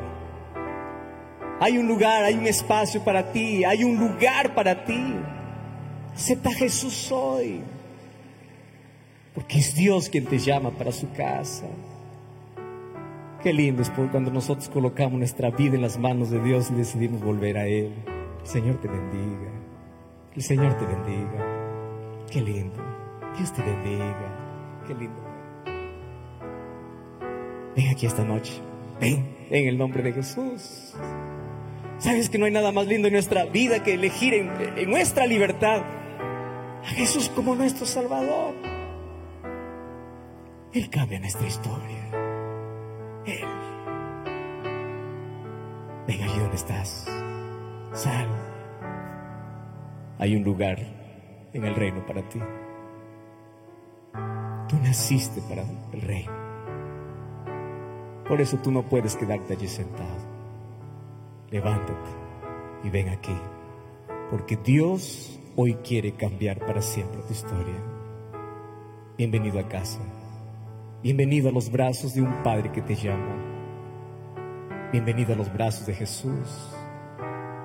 Hay 1.59 1.79
un 1.79 1.87
lugar, 1.87 2.23
hay 2.23 2.35
un 2.35 2.45
espacio 2.45 3.03
para 3.03 3.31
ti, 3.31 3.63
hay 3.63 3.83
un 3.83 3.97
lugar 3.97 4.53
para 4.53 4.85
ti. 4.85 5.15
Acepta 6.13 6.49
a 6.49 6.53
Jesús 6.53 7.11
hoy. 7.11 7.61
Porque 9.33 9.57
es 9.57 9.73
Dios 9.73 10.09
quien 10.09 10.25
te 10.25 10.37
llama 10.37 10.69
para 10.69 10.91
su 10.91 11.11
casa. 11.11 11.65
Qué 13.43 13.53
lindo 13.53 13.81
es 13.81 13.89
cuando 13.89 14.29
nosotros 14.29 14.69
colocamos 14.69 15.17
nuestra 15.17 15.49
vida 15.49 15.73
en 15.73 15.81
las 15.81 15.97
manos 15.97 16.29
de 16.29 16.39
Dios 16.43 16.69
y 16.69 16.75
decidimos 16.75 17.23
volver 17.23 17.57
a 17.57 17.65
Él. 17.65 17.91
El 18.39 18.47
Señor 18.47 18.75
te 18.79 18.87
bendiga. 18.87 19.51
El 20.35 20.43
Señor 20.43 20.77
te 20.77 20.85
bendiga. 20.85 22.25
Qué 22.29 22.39
lindo. 22.39 22.77
Dios 23.35 23.51
te 23.51 23.63
bendiga. 23.63 24.83
Qué 24.85 24.93
lindo. 24.93 25.19
Ven 27.75 27.89
aquí 27.89 28.05
esta 28.05 28.23
noche. 28.23 28.61
Ven 28.99 29.35
en 29.49 29.67
el 29.67 29.75
nombre 29.75 30.03
de 30.03 30.13
Jesús. 30.13 30.93
Sabes 31.97 32.29
que 32.29 32.37
no 32.37 32.45
hay 32.45 32.51
nada 32.51 32.71
más 32.71 32.85
lindo 32.85 33.07
en 33.07 33.13
nuestra 33.13 33.45
vida 33.45 33.81
que 33.81 33.95
elegir 33.95 34.35
en, 34.35 34.51
en 34.77 34.87
nuestra 34.87 35.25
libertad 35.25 35.81
a 36.83 36.87
Jesús 36.89 37.27
como 37.29 37.55
nuestro 37.55 37.87
Salvador. 37.87 38.53
Él 40.73 40.89
cambia 40.91 41.19
nuestra 41.19 41.47
historia. 41.47 42.00
Ven 46.11 46.23
allí 46.23 46.39
donde 46.39 46.57
estás. 46.57 47.07
Sal. 47.93 48.27
Hay 50.19 50.35
un 50.35 50.43
lugar 50.43 50.77
en 51.53 51.63
el 51.63 51.73
reino 51.73 52.05
para 52.05 52.21
ti. 52.27 52.37
Tú 54.67 54.75
naciste 54.83 55.41
para 55.43 55.63
el 55.93 56.01
reino. 56.01 56.33
Por 58.27 58.41
eso 58.41 58.57
tú 58.57 58.71
no 58.71 58.83
puedes 58.83 59.15
quedarte 59.15 59.53
allí 59.53 59.69
sentado. 59.69 60.17
Levántate 61.49 62.09
y 62.83 62.89
ven 62.89 63.07
aquí. 63.07 63.37
Porque 64.29 64.57
Dios 64.57 65.39
hoy 65.55 65.75
quiere 65.75 66.11
cambiar 66.11 66.59
para 66.59 66.81
siempre 66.81 67.21
tu 67.21 67.31
historia. 67.31 67.81
Bienvenido 69.17 69.61
a 69.61 69.69
casa. 69.69 70.01
Bienvenido 71.01 71.47
a 71.47 71.53
los 71.53 71.71
brazos 71.71 72.13
de 72.13 72.21
un 72.21 72.43
Padre 72.43 72.69
que 72.73 72.81
te 72.81 72.95
llama. 72.95 73.50
Bienvenido 74.91 75.33
a 75.33 75.37
los 75.37 75.51
brazos 75.53 75.85
de 75.87 75.93
Jesús. 75.93 76.69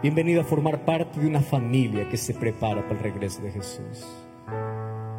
Bienvenido 0.00 0.42
a 0.42 0.44
formar 0.44 0.84
parte 0.84 1.18
de 1.18 1.26
una 1.26 1.40
familia 1.40 2.08
que 2.08 2.16
se 2.16 2.34
prepara 2.34 2.82
para 2.82 2.98
el 2.98 3.02
regreso 3.02 3.42
de 3.42 3.50
Jesús. 3.50 4.06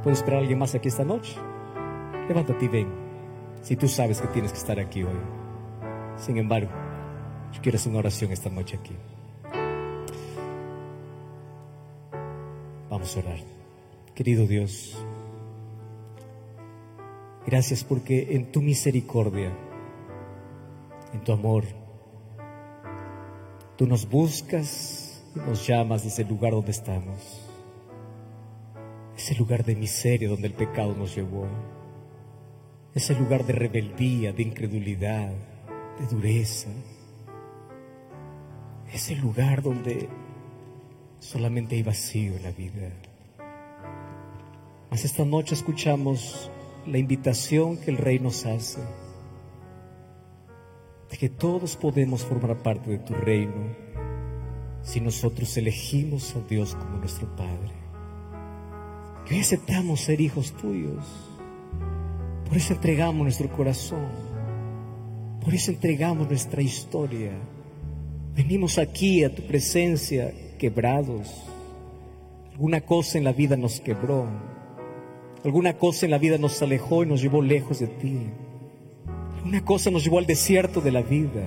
¿Puedes 0.03 0.19
esperar 0.19 0.37
a 0.37 0.41
alguien 0.41 0.57
más 0.57 0.73
aquí 0.73 0.87
esta 0.87 1.03
noche? 1.03 1.35
Levántate 2.29 2.63
y 2.63 2.67
ven. 2.69 2.87
Si 3.61 3.75
tú 3.75 3.89
sabes 3.89 4.21
que 4.21 4.27
tienes 4.29 4.53
que 4.53 4.57
estar 4.57 4.79
aquí 4.79 5.03
hoy. 5.03 5.19
Sin 6.15 6.37
embargo, 6.37 6.71
yo 7.51 7.61
quiero 7.61 7.75
hacer 7.75 7.89
una 7.89 7.99
oración 7.99 8.31
esta 8.31 8.49
noche 8.49 8.77
aquí. 8.77 8.95
Vamos 12.89 13.17
a 13.17 13.19
orar. 13.19 13.39
Querido 14.15 14.47
Dios, 14.47 14.97
Gracias 17.45 17.85
porque 17.85 18.35
en 18.35 18.51
tu 18.51 18.61
misericordia, 18.61 19.53
en 21.13 21.21
tu 21.21 21.31
amor, 21.31 21.63
tú 23.77 23.85
nos 23.85 24.09
buscas 24.09 25.23
y 25.35 25.39
nos 25.39 25.65
llamas 25.65 26.03
desde 26.03 26.23
el 26.23 26.29
lugar 26.29 26.51
donde 26.51 26.71
estamos. 26.71 27.41
Ese 29.15 29.35
lugar 29.35 29.63
de 29.63 29.75
miseria 29.75 30.29
donde 30.29 30.47
el 30.47 30.53
pecado 30.53 30.95
nos 30.95 31.15
llevó. 31.15 31.47
Ese 32.93 33.13
lugar 33.15 33.45
de 33.45 33.53
rebeldía, 33.53 34.33
de 34.33 34.43
incredulidad, 34.43 35.31
de 35.99 36.07
dureza. 36.07 36.69
Ese 38.91 39.15
lugar 39.15 39.61
donde 39.61 40.09
solamente 41.19 41.75
hay 41.75 41.83
vacío 41.83 42.35
en 42.35 42.43
la 42.43 42.51
vida. 42.51 42.91
Mas 44.89 45.05
esta 45.05 45.25
noche 45.25 45.53
escuchamos 45.53 46.49
la 46.85 46.97
invitación 46.97 47.77
que 47.77 47.91
el 47.91 47.97
Rey 47.97 48.19
nos 48.19 48.45
hace, 48.45 48.79
de 51.09 51.17
que 51.17 51.29
todos 51.29 51.75
podemos 51.75 52.23
formar 52.23 52.57
parte 52.57 52.89
de 52.89 52.99
tu 52.99 53.13
reino 53.13 53.75
si 54.81 55.01
nosotros 55.01 55.55
elegimos 55.57 56.35
a 56.35 56.41
Dios 56.47 56.75
como 56.75 56.97
nuestro 56.97 57.27
Padre. 57.35 57.73
Que 59.25 59.35
hoy 59.35 59.41
aceptamos 59.41 60.01
ser 60.01 60.21
hijos 60.21 60.53
tuyos. 60.53 61.05
Por 62.47 62.57
eso 62.57 62.73
entregamos 62.73 63.23
nuestro 63.23 63.49
corazón. 63.49 64.07
Por 65.43 65.53
eso 65.53 65.71
entregamos 65.71 66.27
nuestra 66.27 66.61
historia. 66.61 67.31
Venimos 68.35 68.77
aquí 68.77 69.23
a 69.23 69.33
tu 69.33 69.41
presencia 69.43 70.33
quebrados. 70.57 71.43
Alguna 72.51 72.81
cosa 72.81 73.17
en 73.17 73.25
la 73.25 73.33
vida 73.33 73.57
nos 73.57 73.79
quebró 73.79 74.27
Alguna 75.43 75.77
cosa 75.77 76.05
en 76.05 76.11
la 76.11 76.17
vida 76.17 76.37
nos 76.37 76.61
alejó 76.61 77.03
y 77.03 77.07
nos 77.07 77.21
llevó 77.21 77.41
lejos 77.41 77.79
de 77.79 77.87
ti. 77.87 78.29
Alguna 79.37 79.63
cosa 79.63 79.89
nos 79.89 80.03
llevó 80.03 80.19
al 80.19 80.25
desierto 80.25 80.81
de 80.81 80.91
la 80.91 81.01
vida. 81.01 81.45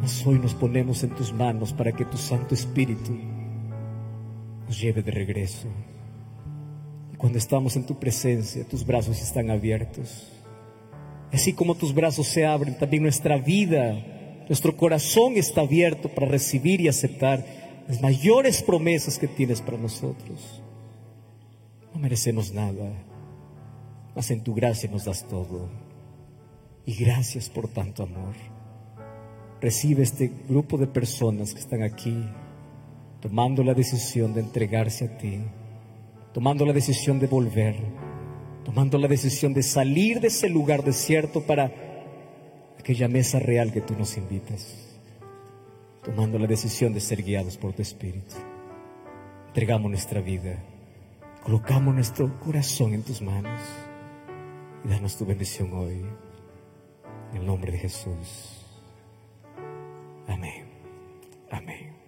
Mas 0.00 0.26
hoy 0.26 0.38
nos 0.38 0.54
ponemos 0.54 1.02
en 1.02 1.10
tus 1.10 1.32
manos 1.32 1.72
para 1.72 1.92
que 1.92 2.04
tu 2.04 2.16
Santo 2.16 2.54
Espíritu 2.54 3.16
nos 4.66 4.80
lleve 4.80 5.02
de 5.02 5.10
regreso. 5.10 5.68
Y 7.12 7.16
cuando 7.16 7.38
estamos 7.38 7.76
en 7.76 7.84
tu 7.84 7.98
presencia, 7.98 8.66
tus 8.66 8.84
brazos 8.84 9.20
están 9.20 9.50
abiertos. 9.50 10.28
Así 11.32 11.52
como 11.52 11.74
tus 11.74 11.94
brazos 11.94 12.26
se 12.26 12.46
abren, 12.46 12.76
también 12.78 13.02
nuestra 13.02 13.36
vida, 13.36 14.02
nuestro 14.48 14.76
corazón 14.76 15.34
está 15.36 15.60
abierto 15.60 16.08
para 16.08 16.26
recibir 16.26 16.80
y 16.80 16.88
aceptar 16.88 17.44
las 17.86 18.00
mayores 18.00 18.62
promesas 18.62 19.18
que 19.18 19.28
tienes 19.28 19.60
para 19.60 19.76
nosotros. 19.76 20.62
No 21.92 22.00
merecemos 22.00 22.52
nada, 22.52 22.90
mas 24.20 24.30
en 24.30 24.42
tu 24.42 24.52
gracia 24.52 24.86
nos 24.90 25.06
das 25.06 25.26
todo. 25.26 25.70
Y 26.84 26.92
gracias 26.94 27.48
por 27.48 27.68
tanto 27.68 28.02
amor. 28.02 28.34
Recibe 29.62 30.02
este 30.02 30.30
grupo 30.46 30.76
de 30.76 30.86
personas 30.86 31.54
que 31.54 31.60
están 31.60 31.82
aquí 31.82 32.28
tomando 33.22 33.64
la 33.64 33.72
decisión 33.72 34.34
de 34.34 34.42
entregarse 34.42 35.06
a 35.06 35.16
ti, 35.16 35.40
tomando 36.34 36.66
la 36.66 36.74
decisión 36.74 37.18
de 37.18 37.28
volver, 37.28 37.76
tomando 38.62 38.98
la 38.98 39.08
decisión 39.08 39.54
de 39.54 39.62
salir 39.62 40.20
de 40.20 40.28
ese 40.28 40.50
lugar 40.50 40.84
desierto 40.84 41.40
para 41.40 41.72
aquella 42.78 43.08
mesa 43.08 43.38
real 43.38 43.72
que 43.72 43.80
tú 43.80 43.94
nos 43.96 44.18
invitas, 44.18 44.98
tomando 46.04 46.38
la 46.38 46.46
decisión 46.46 46.92
de 46.92 47.00
ser 47.00 47.22
guiados 47.22 47.56
por 47.56 47.72
tu 47.72 47.80
Espíritu. 47.80 48.34
Entregamos 49.48 49.90
nuestra 49.90 50.20
vida 50.20 50.62
Colocamos 51.42 51.94
nuestro 51.94 52.38
corazón 52.38 52.92
en 52.92 53.02
tus 53.02 53.22
manos 53.22 53.60
danos 54.84 55.16
tu 55.16 55.26
bendición 55.26 55.72
hoy. 55.74 56.04
En 57.32 57.36
el 57.38 57.46
nombre 57.46 57.72
de 57.72 57.78
Jesús. 57.78 58.66
Amén. 60.26 60.64
Amén. 61.50 61.99